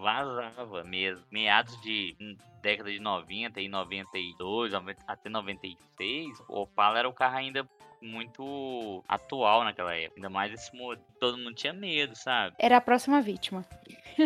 Vazava 0.07 0.85
mesmo. 0.85 1.25
Meados 1.33 1.81
de 1.81 2.17
hum, 2.21 2.37
década 2.63 2.93
de 2.93 3.01
90 3.01 3.61
e 3.61 3.67
92, 3.67 4.73
90 4.73 5.03
até 5.05 5.29
96, 5.29 6.45
o 6.49 6.61
Opala 6.61 7.01
era 7.01 7.09
o 7.09 7.13
carro 7.13 7.39
ainda 7.39 7.69
muito 8.07 9.05
atual 9.09 9.65
naquela 9.65 9.95
época. 9.95 10.17
Ainda 10.17 10.31
mais 10.31 10.53
esse 10.53 10.75
modelo. 10.75 11.05
Todo 11.19 11.39
mundo 11.39 11.55
tinha 11.55 11.73
medo, 11.73 12.15
sabe? 12.15 12.55
Era 12.59 12.77
a 12.77 12.81
próxima 12.81 13.21
vítima. 13.21 13.65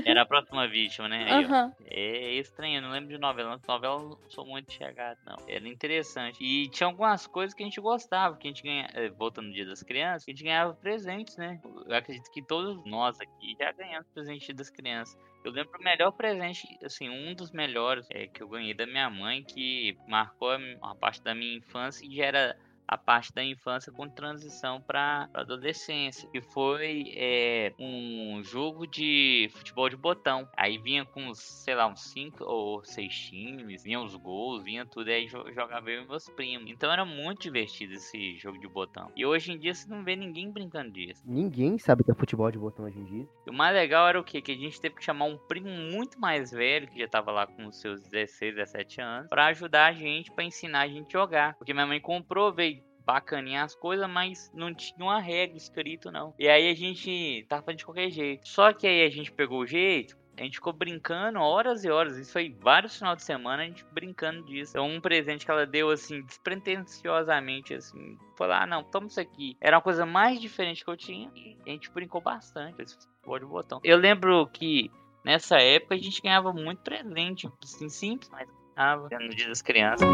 Era 0.05 0.23
a 0.23 0.27
próxima 0.27 0.66
vítima, 0.69 1.09
né? 1.09 1.31
Aham. 1.31 1.73
É 1.87 2.35
estranho, 2.35 2.79
eu 2.79 2.83
não 2.83 2.90
lembro 2.90 3.09
de 3.09 3.19
novela. 3.19 3.61
Novela 3.66 3.95
eu 3.95 4.09
não 4.11 4.19
sou 4.29 4.47
muito 4.47 4.73
chegado, 4.73 5.19
não. 5.25 5.37
Era 5.49 5.66
interessante. 5.69 6.43
E 6.43 6.69
tinha 6.69 6.87
algumas 6.87 7.27
coisas 7.27 7.55
que 7.55 7.62
a 7.62 7.66
gente 7.66 7.81
gostava, 7.81 8.37
que 8.37 8.47
a 8.47 8.51
gente 8.51 8.62
ganha, 8.62 8.90
eh, 8.95 9.09
voltando 9.11 9.49
no 9.49 9.55
dia 9.55 9.66
das 9.66 9.83
crianças, 9.83 10.25
que 10.25 10.31
a 10.31 10.35
gente 10.35 10.45
ganhava 10.45 10.75
presentes, 10.75 11.37
né? 11.37 11.61
Eu 11.87 11.95
acredito 11.95 12.31
que 12.31 12.43
todos 12.43 12.85
nós 12.85 13.21
aqui 13.21 13.57
já 13.59 13.73
ganhamos 13.73 14.09
presente 14.09 14.53
das 14.53 14.71
crianças. 14.71 15.16
Eu 15.43 15.53
lembro 15.53 15.79
o 15.79 15.83
melhor 15.83 16.12
presente, 16.12 16.66
assim, 16.85 17.09
um 17.09 17.35
dos 17.35 17.51
melhores 17.51 18.07
é, 18.11 18.27
que 18.27 18.43
eu 18.43 18.49
ganhei 18.49 18.75
da 18.75 18.87
minha 18.87 19.09
mãe, 19.09 19.43
que 19.43 19.97
marcou 20.07 20.51
a 20.51 20.59
uma 20.83 20.95
parte 20.95 21.23
da 21.23 21.35
minha 21.35 21.57
infância 21.57 22.05
e 22.07 22.14
já 22.14 22.27
era 22.27 22.57
a 22.90 22.98
parte 22.98 23.33
da 23.33 23.44
infância 23.44 23.92
com 23.92 24.09
transição 24.09 24.81
para 24.81 25.29
adolescência, 25.33 26.29
que 26.31 26.40
foi 26.40 27.05
é, 27.14 27.72
um 27.79 28.42
jogo 28.42 28.85
de 28.85 29.48
futebol 29.55 29.88
de 29.88 29.96
botão. 29.96 30.48
Aí 30.57 30.76
vinha 30.76 31.05
com, 31.05 31.33
sei 31.33 31.76
lá, 31.76 31.87
uns 31.87 32.00
5 32.11 32.42
ou 32.42 32.85
6 32.85 33.14
times, 33.14 33.85
vinha 33.85 34.00
os 34.00 34.16
gols, 34.16 34.64
vinha 34.64 34.85
tudo, 34.85 35.09
aí 35.09 35.26
jo- 35.26 35.53
jogava 35.53 35.88
eu 35.88 36.03
e 36.03 36.09
meus 36.09 36.29
primos. 36.31 36.68
Então 36.68 36.90
era 36.90 37.05
muito 37.05 37.42
divertido 37.42 37.94
esse 37.94 38.37
jogo 38.38 38.59
de 38.59 38.66
botão. 38.66 39.12
E 39.14 39.24
hoje 39.24 39.53
em 39.53 39.59
dia 39.59 39.72
você 39.72 39.88
não 39.88 40.03
vê 40.03 40.16
ninguém 40.16 40.50
brincando 40.50 40.90
disso. 40.90 41.22
Ninguém 41.24 41.79
sabe 41.79 42.03
o 42.03 42.05
que 42.05 42.11
é 42.11 42.14
futebol 42.14 42.50
de 42.50 42.59
botão 42.59 42.87
hoje 42.87 42.98
em 42.98 43.05
dia. 43.05 43.26
E 43.46 43.50
o 43.50 43.55
mais 43.55 43.72
legal 43.72 44.09
era 44.09 44.20
o 44.20 44.24
quê? 44.24 44.42
Que 44.42 44.50
a 44.50 44.57
gente 44.57 44.81
teve 44.81 44.96
que 44.96 45.05
chamar 45.05 45.26
um 45.26 45.38
primo 45.38 45.68
muito 45.68 46.18
mais 46.18 46.50
velho, 46.50 46.88
que 46.88 46.98
já 46.98 47.07
tava 47.07 47.31
lá 47.31 47.46
com 47.46 47.66
os 47.66 47.81
seus 47.81 48.03
16, 48.09 48.57
17 48.57 49.00
anos, 49.00 49.29
pra 49.29 49.46
ajudar 49.46 49.87
a 49.87 49.92
gente, 49.92 50.33
pra 50.33 50.42
ensinar 50.42 50.81
a 50.81 50.88
gente 50.88 51.16
a 51.16 51.20
jogar. 51.20 51.55
Porque 51.55 51.72
minha 51.72 51.87
mãe 51.87 52.00
comprou, 52.00 52.53
veio 52.53 52.80
bacaninha 53.12 53.64
as 53.64 53.75
coisas, 53.75 54.09
mas 54.09 54.51
não 54.55 54.73
tinha 54.75 55.05
uma 55.05 55.20
regra 55.20 55.57
escrito, 55.57 56.11
não. 56.11 56.35
E 56.38 56.49
aí 56.49 56.70
a 56.70 56.75
gente 56.75 57.44
tava 57.49 57.62
fazendo 57.62 57.79
de 57.79 57.85
qualquer 57.85 58.11
jeito. 58.11 58.49
Só 58.49 58.73
que 58.73 58.87
aí 58.87 59.05
a 59.05 59.11
gente 59.11 59.33
pegou 59.33 59.61
o 59.61 59.66
jeito, 59.66 60.16
a 60.38 60.44
gente 60.44 60.55
ficou 60.55 60.73
brincando 60.73 61.38
horas 61.38 61.85
e 61.85 61.90
horas. 61.90 62.16
Isso 62.16 62.33
foi 62.33 62.57
vários 62.61 62.96
finais 62.96 63.18
de 63.18 63.25
semana 63.25 63.62
a 63.62 63.66
gente 63.66 63.85
brincando 63.92 64.42
disso. 64.44 64.73
Então, 64.73 64.88
um 64.88 65.01
presente 65.01 65.44
que 65.44 65.51
ela 65.51 65.66
deu, 65.66 65.90
assim, 65.90 66.23
despretensiosamente, 66.23 67.75
assim, 67.75 68.16
falou: 68.38 68.55
ah, 68.55 68.66
não, 68.66 68.83
toma 68.83 69.09
isso 69.09 69.20
aqui. 69.20 69.57
Era 69.61 69.77
uma 69.77 69.83
coisa 69.83 70.07
mais 70.07 70.40
diferente 70.40 70.85
que 70.85 70.90
eu 70.90 70.96
tinha 70.96 71.31
e 71.35 71.59
a 71.66 71.70
gente 71.70 71.90
brincou 71.90 72.20
bastante. 72.20 72.81
Esse 72.81 72.94
futebol 72.94 73.38
de 73.38 73.44
botão. 73.44 73.81
Eu 73.85 73.99
lembro 73.99 74.46
que 74.46 74.90
nessa 75.25 75.59
época 75.59 75.94
a 75.94 75.99
gente 75.99 76.23
ganhava 76.23 76.53
muito 76.53 76.81
presente, 76.81 77.51
assim, 77.62 77.89
simples, 77.89 78.30
mas 78.30 78.49
ganhava 78.74 79.09
no 79.11 79.28
dia 79.28 79.49
das 79.49 79.61
crianças. 79.61 80.09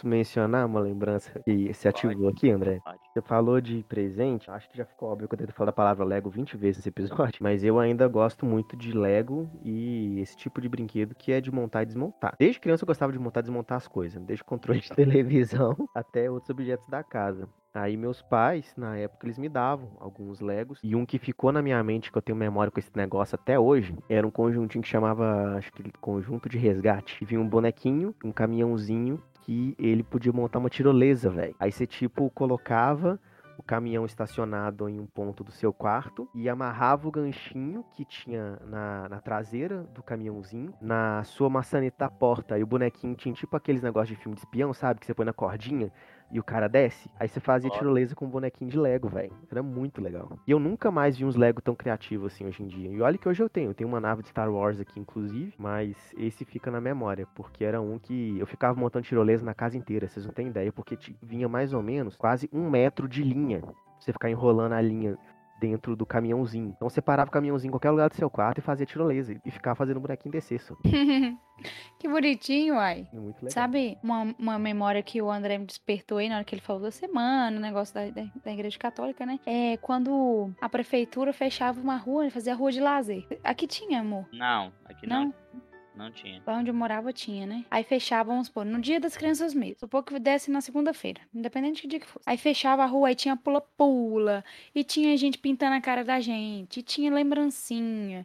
Posso 0.00 0.06
mencionar 0.06 0.66
uma 0.66 0.80
lembrança 0.80 1.40
que 1.44 1.72
se 1.74 1.86
ativou 1.86 2.28
aqui, 2.28 2.50
André? 2.50 2.80
Você 3.12 3.20
falou 3.20 3.60
de 3.60 3.84
presente, 3.88 4.50
acho 4.50 4.68
que 4.70 4.76
já 4.76 4.84
ficou 4.84 5.10
óbvio 5.10 5.28
que 5.28 5.34
eu 5.34 5.38
tento 5.38 5.52
falar 5.52 5.70
a 5.70 5.72
palavra 5.72 6.04
Lego 6.04 6.30
20 6.30 6.56
vezes 6.56 6.78
nesse 6.78 6.88
episódio, 6.88 7.38
mas 7.42 7.62
eu 7.62 7.78
ainda 7.78 8.08
gosto 8.08 8.46
muito 8.46 8.76
de 8.76 8.92
Lego 8.92 9.50
e 9.62 10.18
esse 10.20 10.36
tipo 10.36 10.60
de 10.60 10.68
brinquedo 10.68 11.14
que 11.14 11.32
é 11.32 11.40
de 11.40 11.52
montar 11.52 11.82
e 11.82 11.86
desmontar. 11.86 12.34
Desde 12.38 12.60
criança 12.60 12.84
eu 12.84 12.86
gostava 12.86 13.12
de 13.12 13.18
montar 13.18 13.40
e 13.40 13.42
desmontar 13.44 13.76
as 13.76 13.88
coisas, 13.88 14.22
desde 14.22 14.44
controle 14.44 14.80
de 14.80 14.88
televisão 14.94 15.76
até 15.94 16.30
outros 16.30 16.50
objetos 16.50 16.88
da 16.88 17.02
casa. 17.02 17.48
Aí 17.72 17.96
meus 17.96 18.20
pais, 18.20 18.74
na 18.76 18.96
época, 18.96 19.26
eles 19.26 19.38
me 19.38 19.48
davam 19.48 19.90
alguns 20.00 20.40
Legos. 20.40 20.80
E 20.82 20.96
um 20.96 21.06
que 21.06 21.20
ficou 21.20 21.52
na 21.52 21.62
minha 21.62 21.82
mente, 21.84 22.10
que 22.10 22.18
eu 22.18 22.22
tenho 22.22 22.36
memória 22.36 22.70
com 22.70 22.80
esse 22.80 22.90
negócio 22.96 23.36
até 23.36 23.58
hoje, 23.58 23.94
era 24.08 24.26
um 24.26 24.30
conjuntinho 24.30 24.82
que 24.82 24.88
chamava, 24.88 25.56
acho 25.56 25.72
que 25.72 25.84
conjunto 26.00 26.48
de 26.48 26.58
resgate. 26.58 27.18
E 27.22 27.24
vinha 27.24 27.40
um 27.40 27.48
bonequinho, 27.48 28.12
um 28.24 28.32
caminhãozinho, 28.32 29.22
que 29.42 29.74
ele 29.78 30.02
podia 30.02 30.32
montar 30.32 30.58
uma 30.58 30.70
tirolesa, 30.70 31.30
velho. 31.30 31.54
Aí 31.58 31.72
você, 31.72 31.86
tipo, 31.86 32.30
colocava 32.30 33.18
o 33.60 33.62
caminhão 33.62 34.06
estacionado 34.06 34.88
em 34.88 34.98
um 34.98 35.06
ponto 35.06 35.44
do 35.44 35.52
seu 35.52 35.70
quarto 35.70 36.26
e 36.34 36.48
amarrava 36.48 37.06
o 37.06 37.10
ganchinho 37.10 37.84
que 37.92 38.06
tinha 38.06 38.58
na, 38.66 39.08
na 39.08 39.20
traseira 39.20 39.82
do 39.94 40.02
caminhãozinho, 40.02 40.72
na 40.80 41.22
sua 41.24 41.50
maçaneta 41.50 41.98
da 41.98 42.10
porta. 42.10 42.58
E 42.58 42.62
o 42.62 42.66
bonequinho 42.66 43.14
tinha 43.14 43.34
tipo 43.34 43.54
aqueles 43.54 43.82
negócios 43.82 44.16
de 44.16 44.22
filme 44.22 44.34
de 44.34 44.40
espião, 44.40 44.72
sabe? 44.72 45.00
Que 45.00 45.06
você 45.06 45.12
põe 45.12 45.26
na 45.26 45.34
cordinha 45.34 45.92
e 46.30 46.38
o 46.38 46.44
cara 46.44 46.68
desce. 46.68 47.10
Aí 47.18 47.28
você 47.28 47.40
fazia 47.40 47.70
tirolesa 47.70 48.14
com 48.14 48.26
um 48.26 48.30
bonequinho 48.30 48.70
de 48.70 48.78
Lego, 48.78 49.08
velho. 49.08 49.32
Era 49.50 49.62
muito 49.62 50.00
legal. 50.00 50.38
E 50.46 50.50
eu 50.50 50.58
nunca 50.58 50.90
mais 50.90 51.16
vi 51.16 51.24
uns 51.24 51.36
Lego 51.36 51.60
tão 51.60 51.74
criativos 51.74 52.32
assim 52.32 52.46
hoje 52.46 52.62
em 52.62 52.66
dia. 52.66 52.90
E 52.90 53.00
olha 53.00 53.18
que 53.18 53.28
hoje 53.28 53.42
eu 53.42 53.48
tenho. 53.48 53.70
Eu 53.70 53.74
tenho 53.74 53.88
uma 53.88 54.00
nave 54.00 54.22
de 54.22 54.28
Star 54.28 54.50
Wars 54.50 54.80
aqui, 54.80 54.98
inclusive. 54.98 55.52
Mas 55.58 55.96
esse 56.16 56.44
fica 56.44 56.70
na 56.70 56.80
memória. 56.80 57.26
Porque 57.34 57.64
era 57.64 57.80
um 57.80 57.98
que 57.98 58.38
eu 58.38 58.46
ficava 58.46 58.78
montando 58.78 59.04
tirolesa 59.04 59.44
na 59.44 59.54
casa 59.54 59.76
inteira. 59.76 60.08
Vocês 60.08 60.24
não 60.24 60.32
têm 60.32 60.48
ideia. 60.48 60.72
Porque 60.72 60.96
vinha 61.22 61.48
mais 61.48 61.72
ou 61.72 61.82
menos 61.82 62.16
quase 62.16 62.48
um 62.52 62.70
metro 62.70 63.08
de 63.08 63.22
linha. 63.22 63.62
Você 63.98 64.12
ficar 64.12 64.30
enrolando 64.30 64.72
a 64.72 64.80
linha 64.80 65.18
dentro 65.60 65.94
do 65.94 66.06
caminhãozinho. 66.06 66.72
Então 66.74 66.88
você 66.88 67.02
parava 67.02 67.28
o 67.28 67.32
caminhãozinho 67.32 67.68
em 67.68 67.72
qualquer 67.72 67.90
lugar 67.90 68.08
do 68.08 68.16
seu 68.16 68.30
quarto 68.30 68.58
e 68.58 68.62
fazia 68.62 68.86
tirolesa. 68.86 69.38
E 69.44 69.50
ficava 69.50 69.76
fazendo 69.76 69.98
o 69.98 70.00
bonequinho 70.00 70.32
descer, 70.32 70.60
que 71.98 72.08
bonitinho, 72.08 72.74
uai. 72.74 73.06
É 73.12 73.16
muito 73.16 73.36
legal. 73.36 73.50
Sabe 73.50 73.98
uma, 74.02 74.34
uma 74.38 74.58
memória 74.58 75.02
que 75.02 75.20
o 75.20 75.30
André 75.30 75.58
me 75.58 75.66
despertou 75.66 76.18
aí 76.18 76.28
na 76.28 76.36
hora 76.36 76.44
que 76.44 76.54
ele 76.54 76.62
falou 76.62 76.82
da 76.82 76.90
semana, 76.90 77.56
o 77.56 77.60
negócio 77.60 77.94
da, 77.94 78.08
da, 78.08 78.26
da 78.44 78.52
igreja 78.52 78.78
católica, 78.78 79.26
né? 79.26 79.38
É 79.46 79.76
quando 79.76 80.52
a 80.60 80.68
prefeitura 80.68 81.32
fechava 81.32 81.80
uma 81.80 81.96
rua, 81.96 82.30
fazia 82.30 82.54
rua 82.54 82.72
de 82.72 82.80
lazer. 82.80 83.26
Aqui 83.44 83.66
tinha, 83.66 84.00
amor? 84.00 84.26
Não, 84.32 84.72
aqui 84.86 85.06
não. 85.06 85.26
Não 85.26 85.69
tinha. 86.08 86.40
Lá 86.46 86.58
onde 86.58 86.70
eu 86.70 86.74
morava 86.74 87.12
tinha, 87.12 87.44
né? 87.46 87.64
Aí 87.68 87.82
fechava, 87.82 88.30
vamos 88.30 88.46
supor, 88.46 88.64
no 88.64 88.80
dia 88.80 89.00
das 89.00 89.16
crianças 89.16 89.52
mesmo. 89.52 89.80
Supor 89.80 90.04
que 90.04 90.16
desse 90.20 90.52
na 90.52 90.60
segunda-feira, 90.60 91.20
independente 91.34 91.82
do 91.82 91.90
dia 91.90 91.98
que 91.98 92.06
fosse. 92.06 92.22
Aí 92.24 92.36
fechava 92.36 92.84
a 92.84 92.86
rua, 92.86 93.08
aí 93.08 93.14
tinha 93.16 93.36
pula-pula, 93.36 94.44
e 94.72 94.84
tinha 94.84 95.16
gente 95.16 95.36
pintando 95.38 95.74
a 95.74 95.80
cara 95.80 96.04
da 96.04 96.20
gente, 96.20 96.78
e 96.78 96.82
tinha 96.84 97.12
lembrancinha, 97.12 98.24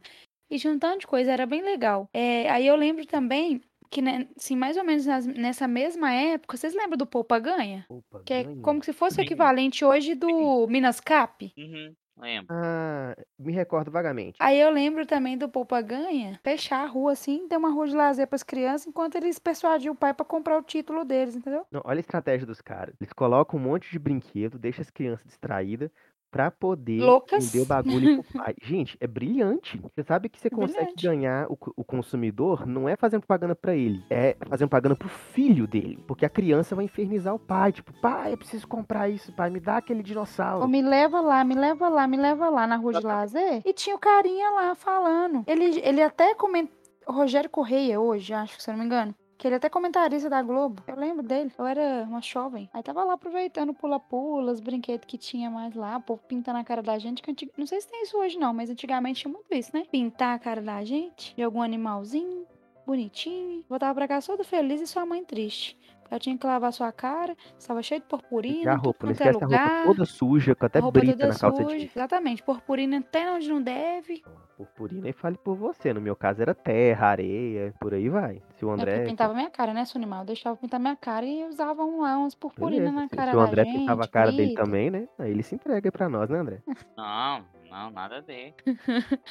e 0.49 0.59
tinha 0.59 0.71
um 0.71 0.77
tanto 0.77 0.99
de 0.99 1.07
coisa, 1.07 1.31
era 1.31 1.45
bem 1.47 1.63
legal. 1.63 2.07
É, 2.13 2.47
aí 2.51 2.67
eu 2.67 2.75
lembro 2.75 3.05
também 3.07 3.61
que, 3.89 4.01
né, 4.01 4.27
assim, 4.37 4.55
mais 4.55 4.77
ou 4.77 4.83
menos 4.83 5.05
nas- 5.05 5.25
nessa 5.25 5.67
mesma 5.67 6.11
época, 6.13 6.57
vocês 6.57 6.73
lembram 6.75 6.97
do 6.97 7.05
Poupa 7.05 7.39
Ganha? 7.39 7.85
Opa, 7.89 8.21
Que 8.25 8.33
é 8.33 8.43
ganha. 8.43 8.61
como 8.61 8.83
se 8.83 8.91
fosse 8.93 9.19
o 9.19 9.23
equivalente 9.23 9.85
hoje 9.85 10.15
do 10.15 10.67
Minas 10.67 10.99
Cap. 10.99 11.51
Uhum, 11.57 11.93
lembro. 12.17 12.49
Ah, 12.49 13.15
me 13.37 13.51
recordo 13.53 13.91
vagamente. 13.91 14.37
Aí 14.39 14.59
eu 14.59 14.69
lembro 14.69 15.05
também 15.05 15.37
do 15.37 15.49
Poupa 15.49 15.81
Ganha 15.81 16.39
fechar 16.43 16.83
a 16.83 16.87
rua 16.87 17.13
assim, 17.13 17.47
ter 17.47 17.57
uma 17.57 17.69
rua 17.71 17.87
de 17.87 17.95
lazer 17.95 18.27
para 18.27 18.35
as 18.35 18.43
crianças, 18.43 18.87
enquanto 18.87 19.15
eles 19.15 19.39
persuadiam 19.39 19.93
o 19.93 19.97
pai 19.97 20.13
para 20.13 20.25
comprar 20.25 20.57
o 20.57 20.63
título 20.63 21.03
deles, 21.05 21.35
entendeu? 21.35 21.65
Não, 21.71 21.81
olha 21.83 21.99
a 21.99 22.01
estratégia 22.01 22.45
dos 22.45 22.61
caras. 22.61 22.95
Eles 22.99 23.13
colocam 23.13 23.59
um 23.59 23.63
monte 23.63 23.89
de 23.91 23.99
brinquedo, 23.99 24.57
deixa 24.59 24.81
as 24.81 24.89
crianças 24.89 25.25
distraídas 25.25 25.91
pra 26.31 26.51
poder 26.51 27.01
Loucas. 27.01 27.51
vender 27.51 27.63
o 27.63 27.65
bagulho 27.67 28.23
pro 28.23 28.33
pai. 28.41 28.55
Gente, 28.61 28.97
é 28.99 29.07
brilhante. 29.07 29.81
Você 29.81 30.03
sabe 30.03 30.29
que 30.29 30.39
você 30.39 30.49
consegue 30.49 30.93
brilhante. 30.93 31.05
ganhar 31.07 31.47
o, 31.49 31.57
o 31.77 31.83
consumidor 31.83 32.65
não 32.65 32.87
é 32.89 32.95
fazendo 32.95 33.21
propaganda 33.21 33.55
pra 33.55 33.75
ele, 33.75 34.03
é 34.09 34.35
fazendo 34.47 34.69
propaganda 34.69 34.95
pro 34.95 35.07
filho 35.09 35.65
dele. 35.67 36.03
Porque 36.07 36.25
a 36.25 36.29
criança 36.29 36.75
vai 36.75 36.85
infernizar 36.85 37.33
o 37.33 37.39
pai. 37.39 37.71
Tipo, 37.71 37.93
pai, 38.01 38.33
eu 38.33 38.37
preciso 38.37 38.67
comprar 38.67 39.09
isso, 39.09 39.31
pai, 39.33 39.49
me 39.49 39.59
dá 39.59 39.77
aquele 39.77 39.99
Ou 39.99 40.05
dinossauro. 40.05 40.67
me 40.67 40.81
leva 40.81 41.21
lá, 41.21 41.43
me 41.43 41.55
leva 41.55 41.89
lá, 41.89 42.07
me 42.07 42.17
leva 42.17 42.49
lá 42.49 42.67
na 42.67 42.75
rua 42.75 42.93
de 42.93 43.05
lazer. 43.05 43.61
E 43.65 43.73
tinha 43.73 43.95
o 43.95 43.99
carinha 43.99 44.49
lá 44.51 44.75
falando. 44.75 45.43
Ele, 45.47 45.79
ele 45.83 46.01
até 46.01 46.33
comentou. 46.35 46.75
Rogério 47.07 47.49
Correia 47.49 47.99
hoje, 47.99 48.33
acho, 48.33 48.59
se 48.59 48.67
eu 48.69 48.73
não 48.73 48.79
me 48.79 48.85
engano. 48.87 49.13
Que 49.37 49.47
ele 49.47 49.55
é 49.55 49.57
até 49.57 49.69
comentarista 49.69 50.29
da 50.29 50.41
Globo. 50.41 50.81
Eu 50.87 50.95
lembro 50.95 51.21
dele. 51.21 51.51
Eu 51.57 51.65
era 51.65 52.03
uma 52.07 52.21
jovem. 52.21 52.69
Aí 52.73 52.81
tava 52.81 53.03
lá 53.03 53.13
aproveitando 53.13 53.73
pula-pula, 53.73 54.51
os 54.51 54.59
brinquedos 54.59 55.05
que 55.05 55.17
tinha 55.17 55.49
mais 55.49 55.75
lá. 55.75 55.97
O 55.97 56.01
povo 56.01 56.21
pintando 56.27 56.59
a 56.59 56.63
cara 56.63 56.81
da 56.81 56.97
gente. 56.97 57.21
Que 57.21 57.31
antig... 57.31 57.51
Não 57.57 57.65
sei 57.65 57.81
se 57.81 57.87
tem 57.87 58.03
isso 58.03 58.17
hoje 58.17 58.37
não, 58.37 58.53
mas 58.53 58.69
antigamente 58.69 59.21
tinha 59.21 59.33
muito 59.33 59.53
isso, 59.53 59.71
né? 59.73 59.85
Pintar 59.91 60.35
a 60.35 60.39
cara 60.39 60.61
da 60.61 60.83
gente. 60.83 61.35
De 61.35 61.43
algum 61.43 61.61
animalzinho. 61.61 62.45
Bonitinho. 62.85 63.65
Voltava 63.67 63.95
pra 63.95 64.07
casa 64.07 64.27
todo 64.27 64.43
feliz 64.43 64.79
e 64.79 64.87
sua 64.87 65.05
mãe 65.05 65.23
triste. 65.23 65.77
Ela 66.09 66.19
tinha 66.19 66.37
que 66.37 66.45
lavar 66.45 66.71
sua 66.71 66.91
cara. 66.91 67.35
Estava 67.57 67.81
cheio 67.81 67.99
de 68.01 68.05
E 68.05 68.09
purpurina. 68.09 68.71
a 68.71 68.75
tudo 68.75 68.85
roupa, 68.85 69.07
não 69.07 69.13
quanto 69.13 69.21
é 69.21 69.29
esquece 69.29 69.43
a 69.43 69.47
roupa 69.47 69.63
lugar. 69.63 69.85
toda 69.85 70.05
suja, 70.05 70.55
com 70.55 70.65
até 70.65 70.79
A 70.79 70.91
brita 70.91 71.27
na 71.27 71.35
calça 71.37 71.63
suja. 71.63 71.77
jeans. 71.77 71.95
Exatamente. 71.95 72.43
Purpurina 72.43 72.97
até 72.99 73.31
onde 73.31 73.49
não 73.49 73.61
deve. 73.61 74.23
Purpurina 74.55 75.09
e 75.09 75.13
fale 75.13 75.37
por 75.37 75.55
você. 75.55 75.93
No 75.93 75.99
meu 75.99 76.15
caso 76.15 76.41
era 76.41 76.53
terra, 76.55 77.07
areia, 77.07 77.73
por 77.79 77.93
aí 77.93 78.07
vai. 78.07 78.41
Se 78.55 78.63
o 78.65 78.69
É 78.69 78.73
André. 78.73 78.91
porque 78.95 79.09
pintava 79.09 79.33
minha 79.33 79.49
cara, 79.49 79.73
né, 79.73 79.83
seu 79.83 79.97
animal? 79.99 80.19
Eu 80.21 80.25
deixava 80.27 80.55
pintar 80.55 80.79
minha 80.79 80.95
cara 80.95 81.25
e 81.25 81.43
usavam 81.45 81.99
lá 82.01 82.17
umas 82.17 82.35
purpurinas 82.35 82.93
na 82.93 83.09
cara 83.09 83.31
se 83.31 83.37
o 83.37 83.39
da 83.41 83.45
André 83.47 83.63
gente. 83.65 83.79
pintava 83.79 84.03
a 84.03 84.07
cara 84.07 84.31
dele 84.31 84.53
também, 84.53 84.89
né? 84.89 85.07
Aí 85.19 85.31
ele 85.31 85.43
se 85.43 85.55
entrega 85.55 85.91
pra 85.91 86.07
nós, 86.07 86.29
né, 86.29 86.39
André? 86.39 86.61
Não, 86.95 87.43
não, 87.69 87.89
nada 87.91 88.17
a 88.19 88.21
ver. 88.21 88.53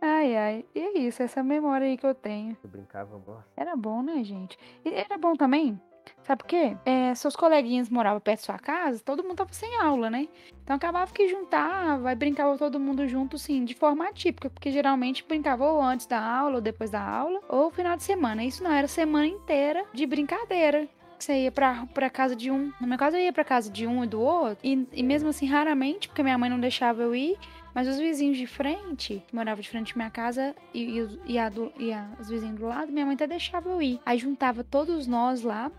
Ai, 0.00 0.36
ai. 0.36 0.64
E 0.74 0.80
é 0.80 0.98
isso, 0.98 1.22
essa 1.22 1.42
memória 1.42 1.86
aí 1.86 1.96
que 1.96 2.06
eu 2.06 2.14
tenho. 2.14 2.56
Eu 2.62 2.70
brincava, 2.70 3.20
nossa. 3.26 3.44
Era 3.56 3.76
bom, 3.76 4.02
né, 4.02 4.22
gente? 4.24 4.56
E 4.84 4.88
era 4.94 5.16
bom 5.18 5.34
também. 5.34 5.80
Sabe 6.22 6.42
por 6.42 6.48
quê? 6.48 6.76
É, 6.84 7.14
seus 7.14 7.34
coleguinhas 7.34 7.88
moravam 7.88 8.20
perto 8.20 8.40
da 8.40 8.46
sua 8.46 8.58
casa, 8.58 9.02
todo 9.04 9.22
mundo 9.22 9.36
tava 9.36 9.52
sem 9.52 9.76
aula, 9.80 10.10
né? 10.10 10.28
Então 10.62 10.76
acabava 10.76 11.12
que 11.12 11.28
juntava 11.28 12.12
e 12.12 12.14
brincava 12.14 12.58
todo 12.58 12.78
mundo 12.78 13.06
junto, 13.08 13.36
assim, 13.36 13.64
de 13.64 13.74
forma 13.74 14.06
atípica, 14.06 14.50
porque 14.50 14.70
geralmente 14.70 15.24
brincava 15.26 15.64
ou 15.64 15.80
antes 15.80 16.06
da 16.06 16.20
aula, 16.20 16.56
ou 16.56 16.60
depois 16.60 16.90
da 16.90 17.02
aula, 17.02 17.40
ou 17.48 17.70
final 17.70 17.96
de 17.96 18.02
semana. 18.02 18.44
Isso 18.44 18.62
não 18.62 18.70
era 18.70 18.86
semana 18.86 19.26
inteira 19.26 19.84
de 19.94 20.06
brincadeira. 20.06 20.88
Que 21.18 21.24
Você 21.24 21.44
ia 21.44 21.52
pra, 21.52 21.86
pra 21.92 22.08
casa 22.08 22.34
de 22.36 22.50
um. 22.50 22.72
No 22.80 22.86
meu 22.86 22.96
caso, 22.96 23.16
eu 23.16 23.20
ia 23.22 23.32
pra 23.32 23.44
casa 23.44 23.70
de 23.70 23.86
um 23.86 24.04
e 24.04 24.06
do 24.06 24.20
outro. 24.20 24.58
E, 24.62 24.86
e 24.92 25.02
mesmo 25.02 25.28
assim, 25.28 25.46
raramente, 25.46 26.08
porque 26.08 26.22
minha 26.22 26.38
mãe 26.38 26.48
não 26.48 26.60
deixava 26.60 27.02
eu 27.02 27.14
ir. 27.14 27.36
Mas 27.74 27.86
os 27.86 27.98
vizinhos 27.98 28.36
de 28.38 28.46
frente, 28.46 29.22
que 29.26 29.36
moravam 29.36 29.60
de 29.60 29.68
frente 29.68 29.92
à 29.92 29.96
minha 29.96 30.10
casa, 30.10 30.54
e, 30.74 30.98
e, 30.98 31.20
e 31.34 31.38
a 31.38 31.48
do- 31.48 31.72
e 31.78 31.92
a- 31.92 32.08
os 32.18 32.28
vizinhos 32.28 32.58
do 32.58 32.66
lado, 32.66 32.90
minha 32.90 33.04
mãe 33.04 33.14
até 33.14 33.26
deixava 33.26 33.68
eu 33.68 33.80
ir. 33.82 34.00
Aí 34.06 34.18
juntava 34.18 34.64
todos 34.64 35.06
nós 35.06 35.42
lá. 35.42 35.70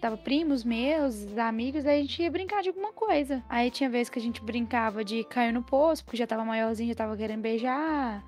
Tava 0.00 0.16
primos 0.16 0.64
meus, 0.64 1.26
amigos, 1.38 1.86
aí 1.86 1.98
a 1.98 2.02
gente 2.02 2.22
ia 2.22 2.30
brincar 2.30 2.60
de 2.62 2.68
alguma 2.68 2.92
coisa. 2.92 3.42
Aí 3.48 3.70
tinha 3.70 3.88
vezes 3.88 4.10
que 4.10 4.18
a 4.18 4.22
gente 4.22 4.42
brincava 4.42 5.02
de 5.04 5.24
cair 5.24 5.52
no 5.52 5.62
poço, 5.62 6.04
porque 6.04 6.16
já 6.16 6.26
tava 6.26 6.44
maiorzinho, 6.44 6.88
já 6.90 6.94
tava 6.94 7.16
querendo 7.16 7.40
beijar. 7.40 8.22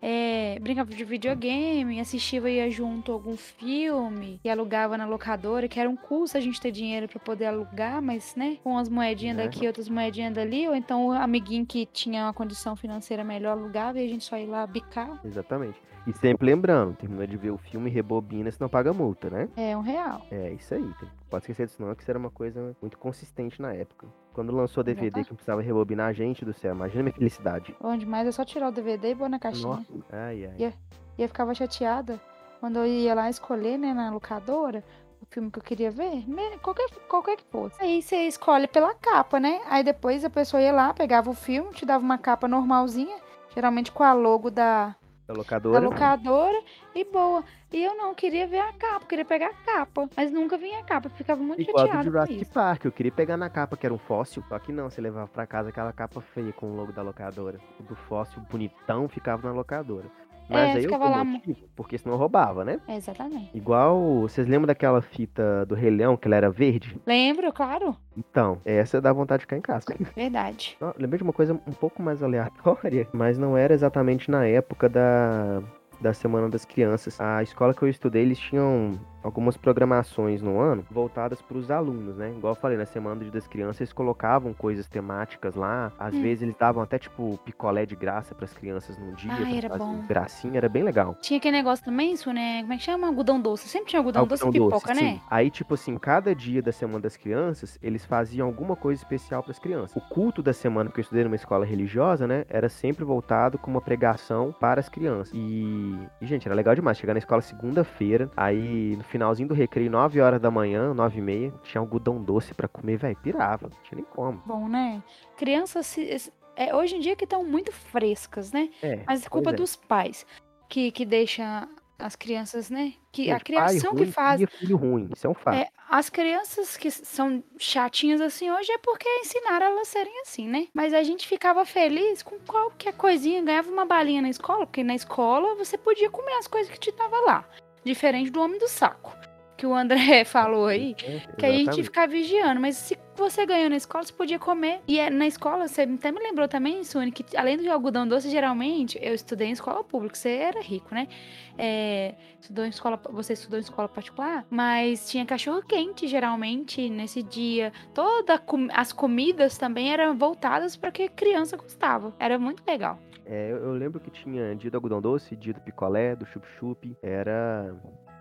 É, 0.00 0.58
brincava 0.60 0.90
de 0.90 1.04
videogame, 1.04 2.00
assistia 2.00 2.48
ia 2.48 2.70
junto 2.70 3.12
algum 3.12 3.36
filme 3.36 4.40
e 4.44 4.48
alugava 4.50 4.96
na 4.96 5.06
locadora, 5.06 5.68
que 5.68 5.78
era 5.80 5.88
um 5.90 5.96
custo 5.96 6.36
a 6.36 6.40
gente 6.40 6.60
ter 6.60 6.70
dinheiro 6.70 7.08
pra 7.08 7.18
poder 7.18 7.46
alugar, 7.46 8.00
mas 8.00 8.34
né, 8.36 8.58
com 8.62 8.78
as 8.78 8.88
moedinhas 8.88 9.36
Né? 9.36 9.44
daqui, 9.44 9.66
outras 9.66 9.88
moedinhas 9.88 10.32
dali, 10.32 10.68
ou 10.68 10.74
então 10.74 11.08
o 11.08 11.12
amiguinho 11.12 11.66
que 11.66 11.84
tinha 11.86 12.24
uma 12.24 12.32
condição 12.32 12.76
financeira 12.76 13.24
melhor 13.24 13.52
alugava 13.52 13.98
e 14.00 14.06
a 14.06 14.08
gente 14.08 14.24
só 14.24 14.36
ia 14.36 14.48
lá 14.48 14.66
bicar. 14.66 15.20
Exatamente. 15.24 15.80
E 16.06 16.12
sempre 16.16 16.46
lembrando, 16.46 16.94
terminou 16.96 17.26
de 17.26 17.36
ver 17.36 17.50
o 17.50 17.58
filme, 17.58 17.90
rebobina, 17.90 18.50
senão 18.50 18.68
paga 18.68 18.94
multa, 18.94 19.28
né? 19.28 19.48
É 19.56 19.76
um 19.76 19.82
real. 19.82 20.22
É, 20.30 20.52
isso 20.52 20.72
aí. 20.74 20.90
Pode 21.28 21.42
esquecer 21.42 21.66
disso 21.66 21.82
não, 21.82 21.94
que 21.94 22.00
isso 22.00 22.10
era 22.10 22.18
uma 22.18 22.30
coisa 22.30 22.74
muito 22.80 22.96
consistente 22.98 23.60
na 23.60 23.74
época. 23.74 24.06
Quando 24.38 24.54
lançou 24.54 24.84
DVD 24.84 25.06
Exatamente. 25.06 25.28
que 25.30 25.34
precisava 25.34 25.60
rebobinar, 25.60 26.14
gente 26.14 26.44
do 26.44 26.52
céu, 26.52 26.72
imagina 26.72 27.02
minha 27.02 27.12
felicidade. 27.12 27.74
Onde 27.80 28.06
mais 28.06 28.24
é 28.24 28.30
só 28.30 28.44
tirar 28.44 28.68
o 28.68 28.70
DVD 28.70 29.10
e 29.10 29.14
pôr 29.16 29.28
na 29.28 29.36
caixinha. 29.36 29.66
Nossa, 29.66 29.92
ai, 30.12 30.44
ai. 30.44 30.54
E 30.56 30.62
eu, 30.62 30.72
e 31.18 31.22
eu 31.22 31.26
ficava 31.26 31.52
chateada 31.52 32.20
quando 32.60 32.76
eu 32.76 32.86
ia 32.86 33.16
lá 33.16 33.28
escolher, 33.28 33.76
né, 33.76 33.92
na 33.92 34.12
locadora, 34.12 34.84
o 35.20 35.26
filme 35.26 35.50
que 35.50 35.58
eu 35.58 35.62
queria 35.64 35.90
ver, 35.90 36.24
qualquer, 36.62 36.88
qualquer 37.08 37.36
que 37.36 37.44
fosse. 37.50 37.82
Aí 37.82 38.00
você 38.00 38.28
escolhe 38.28 38.68
pela 38.68 38.94
capa, 38.94 39.40
né? 39.40 39.60
Aí 39.68 39.82
depois 39.82 40.24
a 40.24 40.30
pessoa 40.30 40.62
ia 40.62 40.70
lá, 40.70 40.94
pegava 40.94 41.28
o 41.28 41.34
filme, 41.34 41.72
te 41.72 41.84
dava 41.84 42.04
uma 42.04 42.16
capa 42.16 42.46
normalzinha, 42.46 43.16
geralmente 43.52 43.90
com 43.90 44.04
a 44.04 44.12
logo 44.12 44.52
da, 44.52 44.94
Da 45.28 45.34
da 45.34 45.38
locadora. 45.40 45.80
locadora, 45.80 46.62
e 46.94 47.04
boa. 47.04 47.44
E 47.70 47.84
eu 47.84 47.94
não 47.94 48.14
queria 48.14 48.46
ver 48.46 48.60
a 48.60 48.72
capa, 48.72 49.04
queria 49.04 49.26
pegar 49.26 49.48
a 49.48 49.54
capa. 49.54 50.08
Mas 50.16 50.32
nunca 50.32 50.56
vinha 50.56 50.78
a 50.80 50.82
capa, 50.82 51.10
ficava 51.10 51.42
muito 51.42 51.60
Igual 51.60 51.80
a 51.80 51.82
do 51.82 51.86
chateada 51.86 52.04
com 52.04 52.10
Jurassic 52.10 52.42
isso. 52.42 52.52
Park, 52.54 52.84
eu 52.86 52.92
queria 52.92 53.12
pegar 53.12 53.36
na 53.36 53.50
capa 53.50 53.76
que 53.76 53.84
era 53.84 53.94
um 53.94 53.98
fóssil, 53.98 54.42
só 54.48 54.58
que 54.58 54.72
não, 54.72 54.88
você 54.88 55.02
levava 55.02 55.28
pra 55.28 55.46
casa 55.46 55.68
aquela 55.68 55.92
capa 55.92 56.22
feia 56.22 56.50
com 56.54 56.72
o 56.72 56.74
logo 56.74 56.92
da 56.92 57.02
locadora. 57.02 57.60
O 57.78 57.82
do 57.82 57.94
fóssil 57.94 58.40
bonitão 58.50 59.06
ficava 59.06 59.46
na 59.46 59.54
locadora. 59.54 60.06
Mas 60.48 60.74
É, 60.74 60.78
aí 60.78 60.84
eu 60.84 60.90
sou 60.90 60.98
lá 60.98 61.24
motivo, 61.24 61.58
porque 61.76 61.98
senão 61.98 62.16
roubava, 62.16 62.64
né? 62.64 62.80
É, 62.88 62.96
exatamente. 62.96 63.50
Igual, 63.54 64.22
vocês 64.22 64.46
lembram 64.46 64.66
daquela 64.66 65.02
fita 65.02 65.66
do 65.66 65.74
Rei 65.74 65.90
Leão, 65.90 66.16
que 66.16 66.26
ela 66.26 66.36
era 66.36 66.50
verde? 66.50 66.96
Lembro, 67.06 67.52
claro. 67.52 67.96
Então, 68.16 68.58
essa 68.64 69.00
dá 69.00 69.12
vontade 69.12 69.40
de 69.40 69.44
ficar 69.44 69.56
em 69.56 69.60
casa. 69.60 69.86
Verdade. 70.16 70.76
Ó, 70.80 70.92
Lembrei 70.96 71.18
de 71.18 71.24
uma 71.24 71.32
coisa 71.32 71.52
um 71.54 71.72
pouco 71.72 72.02
mais 72.02 72.22
aleatória, 72.22 73.06
mas 73.12 73.38
não 73.38 73.56
era 73.56 73.74
exatamente 73.74 74.30
na 74.30 74.46
época 74.46 74.88
da, 74.88 75.62
da 76.00 76.12
Semana 76.14 76.48
das 76.48 76.64
Crianças. 76.64 77.20
A 77.20 77.42
escola 77.42 77.74
que 77.74 77.82
eu 77.82 77.88
estudei, 77.88 78.22
eles 78.22 78.38
tinham 78.38 78.98
algumas 79.28 79.56
programações 79.56 80.42
no 80.42 80.58
ano 80.60 80.84
voltadas 80.90 81.40
para 81.40 81.56
os 81.56 81.70
alunos, 81.70 82.16
né? 82.16 82.30
Igual 82.36 82.52
eu 82.54 82.60
falei, 82.60 82.76
na 82.76 82.86
Semana 82.86 83.16
do 83.16 83.22
Dia 83.22 83.32
das 83.32 83.46
Crianças, 83.46 83.80
eles 83.82 83.92
colocavam 83.92 84.52
coisas 84.52 84.88
temáticas 84.88 85.54
lá. 85.54 85.92
Às 85.98 86.14
Hum. 86.14 86.22
vezes 86.22 86.42
eles 86.42 86.56
davam 86.56 86.82
até, 86.82 86.98
tipo, 86.98 87.38
picolé 87.44 87.86
de 87.86 87.94
graça 87.94 88.34
para 88.34 88.44
as 88.44 88.52
crianças 88.52 88.98
num 88.98 89.12
dia. 89.14 89.32
Ah, 89.32 89.54
era 89.54 89.68
bom. 89.76 90.02
Gracinha, 90.08 90.56
era 90.58 90.68
bem 90.68 90.82
legal. 90.82 91.16
Tinha 91.20 91.38
aquele 91.38 91.56
negócio 91.56 91.84
também, 91.84 92.12
isso, 92.12 92.32
né? 92.32 92.62
Como 92.62 92.72
é 92.72 92.76
que 92.76 92.82
chama? 92.82 93.06
Algodão 93.06 93.40
doce. 93.40 93.68
Sempre 93.68 93.90
tinha 93.90 94.00
algodão, 94.00 94.26
doce 94.26 94.42
e 94.42 94.46
Algodão 94.46 94.68
pipoca, 94.68 94.92
doce, 94.94 95.04
né? 95.04 95.12
sim. 95.14 95.20
Aí, 95.30 95.50
tipo 95.50 95.74
assim, 95.74 95.96
cada 95.98 96.34
dia 96.34 96.62
da 96.62 96.72
Semana 96.72 97.00
das 97.00 97.16
Crianças, 97.16 97.78
eles 97.82 98.04
faziam 98.04 98.46
alguma 98.46 98.74
coisa 98.76 99.00
especial 99.02 99.42
para 99.42 99.52
as 99.52 99.58
crianças. 99.58 99.94
O 99.96 100.00
culto 100.08 100.42
da 100.42 100.52
semana 100.52 100.90
que 100.90 100.98
eu 100.98 101.02
estudei 101.02 101.24
numa 101.24 101.36
escola 101.36 101.64
religiosa, 101.64 102.26
né, 102.26 102.44
era 102.48 102.68
sempre 102.68 103.04
voltado 103.04 103.58
com 103.58 103.70
uma 103.70 103.80
pregação 103.80 104.54
para 104.58 104.80
as 104.80 104.88
crianças. 104.88 105.32
E, 105.34 105.98
e, 106.20 106.26
gente, 106.26 106.46
era 106.46 106.54
legal 106.54 106.74
demais. 106.74 106.96
Chegar 106.98 107.12
na 107.14 107.18
escola 107.18 107.42
segunda-feira, 107.42 108.30
aí 108.36 108.94
no 108.96 109.04
finalzinho 109.18 109.48
do 109.48 109.54
recreio, 109.54 109.90
9 109.90 110.20
horas 110.20 110.40
da 110.40 110.50
manhã, 110.50 110.94
9 110.94 111.18
e 111.18 111.22
meia, 111.22 111.52
tinha 111.64 111.80
algodão 111.80 112.22
doce 112.22 112.54
para 112.54 112.68
comer, 112.68 112.96
velho, 112.96 113.16
pirava. 113.16 113.68
Não 113.68 113.76
tinha 113.82 113.96
nem 113.96 114.04
como. 114.04 114.40
Bom, 114.46 114.68
né? 114.68 115.02
Crianças 115.36 115.86
se- 115.86 116.32
é, 116.54 116.74
hoje 116.74 116.94
em 116.96 117.00
dia 117.00 117.16
que 117.16 117.24
estão 117.24 117.44
muito 117.44 117.72
frescas, 117.72 118.52
né? 118.52 118.70
É, 118.82 119.00
Mas 119.06 119.26
é 119.26 119.28
culpa 119.28 119.50
é. 119.50 119.52
dos 119.52 119.74
pais 119.74 120.24
que, 120.68 120.90
que 120.92 121.04
deixa 121.04 121.68
as 121.98 122.14
crianças, 122.14 122.70
né? 122.70 122.92
Que 123.10 123.22
a 123.30 123.38
Gente, 123.38 123.52
pai 123.52 123.66
criação 123.66 123.94
que 123.96 124.06
faz. 124.06 124.36
cria 124.36 124.46
filho 124.46 124.76
ruim, 124.76 125.08
isso 125.12 125.26
é 125.26 125.30
um 125.30 125.34
fato. 125.34 125.56
É, 125.56 125.68
as 125.90 126.08
crianças 126.08 126.76
que 126.76 126.88
são 126.92 127.42
chatinhas 127.58 128.20
assim 128.20 128.48
hoje 128.52 128.70
é 128.70 128.78
porque 128.78 129.08
ensinaram 129.20 129.66
elas 129.66 129.88
a 129.88 129.90
serem 129.90 130.20
assim, 130.20 130.46
né? 130.46 130.68
Mas 130.72 130.94
a 130.94 131.02
gente 131.02 131.26
ficava 131.26 131.64
feliz 131.64 132.22
com 132.22 132.38
qualquer 132.46 132.92
coisinha, 132.94 133.42
ganhava 133.42 133.68
uma 133.68 133.84
balinha 133.84 134.22
na 134.22 134.28
escola, 134.28 134.64
porque 134.64 134.84
na 134.84 134.94
escola 134.94 135.56
você 135.56 135.76
podia 135.76 136.08
comer 136.08 136.34
as 136.34 136.46
coisas 136.46 136.70
que 136.70 136.78
te 136.78 136.92
tava 136.92 137.18
lá. 137.22 137.44
Diferente 137.84 138.30
do 138.30 138.40
homem 138.40 138.58
do 138.58 138.68
saco, 138.68 139.16
que 139.56 139.66
o 139.66 139.74
André 139.74 140.24
falou 140.26 140.66
aí, 140.66 140.94
que 140.94 141.46
a 141.46 141.50
gente 141.52 141.82
ficar 141.82 142.06
vigiando. 142.08 142.60
Mas 142.60 142.76
se 142.76 142.98
você 143.16 143.44
ganhou 143.44 143.68
na 143.70 143.76
escola, 143.76 144.04
você 144.04 144.12
podia 144.12 144.38
comer. 144.38 144.80
E 144.86 144.98
é- 145.00 145.10
na 145.10 145.26
escola, 145.26 145.66
você 145.66 145.82
até 145.82 146.12
me 146.12 146.20
lembrou 146.20 146.46
também, 146.46 146.84
Sune, 146.84 147.10
que 147.10 147.24
além 147.36 147.56
do 147.56 147.68
algodão 147.70 148.06
doce, 148.06 148.30
geralmente, 148.30 148.96
eu 149.02 149.12
estudei 149.14 149.48
em 149.48 149.52
escola 149.52 149.82
pública, 149.82 150.14
você 150.14 150.28
era 150.30 150.60
rico, 150.60 150.94
né? 150.94 151.08
É, 151.56 152.14
estudou 152.40 152.64
em 152.64 152.68
escola, 152.68 153.00
você 153.10 153.32
estudou 153.32 153.58
em 153.58 153.62
escola 153.62 153.88
particular, 153.88 154.46
mas 154.48 155.10
tinha 155.10 155.26
cachorro 155.26 155.60
quente 155.66 156.06
geralmente 156.06 156.88
nesse 156.88 157.20
dia. 157.22 157.72
Todas 157.92 158.38
as 158.72 158.92
comidas 158.92 159.58
também 159.58 159.92
eram 159.92 160.16
voltadas 160.16 160.76
para 160.76 160.92
que 160.92 161.08
criança 161.08 161.56
gostava. 161.56 162.14
Era 162.20 162.38
muito 162.38 162.62
legal. 162.64 163.00
É, 163.28 163.52
eu, 163.52 163.72
lembro 163.72 164.00
que 164.00 164.10
tinha 164.10 164.56
dia 164.56 164.70
do 164.70 164.76
algodão 164.78 165.02
doce, 165.02 165.36
dia 165.36 165.52
do 165.52 165.60
picolé, 165.60 166.16
do 166.16 166.24
chup-chup. 166.24 166.96
Era, 167.02 167.76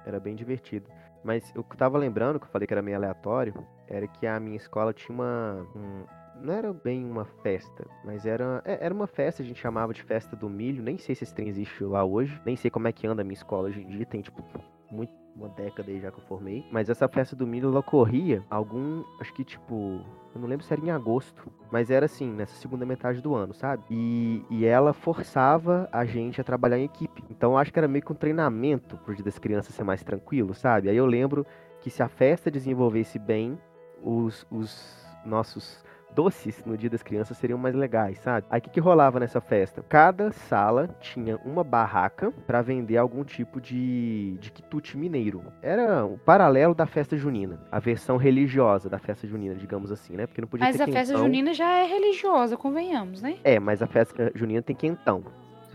era 0.06 0.20
bem 0.20 0.36
divertido. 0.36 0.90
Mas 1.24 1.52
eu 1.56 1.64
tava 1.64 1.98
lembrando, 1.98 2.40
que 2.40 2.46
eu 2.46 2.50
falei 2.50 2.68
que 2.68 2.74
era 2.74 2.82
meio 2.82 2.98
aleatório, 2.98 3.54
era 3.88 4.06
que 4.08 4.28
a 4.28 4.40
minha 4.40 4.58
escola 4.58 4.94
tinha 4.94 5.16
uma. 5.16 5.66
um- 5.76 6.06
não 6.40 6.54
era 6.54 6.72
bem 6.72 7.04
uma 7.04 7.26
festa, 7.42 7.88
mas 8.06 8.24
era, 8.24 8.62
é, 8.64 8.86
era 8.86 8.94
uma 8.94 9.08
festa, 9.08 9.42
a 9.42 9.46
gente 9.46 9.60
chamava 9.60 9.92
de 9.92 10.04
festa 10.04 10.36
do 10.36 10.48
milho. 10.50 10.84
Nem 10.84 10.98
sei 10.98 11.16
se 11.16 11.24
esse 11.24 11.34
trem 11.34 11.48
existe 11.48 11.84
lá 11.84 12.04
hoje. 12.04 12.40
Nem 12.46 12.56
sei 12.56 12.70
como 12.70 12.88
é 12.88 12.92
que 12.92 13.08
anda 13.08 13.22
a 13.24 13.26
minha 13.26 13.34
escola 13.34 13.70
hoje 13.70 13.82
em 13.82 13.88
dia. 13.88 14.06
Tem, 14.06 14.22
tipo, 14.22 14.44
muito, 14.92 15.12
uma 15.38 15.50
década 15.50 15.90
aí 15.90 16.00
já 16.00 16.12
que 16.12 16.20
eu 16.20 16.24
formei. 16.24 16.66
Mas 16.72 16.90
essa 16.90 17.08
festa 17.08 17.36
do 17.36 17.46
milho, 17.46 17.70
ela 17.70 17.80
ocorria 17.80 18.44
algum. 18.50 19.04
Acho 19.20 19.34
que, 19.34 19.44
tipo. 19.44 20.02
Eu 20.34 20.42
não 20.42 20.48
lembro 20.48 20.66
se 20.66 20.74
era 20.74 20.82
em 20.82 20.92
agosto. 20.92 21.50
Mas 21.72 21.90
era 21.90 22.06
assim, 22.06 22.32
nessa 22.32 22.56
segunda 22.56 22.86
metade 22.86 23.22
do 23.22 23.36
ano, 23.36 23.54
sabe? 23.54 23.84
E, 23.90 24.46
e 24.50 24.66
ela 24.66 24.94
forçava 24.94 25.90
a 25.92 26.06
gente 26.06 26.40
a 26.40 26.44
trabalhar 26.44 26.78
em 26.78 26.86
equipe. 26.86 27.24
Então 27.30 27.58
acho 27.58 27.74
que 27.74 27.80
era 27.80 27.88
meio 27.88 28.04
que 28.04 28.12
um 28.12 28.16
treinamento 28.16 28.98
pro 28.98 29.14
dia 29.14 29.26
das 29.26 29.38
crianças 29.38 29.76
ser 29.76 29.84
mais 29.84 30.04
tranquilo, 30.04 30.54
sabe? 30.54 30.90
Aí 30.90 30.96
eu 30.96 31.06
lembro 31.06 31.46
que 31.82 31.90
se 31.90 32.02
a 32.02 32.08
festa 32.08 32.50
desenvolvesse 32.50 33.20
bem, 33.20 33.58
os, 34.02 34.46
os 34.50 35.06
nossos 35.26 35.84
doces 36.18 36.66
no 36.66 36.76
dia 36.76 36.90
das 36.90 37.04
crianças 37.04 37.38
seriam 37.38 37.60
mais 37.60 37.76
legais, 37.76 38.18
sabe? 38.18 38.48
Aí 38.50 38.58
o 38.58 38.62
que, 38.64 38.72
que 38.72 38.80
rolava 38.80 39.20
nessa 39.20 39.40
festa? 39.40 39.86
Cada 39.88 40.32
sala 40.32 40.90
tinha 41.00 41.38
uma 41.46 41.64
barraca 41.64 42.32
para 42.48 42.60
vender 42.64 42.98
algum 42.98 43.24
tipo 43.24 43.62
de, 43.62 44.36
de 44.40 44.52
quitute 44.52 44.98
mineiro. 44.98 45.44
Era 45.62 46.04
o 46.04 46.18
paralelo 46.18 46.74
da 46.74 46.88
festa 46.88 47.16
junina, 47.16 47.60
a 47.72 47.80
versão 47.80 48.18
religiosa 48.18 48.90
da 48.90 48.98
festa 48.98 49.28
junina, 49.28 49.54
digamos 49.54 49.92
assim, 49.92 50.16
né? 50.16 50.26
Porque 50.26 50.42
não 50.42 50.48
podia 50.48 50.66
Mas 50.66 50.78
ter 50.78 50.84
a 50.84 50.86
festa 50.88 51.14
quentão. 51.14 51.24
junina 51.24 51.54
já 51.54 51.70
é 51.70 51.86
religiosa, 51.86 52.58
convenhamos, 52.58 53.22
né? 53.22 53.38
É, 53.44 53.60
mas 53.60 53.84
a 53.84 53.88
festa 53.88 54.32
junina 54.34 54.64
tem 54.64 54.76
quentão. 54.76 55.24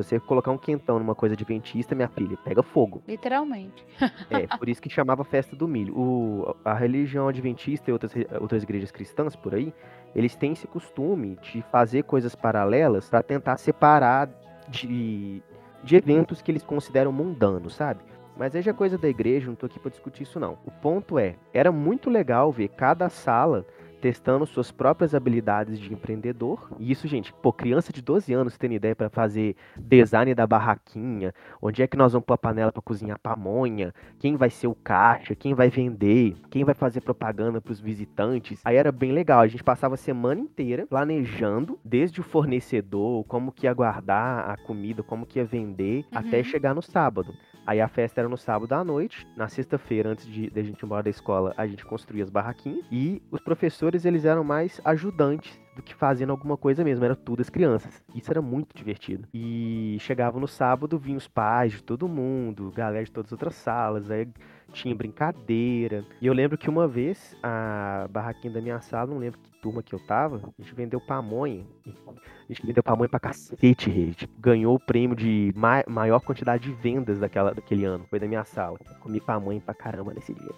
Se 0.03 0.11
você 0.11 0.21
colocar 0.21 0.51
um 0.51 0.59
quentão 0.59 0.99
numa 0.99 1.15
coisa 1.15 1.35
adventista, 1.35 1.95
minha 1.95 2.09
filha, 2.09 2.37
pega 2.45 2.63
fogo. 2.63 3.03
Literalmente. 3.07 3.85
É, 4.31 4.47
por 4.57 4.69
isso 4.69 4.81
que 4.81 4.89
chamava 4.89 5.25
festa 5.25 5.55
do 5.55 5.69
milho. 5.69 5.97
O, 5.97 6.57
a 6.65 6.75
religião 6.75 7.29
adventista 7.29 7.91
e 7.91 7.93
outras, 7.93 8.13
outras 8.41 8.63
igrejas 8.63 8.91
cristãs 8.91 9.37
por 9.37 9.55
aí, 9.55 9.73
eles 10.15 10.35
têm 10.35 10.53
esse 10.53 10.67
costume 10.67 11.39
de 11.43 11.63
fazer 11.71 12.05
coisas 12.05 12.35
paralelas 12.35 13.09
para 13.09 13.23
tentar 13.23 13.57
separar 13.57 14.29
de, 14.69 15.43
de 15.83 15.97
eventos 15.97 16.43
que 16.43 16.51
eles 16.51 16.63
consideram 16.63 17.13
mundanos, 17.13 17.75
sabe? 17.75 18.01
Mas 18.37 18.55
é 18.55 18.73
coisa 18.73 18.97
da 18.97 19.09
igreja, 19.09 19.47
não 19.47 19.55
tô 19.55 19.67
aqui 19.67 19.79
pra 19.79 19.91
discutir 19.91 20.23
isso 20.23 20.41
não. 20.41 20.59
O 20.65 20.71
ponto 20.71 21.19
é, 21.19 21.37
era 21.53 21.71
muito 21.71 22.09
legal 22.09 22.51
ver 22.51 22.69
cada 22.69 23.09
sala 23.09 23.67
testando 24.03 24.45
suas 24.45 24.73
próprias 24.73 25.15
habilidades 25.15 25.79
de 25.79 25.93
empreendedor. 25.93 26.69
E 26.77 26.91
isso, 26.91 27.07
gente, 27.07 27.33
pô, 27.33 27.53
criança 27.53 27.93
de 27.93 28.03
12 28.03 28.35
anos 28.35 28.59
tendo 28.59 28.75
ideia 28.75 28.97
para 28.97 29.09
fazer 29.09 29.55
design 29.79 30.35
da 30.35 30.45
barraquinha, 30.45 31.33
onde 31.63 31.85
é 31.85 31.87
que 31.87 31.97
nós 31.97 32.13
vamos 32.13 32.27
pôr 32.27 32.35
a 32.35 32.39
panela 32.39 32.73
para 32.73 32.83
cozinhar 32.83 33.17
pamonha, 33.21 33.95
quem 34.19 34.35
vai 34.35 34.51
ser 34.51 34.67
o 34.67 34.75
caixa, 34.75 35.37
quem 35.37 35.55
vai 35.55 35.71
vender, 35.71 36.35
quem 36.51 36.65
vai 36.65 36.75
fazer 36.75 37.01
propaganda 37.01 37.61
para 37.61 37.71
os 37.71 37.81
visitantes. 37.81 38.61
Aí 38.65 38.75
era 38.75 38.91
bem 38.91 39.13
legal, 39.13 39.41
a 39.41 39.47
gente 39.47 39.63
passava 39.63 39.95
a 39.95 39.99
semana 39.99 40.41
inteira 40.41 40.85
planejando, 40.85 41.79
desde 41.85 42.21
o 42.21 42.25
fornecedor, 42.25 43.25
como 43.27 43.53
que 43.53 43.67
ia 43.67 43.73
guardar 43.73 44.51
a 44.51 44.57
comida, 44.57 45.05
como 45.05 45.25
que 45.25 45.39
ia 45.39 45.45
vender, 45.45 46.05
até 46.13 46.43
chegar 46.43 46.75
no 46.75 46.83
sábado. 46.83 47.33
Aí 47.65 47.81
a 47.81 47.89
festa 47.89 48.21
era 48.21 48.29
no 48.29 48.37
sábado 48.37 48.73
à 48.73 48.83
noite. 48.83 49.27
Na 49.37 49.49
sexta-feira, 49.49 50.11
antes 50.11 50.27
de, 50.27 50.51
de 50.51 50.61
a 50.61 50.63
gente 50.63 50.81
ir 50.81 50.85
embora 50.85 51.03
da 51.03 51.11
escola, 51.11 51.55
a 51.57 51.67
gente 51.67 51.85
construía 51.85 52.25
as 52.25 52.31
barraquinhas. 52.31 52.85
E 52.91 53.23
os 53.31 53.41
professores, 53.41 53.92
eles 54.05 54.25
eram 54.25 54.43
mais 54.45 54.81
ajudantes 54.85 55.61
do 55.75 55.83
que 55.83 55.95
fazendo 55.95 56.31
alguma 56.31 56.57
coisa 56.57 56.85
mesmo. 56.85 57.05
Era 57.05 57.17
tudo 57.17 57.41
as 57.41 57.49
crianças. 57.49 58.03
Isso 58.15 58.31
era 58.31 58.43
muito 58.43 58.77
divertido. 58.77 59.27
E 59.33 59.97
chegava 60.01 60.39
no 60.39 60.47
sábado, 60.47 60.99
vinham 60.99 61.17
os 61.17 61.27
pais 61.29 61.73
de 61.73 61.83
todo 61.83 62.07
mundo, 62.09 62.71
galera 62.75 63.05
de 63.05 63.11
todas 63.11 63.29
as 63.29 63.33
outras 63.33 63.55
salas. 63.55 64.11
Aí 64.11 64.29
tinha 64.73 64.95
brincadeira. 64.95 66.05
E 66.21 66.27
eu 66.27 66.33
lembro 66.35 66.59
que 66.59 66.69
uma 66.69 66.87
vez, 66.87 67.37
a 67.43 68.07
barraquinha 68.11 68.53
da 68.53 68.61
minha 68.61 68.81
sala, 68.81 69.11
não 69.11 69.19
lembro 69.19 69.39
que 69.39 69.51
turma 69.63 69.83
que 69.83 69.95
eu 69.95 69.99
tava, 70.07 70.37
a 70.59 70.63
gente 70.63 70.75
vendeu 70.75 71.01
pamonha. 71.01 71.65
A 71.87 72.53
gente 72.53 72.67
vendeu 72.67 72.83
pamonha 72.83 73.09
pra 73.09 73.21
cacete. 73.21 74.13
Tipo, 74.15 74.41
ganhou 74.41 74.75
o 74.75 74.81
prêmio 74.81 75.17
de 75.17 75.53
ma- 75.57 75.85
maior 75.89 76.21
quantidade 76.21 76.65
de 76.65 76.73
vendas 76.83 77.19
daquela, 77.19 77.55
daquele 77.55 77.85
ano. 77.85 78.05
Foi 78.11 78.19
da 78.19 78.27
minha 78.27 78.45
sala. 78.45 78.79
Comi 79.01 79.21
pamonha 79.21 79.61
pra 79.61 79.73
caramba 79.73 80.13
nesse 80.13 80.35
dia. 80.35 80.51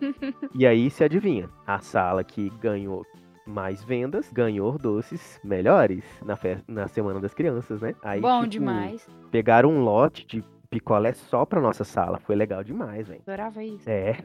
E 0.54 0.66
aí, 0.66 0.90
se 0.90 1.04
adivinha, 1.04 1.48
a 1.66 1.78
sala 1.80 2.24
que 2.24 2.50
ganhou 2.60 3.04
mais 3.46 3.82
vendas 3.82 4.30
ganhou 4.32 4.78
doces 4.78 5.40
melhores 5.42 6.04
na, 6.24 6.36
fe- 6.36 6.58
na 6.68 6.86
Semana 6.88 7.18
das 7.20 7.34
Crianças, 7.34 7.80
né? 7.80 7.94
Aí, 8.02 8.20
Bom 8.20 8.40
tipo, 8.40 8.50
demais. 8.50 9.06
Pegaram 9.30 9.70
um 9.70 9.82
lote 9.82 10.24
de 10.26 10.44
picolé 10.70 11.12
só 11.12 11.44
pra 11.44 11.60
nossa 11.60 11.82
sala. 11.84 12.18
Foi 12.20 12.36
legal 12.36 12.62
demais, 12.62 13.08
velho. 13.08 13.20
Adorava 13.26 13.62
isso. 13.64 13.90
É, 13.90 14.16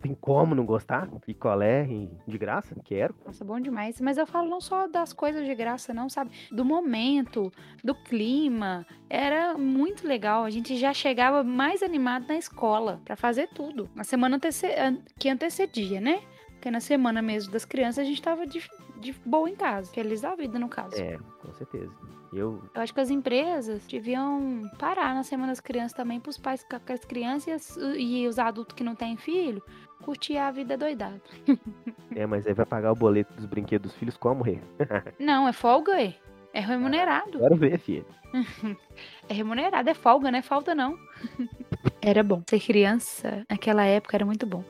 tem 0.00 0.14
como 0.14 0.54
não 0.54 0.66
gostar? 0.66 1.08
Picolé 1.24 1.86
de 2.26 2.38
graça? 2.38 2.74
Quero. 2.84 3.14
Nossa, 3.24 3.44
bom 3.44 3.60
demais. 3.60 4.00
Mas 4.00 4.18
eu 4.18 4.26
falo 4.26 4.50
não 4.50 4.60
só 4.60 4.88
das 4.88 5.12
coisas 5.12 5.46
de 5.46 5.54
graça, 5.54 5.94
não, 5.94 6.08
sabe? 6.08 6.32
Do 6.50 6.64
momento, 6.64 7.52
do 7.84 7.94
clima. 7.94 8.84
Era 9.08 9.56
muito 9.56 10.06
legal. 10.06 10.44
A 10.44 10.50
gente 10.50 10.76
já 10.76 10.92
chegava 10.92 11.44
mais 11.44 11.82
animado 11.82 12.26
na 12.26 12.36
escola 12.36 13.00
pra 13.04 13.14
fazer 13.14 13.48
tudo. 13.54 13.88
Na 13.94 14.02
semana 14.04 14.36
antece- 14.36 14.74
que 15.18 15.28
antecedia, 15.28 16.00
né? 16.00 16.20
Porque 16.52 16.70
na 16.70 16.80
semana 16.80 17.20
mesmo 17.22 17.52
das 17.52 17.64
crianças 17.64 17.98
a 17.98 18.04
gente 18.04 18.22
tava 18.22 18.46
de, 19.02 19.12
boa 19.24 19.48
em 19.50 19.54
casa. 19.54 19.92
Feliz 19.92 20.20
da 20.20 20.34
vida, 20.34 20.58
no 20.58 20.68
caso. 20.68 20.96
É, 20.96 21.18
com 21.40 21.52
certeza. 21.52 21.92
Eu, 22.32 22.62
Eu 22.74 22.80
acho 22.80 22.94
que 22.94 23.00
as 23.00 23.10
empresas 23.10 23.86
deviam 23.86 24.62
parar 24.78 25.14
na 25.14 25.22
Semana 25.22 25.52
das 25.52 25.60
Crianças 25.60 25.92
também 25.92 26.18
para 26.18 26.30
os 26.30 26.38
pais 26.38 26.64
com 26.64 26.92
as 26.92 27.04
crianças 27.04 27.76
e, 27.76 28.22
e 28.22 28.28
os 28.28 28.38
adultos 28.38 28.74
que 28.74 28.82
não 28.82 28.94
têm 28.94 29.16
filho 29.16 29.62
curtir 30.02 30.36
a 30.36 30.50
vida 30.50 30.76
doidada. 30.76 31.20
é, 32.14 32.26
mas 32.26 32.46
aí 32.46 32.52
vai 32.52 32.66
pagar 32.66 32.92
o 32.92 32.96
boleto 32.96 33.32
dos 33.34 33.46
brinquedos 33.46 33.90
dos 33.90 33.98
filhos 33.98 34.16
como, 34.16 34.42
rei? 34.42 34.60
Não, 35.18 35.46
é 35.48 35.52
folga, 35.52 36.00
é. 36.00 36.14
É 36.54 36.60
remunerado. 36.60 37.38
Quero 37.38 37.56
ver, 37.56 37.78
filho. 37.78 38.06
É 39.28 39.34
remunerado, 39.34 39.88
é 39.88 39.94
folga, 39.94 40.30
não 40.30 40.38
é 40.38 40.42
falta 40.42 40.74
não. 40.74 40.98
Era 42.02 42.22
bom. 42.22 42.42
Ser 42.50 42.60
criança 42.60 43.44
naquela 43.48 43.84
época 43.84 44.16
era 44.16 44.26
muito 44.26 44.46
bom. 44.46 44.64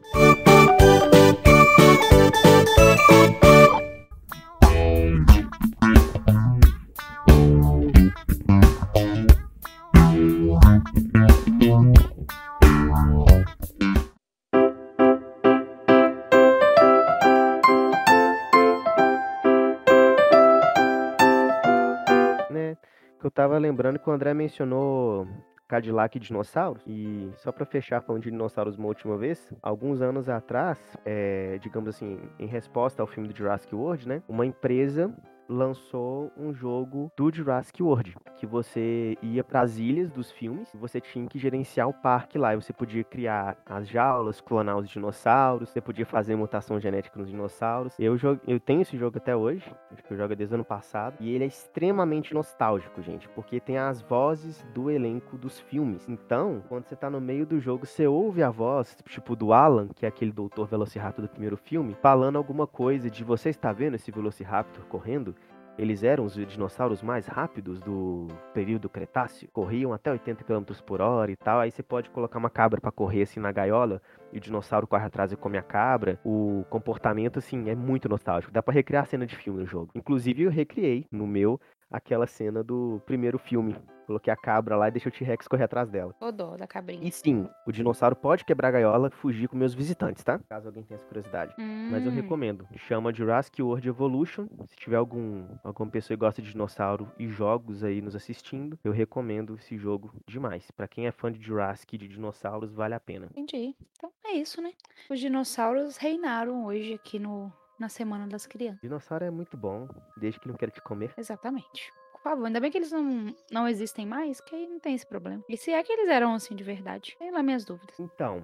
Tava 23.35 23.59
lembrando 23.59 23.99
que 23.99 24.09
o 24.09 24.13
André 24.13 24.35
mencionou 24.35 25.27
Cadillac 25.73 26.17
e 26.17 26.21
dinossauros. 26.21 26.83
E 26.87 27.31
só 27.37 27.51
pra 27.51 27.65
fechar 27.65 28.03
falando 28.03 28.23
de 28.23 28.31
dinossauros 28.31 28.77
uma 28.77 28.89
última 28.89 29.17
vez, 29.17 29.53
alguns 29.63 30.03
anos 30.03 30.29
atrás, 30.29 30.97
é, 31.05 31.59
digamos 31.63 31.89
assim, 31.89 32.19
em 32.39 32.47
resposta 32.47 33.03
ao 33.03 33.07
filme 33.07 33.29
do 33.29 33.37
Jurassic 33.37 33.75
World, 33.75 34.07
né? 34.07 34.23
Uma 34.29 34.45
empresa 34.45 35.11
lançou 35.49 36.31
um 36.37 36.53
jogo 36.53 37.11
do 37.17 37.33
Jurassic 37.33 37.83
World, 37.83 38.17
que 38.37 38.47
você 38.47 39.17
ia 39.23 39.45
para 39.45 39.61
as 39.61 39.79
ilhas 39.79 40.11
dos 40.11 40.31
filmes, 40.31 40.69
você 40.75 41.01
tinha 41.01 41.27
que 41.27 41.39
gerenciar 41.39 41.89
o 41.89 41.93
parque 41.93 42.39
lá, 42.39 42.55
e 42.55 42.57
você 42.57 42.73
podia 42.73 43.05
criar 43.05 43.57
as 43.67 43.89
jaulas, 43.89 44.41
clonar 44.41 44.79
os 44.79 44.89
dinossauros, 44.89 45.71
você 45.71 45.81
podia 45.81 46.07
fazer 46.07 46.37
mutação 46.37 46.81
genética 46.81 47.19
nos 47.19 47.29
dinossauros. 47.29 47.95
Eu, 47.99 48.17
jogo, 48.17 48.41
eu 48.47 48.59
tenho 48.59 48.83
esse 48.83 48.97
jogo 48.97 49.19
até 49.19 49.37
hoje, 49.37 49.65
acho 49.91 50.03
que 50.03 50.13
eu 50.13 50.17
jogo 50.17 50.35
desde 50.35 50.55
o 50.55 50.57
ano 50.57 50.65
passado, 50.65 51.17
e 51.21 51.31
ele 51.31 51.45
é 51.45 51.47
extremamente 51.47 52.35
nostálgico, 52.35 53.03
gente, 53.03 53.29
porque 53.31 53.61
tem 53.61 53.79
as 53.79 54.01
vozes 54.01 54.65
do 54.75 54.91
elenco 54.91 55.37
dos 55.37 55.61
filmes. 55.61 56.09
Então, 56.09 56.63
quando 56.69 56.87
você 56.87 56.97
tá 56.97 57.11
no 57.11 57.21
meio 57.21 57.47
do 57.47 57.61
jogo, 57.61 57.87
você 57.87 58.07
ouve 58.07 58.43
a 58.43 58.51
voz, 58.51 58.97
tipo 59.09 59.37
do 59.37 59.53
Alan, 59.53 59.89
que 59.89 60.07
é 60.07 60.09
aquele 60.09 60.33
doutor 60.33 60.67
Velociraptor 60.67 61.25
do 61.25 61.29
primeiro 61.29 61.57
filme, 61.57 61.97
falando 62.01 62.37
alguma 62.37 62.67
coisa 62.67 63.11
de 63.11 63.25
você 63.25 63.51
está 63.51 63.73
vendo 63.73 63.95
esse 63.95 64.11
Velociraptor 64.11 64.85
correndo? 64.87 65.35
Eles 65.79 66.03
eram 66.03 66.25
os 66.25 66.35
dinossauros 66.35 67.03
mais 67.03 67.27
rápidos 67.27 67.81
do 67.81 68.29
período 68.53 68.89
Cretáceo, 68.89 69.49
corriam 69.53 69.93
até 69.93 70.11
80 70.11 70.45
km 70.45 70.63
por 70.85 71.01
hora 71.01 71.33
e 71.33 71.37
tal. 71.37 71.61
Aí 71.61 71.71
você 71.71 71.83
pode 71.83 72.11
colocar 72.11 72.39
uma 72.39 72.51
cabra 72.51 72.81
para 72.81 72.93
correr 72.93 73.23
assim 73.23 73.41
na 73.41 73.51
gaiola 73.51 74.01
e 74.33 74.39
o 74.39 74.41
dinossauro 74.41 74.87
corre 74.87 75.05
atrás 75.05 75.33
e 75.33 75.37
come 75.37 75.59
a 75.59 75.63
cabra. 75.63 76.19
O 76.25 76.65
comportamento, 76.69 77.39
assim, 77.39 77.69
é 77.69 77.75
muito 77.75 78.09
nostálgico. 78.09 78.53
Dá 78.53 78.63
para 78.63 78.75
recriar 78.75 79.03
a 79.03 79.07
cena 79.07 79.27
de 79.27 79.37
filme 79.37 79.61
no 79.61 79.67
jogo. 79.67 79.91
Inclusive, 79.95 80.43
eu 80.43 80.51
recriei 80.51 81.07
no 81.11 81.27
meu 81.27 81.61
aquela 81.93 82.27
cena 82.27 82.63
do 82.63 83.01
primeiro 83.07 83.39
filme. 83.39 83.77
Coloquei 84.07 84.33
a 84.33 84.37
cabra 84.37 84.77
lá 84.77 84.89
e 84.89 84.91
deixei 84.91 85.09
o 85.09 85.15
T-Rex 85.15 85.47
correr 85.47 85.63
atrás 85.65 85.89
dela. 85.89 86.13
Ô 86.21 86.33
dó 86.33 86.57
da 86.57 86.67
cabrinha. 86.67 87.07
E 87.07 87.13
sim, 87.13 87.49
o 87.65 87.71
dinossauro 87.73 88.17
pode 88.17 88.45
quebrar 88.45 88.69
a 88.69 88.71
gaiola 88.73 89.09
e 89.09 89.17
fugir 89.17 89.49
com 89.49 89.57
meus 89.57 89.73
visitantes, 89.75 90.25
tá? 90.25 90.41
Caso 90.49 90.67
alguém 90.69 90.83
tenha 90.83 90.97
essa 90.97 91.07
curiosidade. 91.07 91.55
Mas 91.91 92.05
eu 92.05 92.11
Hum. 92.11 92.15
recomendo. 92.15 92.67
Chama 92.77 93.13
Jurassic 93.15 93.63
World 93.63 93.89
Evolution. 93.89 94.49
Se 94.67 94.75
tiver 94.77 94.97
algum, 94.97 95.47
alguma 95.63 95.89
pessoa 95.89 96.17
que 96.17 96.21
gosta 96.21 96.43
de 96.43 96.51
dinossauro 96.51 97.11
e 97.17 97.29
jogos 97.29 97.85
aí 97.85 98.01
nos 98.03 98.17
assistindo, 98.17 98.77
eu 98.83 98.91
recomendo 98.93 99.55
esse 99.55 99.77
jogo 99.79 100.13
demais. 100.27 100.69
Pra 100.73 100.89
quem 100.89 101.07
é 101.07 101.13
fã 101.13 101.31
de 101.31 101.41
Jurassic 101.41 101.95
e 101.95 101.99
de 101.99 102.09
dinossauros, 102.09 102.73
vale 102.75 102.95
a 102.95 103.01
pena. 103.01 103.27
Entendi. 103.37 103.75
Então 103.97 104.11
é 104.27 104.33
isso, 104.33 104.61
né? 104.61 104.73
Os 105.09 105.21
dinossauros 105.21 105.97
reinaram 105.97 106.65
hoje 106.67 106.95
aqui 106.95 107.19
no, 107.21 107.53
na 107.83 107.89
Semana 107.89 108.29
das 108.29 108.47
Crianças. 108.47 108.81
Dinossauro 108.81 109.25
é 109.25 109.31
muito 109.31 109.57
bom, 109.57 109.89
desde 110.17 110.39
que 110.39 110.47
não 110.47 110.55
quero 110.55 110.71
te 110.71 110.81
comer. 110.81 111.13
Exatamente. 111.19 111.93
Por 112.13 112.23
favor, 112.23 112.47
ainda 112.47 112.61
bem 112.61 112.71
que 112.71 112.79
eles 112.79 112.93
não, 112.93 113.35
não 113.51 113.67
existem 113.67 114.07
mais, 114.07 114.41
que 114.41 114.55
aí 114.55 114.69
não 114.69 114.79
tem 114.79 114.95
esse 114.95 115.05
problema. 115.05 115.43
E 115.49 115.57
se 115.57 115.73
é 115.73 115.83
que 115.83 115.93
eles 115.93 116.09
eram 116.09 116.33
assim 116.33 116.55
de 116.55 116.63
verdade? 116.63 117.17
Tem 117.19 117.33
lá 117.33 117.43
minhas 117.43 117.65
dúvidas. 117.65 117.99
Então, 117.99 118.41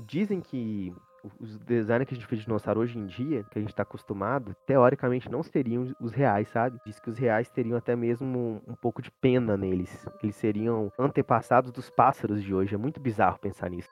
dizem 0.00 0.40
que 0.40 0.92
os 1.40 1.58
designs 1.58 2.06
que 2.06 2.14
a 2.14 2.16
gente 2.16 2.26
fez 2.26 2.40
de 2.40 2.46
dinossauro 2.46 2.80
hoje 2.80 2.98
em 2.98 3.06
dia, 3.06 3.44
que 3.50 3.58
a 3.58 3.62
gente 3.62 3.74
tá 3.74 3.82
acostumado, 3.82 4.54
teoricamente 4.66 5.30
não 5.30 5.42
seriam 5.42 5.94
os 6.00 6.12
reais, 6.12 6.48
sabe? 6.48 6.78
Diz 6.84 6.98
que 7.00 7.10
os 7.10 7.18
reais 7.18 7.50
teriam 7.50 7.76
até 7.76 7.96
mesmo 7.96 8.62
um, 8.66 8.72
um 8.72 8.74
pouco 8.74 9.02
de 9.02 9.10
pena 9.10 9.56
neles. 9.56 10.06
Eles 10.22 10.36
seriam 10.36 10.92
antepassados 10.98 11.72
dos 11.72 11.90
pássaros 11.90 12.42
de 12.42 12.54
hoje. 12.54 12.74
É 12.74 12.78
muito 12.78 13.00
bizarro 13.00 13.38
pensar 13.38 13.70
nisso. 13.70 13.88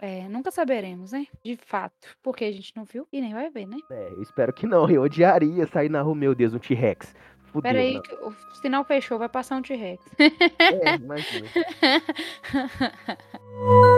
É, 0.00 0.28
nunca 0.28 0.50
saberemos, 0.50 1.12
né? 1.12 1.26
De 1.44 1.56
fato. 1.56 2.16
Porque 2.22 2.44
a 2.44 2.52
gente 2.52 2.74
não 2.76 2.84
viu 2.84 3.06
e 3.12 3.20
nem 3.20 3.34
vai 3.34 3.50
ver, 3.50 3.66
né? 3.66 3.76
É, 3.90 4.08
eu 4.12 4.22
espero 4.22 4.52
que 4.52 4.66
não. 4.66 4.88
Eu 4.88 5.02
odiaria 5.02 5.66
sair 5.66 5.88
na 5.88 6.02
rua, 6.02 6.14
meu 6.14 6.34
Deus, 6.34 6.54
um 6.54 6.58
T-Rex. 6.58 7.14
Fudeu, 7.52 7.62
Pera 7.62 7.80
aí, 7.80 7.94
não. 7.94 8.02
que 8.02 8.14
o 8.14 8.32
sinal 8.62 8.84
fechou, 8.84 9.18
vai 9.18 9.28
passar 9.28 9.56
um 9.56 9.62
T-Rex. 9.62 10.04
É, 10.18 10.94
imagina. 10.94 11.48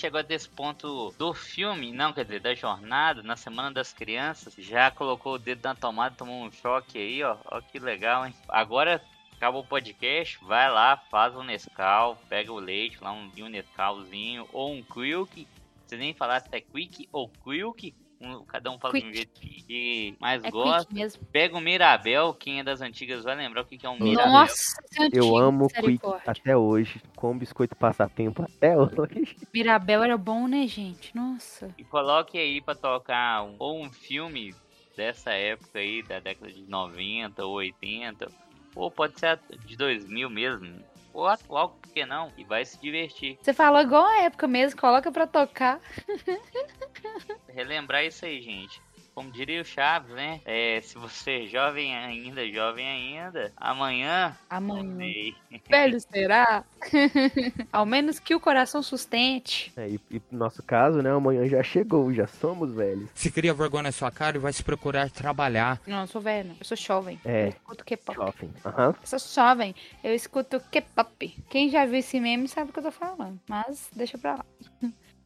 chegou 0.00 0.22
desse 0.22 0.48
ponto 0.48 1.14
do 1.18 1.34
filme, 1.34 1.92
não, 1.92 2.10
quer 2.10 2.24
dizer, 2.24 2.40
da 2.40 2.54
jornada, 2.54 3.22
na 3.22 3.36
Semana 3.36 3.70
das 3.70 3.92
Crianças, 3.92 4.54
já 4.56 4.90
colocou 4.90 5.34
o 5.34 5.38
dedo 5.38 5.62
na 5.62 5.74
tomada, 5.74 6.16
tomou 6.16 6.42
um 6.42 6.50
choque 6.50 6.96
aí, 6.96 7.22
ó, 7.22 7.36
ó 7.44 7.60
que 7.60 7.78
legal, 7.78 8.26
hein? 8.26 8.34
Agora, 8.48 9.02
acabou 9.36 9.60
o 9.60 9.66
podcast, 9.66 10.42
vai 10.42 10.70
lá, 10.70 10.96
faz 10.96 11.36
um 11.36 11.42
Nescau, 11.42 12.16
pega 12.30 12.50
o 12.50 12.58
leite 12.58 12.96
lá, 13.02 13.12
um, 13.12 13.30
um 13.40 13.48
Nescauzinho, 13.48 14.48
ou 14.54 14.72
um 14.72 14.82
Quick, 14.82 15.46
você 15.86 15.98
nem 15.98 16.14
falar 16.14 16.40
se 16.40 16.48
é 16.50 16.62
Quick 16.62 17.06
ou 17.12 17.28
Quick, 17.28 17.94
um- 18.20 18.44
cada 18.44 18.70
um 18.70 18.78
fala 18.78 18.94
de 18.94 19.00
um 19.00 19.10
Quick. 19.10 19.16
jeito 19.16 19.40
que 19.66 20.16
mais 20.20 20.44
É 20.44 20.50
gosta. 20.50 20.84
quick 20.88 20.94
mesmo. 20.94 21.22
Pega 21.32 21.56
o 21.56 21.60
Mirabel, 21.60 22.34
quem 22.34 22.60
é 22.60 22.64
das 22.64 22.80
antigas 22.80 23.24
vai 23.24 23.34
lembrar 23.34 23.62
o 23.62 23.64
que 23.64 23.78
que 23.78 23.86
é 23.86 23.90
um 23.90 23.98
Mirabel. 23.98 24.32
Nossa, 24.32 24.80
é 24.98 25.04
Eu 25.04 25.06
antigo, 25.06 25.38
amo 25.38 25.68
Quick 25.68 26.00
até 26.26 26.56
hoje, 26.56 27.00
com 27.16 27.36
biscoito 27.38 27.74
passatempo 27.76 28.42
até 28.42 28.76
hoje. 28.76 29.36
Mirabel 29.54 30.02
era 30.02 30.18
bom, 30.18 30.46
né, 30.46 30.66
gente? 30.66 31.14
Nossa. 31.16 31.74
E 31.78 31.84
coloque 31.84 32.36
aí 32.38 32.60
pra 32.60 32.74
tocar 32.74 33.42
um, 33.44 33.56
ou 33.58 33.82
um 33.82 33.90
filme 33.90 34.54
dessa 34.96 35.30
época 35.30 35.78
aí, 35.78 36.02
da 36.02 36.20
década 36.20 36.52
de 36.52 36.62
90 36.68 37.44
ou 37.46 37.54
80, 37.54 38.30
ou 38.74 38.90
pode 38.90 39.18
ser 39.18 39.38
de 39.64 39.76
2000 39.76 40.28
mesmo, 40.28 40.78
ou 41.14 41.26
atual, 41.26 41.70
por 41.70 41.90
que 41.92 42.04
não? 42.04 42.30
E 42.36 42.44
vai 42.44 42.64
se 42.64 42.78
divertir. 42.80 43.38
Você 43.40 43.52
falou 43.54 43.80
igual 43.80 44.04
a 44.04 44.22
época 44.24 44.46
mesmo, 44.46 44.78
coloca 44.80 45.10
pra 45.10 45.26
tocar. 45.26 45.80
Relembrar 47.48 48.04
isso 48.04 48.24
aí, 48.24 48.40
gente. 48.40 48.80
Como 49.14 49.30
diria 49.30 49.60
o 49.60 49.64
Chaves, 49.64 50.14
né? 50.14 50.40
É, 50.44 50.80
se 50.80 50.96
você 50.96 51.44
é 51.44 51.46
jovem 51.46 51.94
ainda, 51.94 52.48
jovem 52.50 52.86
ainda, 52.86 53.52
amanhã. 53.56 54.36
Amanhã. 54.48 54.96
sei. 54.96 55.34
Velho 55.68 56.00
será? 56.10 56.64
Ao 57.72 57.84
menos 57.84 58.18
que 58.18 58.34
o 58.34 58.40
coração 58.40 58.82
sustente. 58.82 59.72
É, 59.76 59.88
e, 59.88 60.00
e 60.10 60.22
no 60.30 60.38
nosso 60.38 60.62
caso, 60.62 61.02
né, 61.02 61.10
amanhã 61.10 61.46
já 61.48 61.62
chegou, 61.62 62.12
já 62.14 62.26
somos 62.26 62.72
velhos. 62.72 63.10
Se 63.14 63.30
cria 63.30 63.52
vergonha 63.52 63.84
na 63.84 63.92
sua 63.92 64.10
cara 64.10 64.36
e 64.36 64.40
vai 64.40 64.52
se 64.52 64.62
procurar 64.62 65.10
trabalhar. 65.10 65.80
Não, 65.86 66.02
eu 66.02 66.06
sou 66.06 66.20
velho, 66.20 66.54
eu 66.58 66.64
sou 66.64 66.76
jovem. 66.76 67.20
É. 67.24 67.46
Eu 67.46 67.48
escuto 67.48 67.84
K-pop. 67.84 68.16
Jovem. 68.16 68.50
Aham. 68.64 68.94
Eu 69.00 69.18
sou 69.18 69.44
jovem, 69.44 69.74
eu 70.04 70.14
escuto 70.14 70.60
K-pop. 70.70 71.36
Quem 71.50 71.68
já 71.68 71.84
viu 71.84 71.96
esse 71.96 72.18
meme 72.20 72.48
sabe 72.48 72.70
o 72.70 72.72
que 72.72 72.78
eu 72.78 72.84
tô 72.84 72.92
falando. 72.92 73.40
Mas 73.48 73.90
deixa 73.94 74.16
pra 74.16 74.36
lá. 74.36 74.44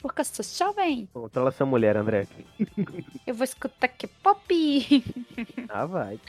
Porque 0.05 0.21
eu 0.21 0.25
sou 0.27 0.45
jovem. 0.45 1.09
Controla 1.15 1.49
essa 1.49 1.65
mulher, 1.65 1.97
André. 1.97 2.27
Eu 3.27 3.35
vou 3.35 3.45
escutar 3.45 3.89
K-pop. 3.89 5.03
Ah, 5.67 5.87
vai. 5.87 6.21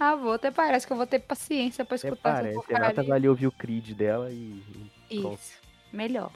ah, 0.00 0.14
vou. 0.14 0.32
Até 0.32 0.50
parece 0.50 0.86
que 0.86 0.92
eu 0.94 0.96
vou 0.96 1.06
ter 1.06 1.18
paciência 1.18 1.84
pra 1.84 1.96
Até 1.96 2.08
escutar 2.08 2.30
essa 2.30 2.42
parece. 2.42 2.72
A. 2.72 2.78
Renata 2.78 3.02
vai 3.02 3.18
ali 3.18 3.28
ouvir 3.28 3.46
o 3.46 3.52
Creed 3.52 3.90
dela 3.90 4.30
e. 4.30 4.62
e 5.10 5.20
pronto. 5.20 5.38
Isso. 5.38 5.60
Melhor. 5.92 6.32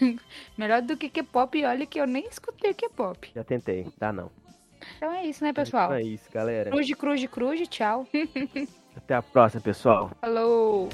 Melhor 0.58 0.82
do 0.82 0.96
que 0.96 1.08
K-pop. 1.08 1.56
E 1.56 1.64
olha 1.64 1.86
que 1.86 2.00
eu 2.00 2.08
nem 2.08 2.26
escutei 2.26 2.74
K-pop. 2.74 3.30
Já 3.32 3.44
tentei, 3.44 3.86
dá 3.96 4.12
não. 4.12 4.28
Então 4.96 5.12
é 5.12 5.26
isso, 5.26 5.44
né, 5.44 5.52
pessoal? 5.52 5.84
Então 5.84 5.96
é 5.96 6.02
isso, 6.02 6.28
galera. 6.32 6.70
Cruz, 6.70 6.92
cruz, 6.94 7.26
cruz, 7.26 7.68
tchau. 7.68 8.04
Até 8.96 9.14
a 9.14 9.22
próxima, 9.22 9.62
pessoal. 9.62 10.10
Falou. 10.20 10.88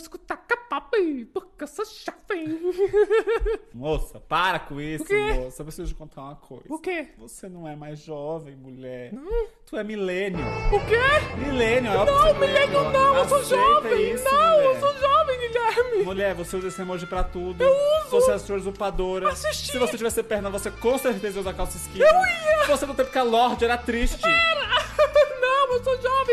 Escutar 0.00 0.36
K-pop, 0.36 1.24
porque 1.32 1.64
eu 1.64 1.68
sou 1.68 1.84
jovem. 1.84 2.60
Moça, 3.74 4.20
para 4.20 4.58
com 4.58 4.80
isso, 4.80 5.04
moça. 5.36 5.62
Eu 5.62 5.66
preciso 5.66 5.88
te 5.88 5.94
contar 5.94 6.22
uma 6.22 6.36
coisa. 6.36 6.64
O 6.68 6.78
quê? 6.78 7.08
Você 7.18 7.48
não 7.48 7.66
é 7.66 7.74
mais 7.76 7.98
jovem, 8.00 8.54
mulher. 8.56 9.12
Não. 9.12 9.46
Tu 9.66 9.76
é 9.76 9.84
milênio. 9.84 10.40
O 10.72 10.80
quê? 10.86 11.36
Milênio, 11.38 11.90
é 11.92 11.96
Não, 11.96 12.06
você 12.06 12.32
milênio 12.34 12.78
é 12.78 12.92
não, 12.92 13.16
eu 13.16 13.24
sou 13.28 13.44
jovem. 13.44 14.12
isso, 14.12 14.24
não, 14.24 14.54
eu 14.60 14.74
mulher. 14.74 14.80
sou 14.80 14.98
jovem, 14.98 15.38
Guilherme. 15.40 16.02
Mulher, 16.04 16.34
você 16.34 16.56
usa 16.56 16.68
esse 16.68 16.80
emoji 16.82 17.06
pra 17.06 17.22
tudo. 17.24 17.62
Eu 17.62 17.70
uso. 17.70 18.10
Você 18.10 18.30
é 18.30 18.34
a 18.34 18.38
sua 18.38 18.56
usurpadora. 18.56 19.28
Assisti. 19.30 19.72
Se 19.72 19.78
você 19.78 19.96
tivesse 19.96 20.22
perna, 20.22 20.50
você 20.50 20.70
com 20.70 20.98
certeza 20.98 21.38
ia 21.38 21.40
usar 21.40 21.54
calça 21.54 21.76
skinny. 21.76 22.00
Eu 22.04 22.14
ia. 22.14 22.64
Se 22.64 22.70
você 22.70 22.86
não 22.86 22.94
tempo 22.94 23.10
que 23.10 23.18
a 23.18 23.22
Lorde 23.22 23.64
era 23.64 23.78
triste. 23.78 24.20
Eu 24.24 24.30
jovem, 24.30 24.59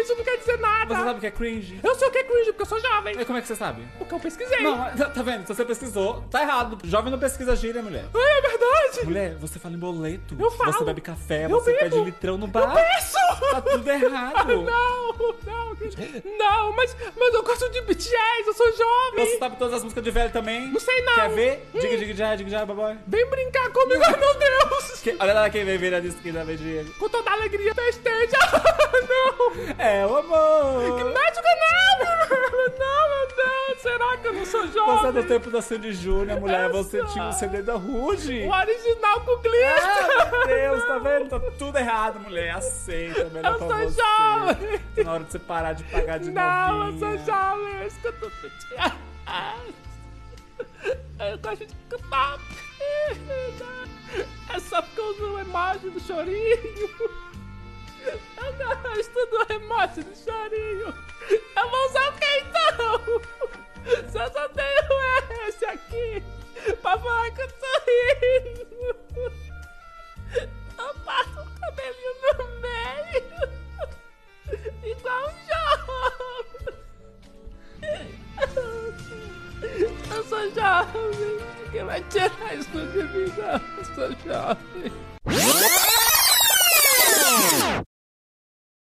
isso 0.07 0.15
não 0.15 0.23
quer 0.23 0.37
dizer 0.37 0.57
nada. 0.59 0.95
Você 0.95 1.03
sabe 1.03 1.17
o 1.17 1.19
que 1.21 1.27
é 1.27 1.31
cringe? 1.31 1.79
Eu 1.83 1.95
sei 1.95 2.07
o 2.07 2.11
que 2.11 2.17
é 2.17 2.23
cringe, 2.23 2.45
porque 2.45 2.61
eu 2.61 2.65
sou 2.65 2.79
jovem. 2.79 3.19
E 3.19 3.25
como 3.25 3.37
é 3.37 3.41
que 3.41 3.47
você 3.47 3.55
sabe? 3.55 3.87
Porque 3.97 4.13
eu 4.13 4.19
pesquisei. 4.19 4.61
Não, 4.61 4.77
tá 4.95 5.09
tá 5.09 5.23
vendo? 5.23 5.45
Se 5.45 5.53
você 5.53 5.65
pesquisou, 5.65 6.21
tá 6.31 6.41
errado. 6.41 6.77
Jovem 6.83 7.11
não 7.11 7.19
pesquisa 7.19 7.55
gíria, 7.55 7.81
mulher. 7.81 8.05
Ai, 8.15 8.37
é 8.37 8.41
verdade. 8.41 9.05
Mulher, 9.05 9.35
você 9.35 9.59
fala 9.59 9.75
em 9.75 9.79
boleto. 9.79 10.35
Eu 10.39 10.51
falo. 10.51 10.71
Você 10.73 10.83
bebe 10.85 11.01
café, 11.01 11.45
Eu 11.45 11.49
você 11.49 11.71
bebo. 11.73 11.79
pede 11.89 12.03
litrão 12.05 12.37
no 12.37 12.47
bar. 12.47 12.61
Eu 12.61 12.71
peço! 12.71 13.16
Tá 13.39 13.61
tudo 13.61 13.89
errado. 13.89 14.47
Não, 14.67 15.07
não, 15.45 15.77
não, 16.37 16.71
mas, 16.73 16.95
mas 17.15 17.33
eu 17.33 17.43
gosto 17.43 17.69
de 17.69 17.81
BTS, 17.81 18.47
eu 18.47 18.53
sou 18.53 18.71
jovem. 18.75 19.25
Você 19.25 19.37
sabe 19.37 19.55
todas 19.57 19.75
as 19.75 19.83
músicas 19.83 20.03
de 20.03 20.11
velho 20.11 20.31
também? 20.31 20.67
Não 20.71 20.79
sei 20.79 21.01
não. 21.01 21.13
Quer 21.15 21.29
ver? 21.29 21.69
Diga, 21.73 21.97
diga, 21.97 22.13
já, 22.13 22.35
diga, 22.35 22.49
já, 22.49 22.65
baboy. 22.65 22.97
Vem 23.07 23.25
brincar 23.27 23.69
comigo, 23.71 24.01
ai 24.03 24.17
meu 24.19 24.33
Deus. 24.35 25.01
Que- 25.01 25.15
olha 25.19 25.33
lá 25.33 25.49
quem 25.49 25.63
vem 25.65 25.77
vir 25.77 25.91
na 25.91 25.99
esquina, 25.99 26.43
beijinho. 26.43 26.91
Com 26.99 27.09
toda 27.09 27.29
a 27.29 27.33
alegria 27.33 27.73
festeja. 27.75 28.37
não. 29.07 29.85
É 29.85 30.05
o 30.05 30.17
amor. 30.17 30.97
Que 30.97 31.03
mete 31.03 31.39
o 31.39 31.43
canal. 31.43 32.17
Não, 32.79 33.09
meu 33.09 33.27
Deus, 33.27 33.66
será 33.81 34.17
que 34.17 34.27
eu 34.27 34.33
não 34.33 34.45
sou 34.45 34.61
Você 34.67 34.67
é 34.67 34.71
do 34.71 34.97
jovem? 35.03 35.23
tempo 35.27 35.49
da 35.51 35.61
Sandy 35.61 35.93
Júnior, 35.93 36.39
mulher. 36.39 36.65
Eu 36.65 36.73
Você 36.73 36.99
sou. 37.01 37.07
tinha 37.09 37.25
um 37.25 37.31
CD 37.31 37.61
da 37.61 37.75
Ruge. 37.75 38.43
O 38.43 38.51
original 38.51 39.21
com 39.21 39.31
Ah, 39.31 39.37
glitter. 39.41 40.31
meu 40.31 40.47
Deus, 40.47 40.85
tá 40.87 40.97
vendo? 40.99 41.29
Tá 41.29 41.39
tudo 41.57 41.77
errado, 41.77 42.19
mulher. 42.19 42.51
Aceita, 42.55 43.21
é 43.21 43.29
melhor 43.29 43.51
Eu 43.53 43.57
pra 43.57 43.67
sou 43.67 43.77
você. 43.89 44.01
jovem. 44.01 44.79
Tá 44.95 45.03
na 45.03 45.13
hora 45.13 45.23
de 45.23 45.31
você 45.31 45.39
parar 45.39 45.73
de 45.73 45.83
pagar 45.85 46.19
de 46.19 46.31
Não, 46.31 46.85
eu 46.87 46.91
novinha. 46.93 47.17
sou 47.17 47.25
jovem, 47.25 47.75
eu 47.81 47.87
escuto. 47.87 48.31
Eu 51.19 51.37
gosto 51.39 51.65
de 51.65 51.75
cantar. 51.89 52.39
É 54.53 54.59
só 54.59 54.81
porque 54.81 54.99
eu 55.01 55.05
uso 55.09 55.25
o 55.33 55.39
emoji 55.39 55.89
do 55.89 55.99
chorinho. 55.99 56.89
Eu 58.05 58.53
gosto 58.53 59.13
do 59.13 59.53
emoji 59.53 60.01
do 60.03 60.15
chorinho. 60.15 60.93
Eu 61.55 61.69
vou 61.69 61.85
usar 61.89 62.09
o 62.09 62.13
que 62.13 62.37
então? 62.39 63.21
Só 64.11 64.29
só 64.31 64.49
tenho 64.49 65.47
esse 65.47 65.65
aqui 65.65 66.23
pra 66.81 66.97
falar 66.97 67.31
que 67.31 67.41
eu 67.41 67.47
tô 67.47 67.65
rindo. 67.85 68.97
Eu 70.77 70.93
passo 71.05 71.41
o 71.41 71.45
cabelinho 71.59 72.13
no 72.37 72.45
meio, 72.61 73.23
igual 74.83 75.23
um 75.27 75.31
jovem. 75.47 76.75
Eu 80.11 80.21
sou 80.23 80.45
jovem. 80.51 81.37
Quem 81.71 81.83
vai 81.85 82.01
tirar 82.03 82.55
isso 82.55 82.69
de 82.71 83.03
mim? 83.03 83.33
Eu 83.77 83.85
sou 83.95 84.09
jovem. 84.25 84.91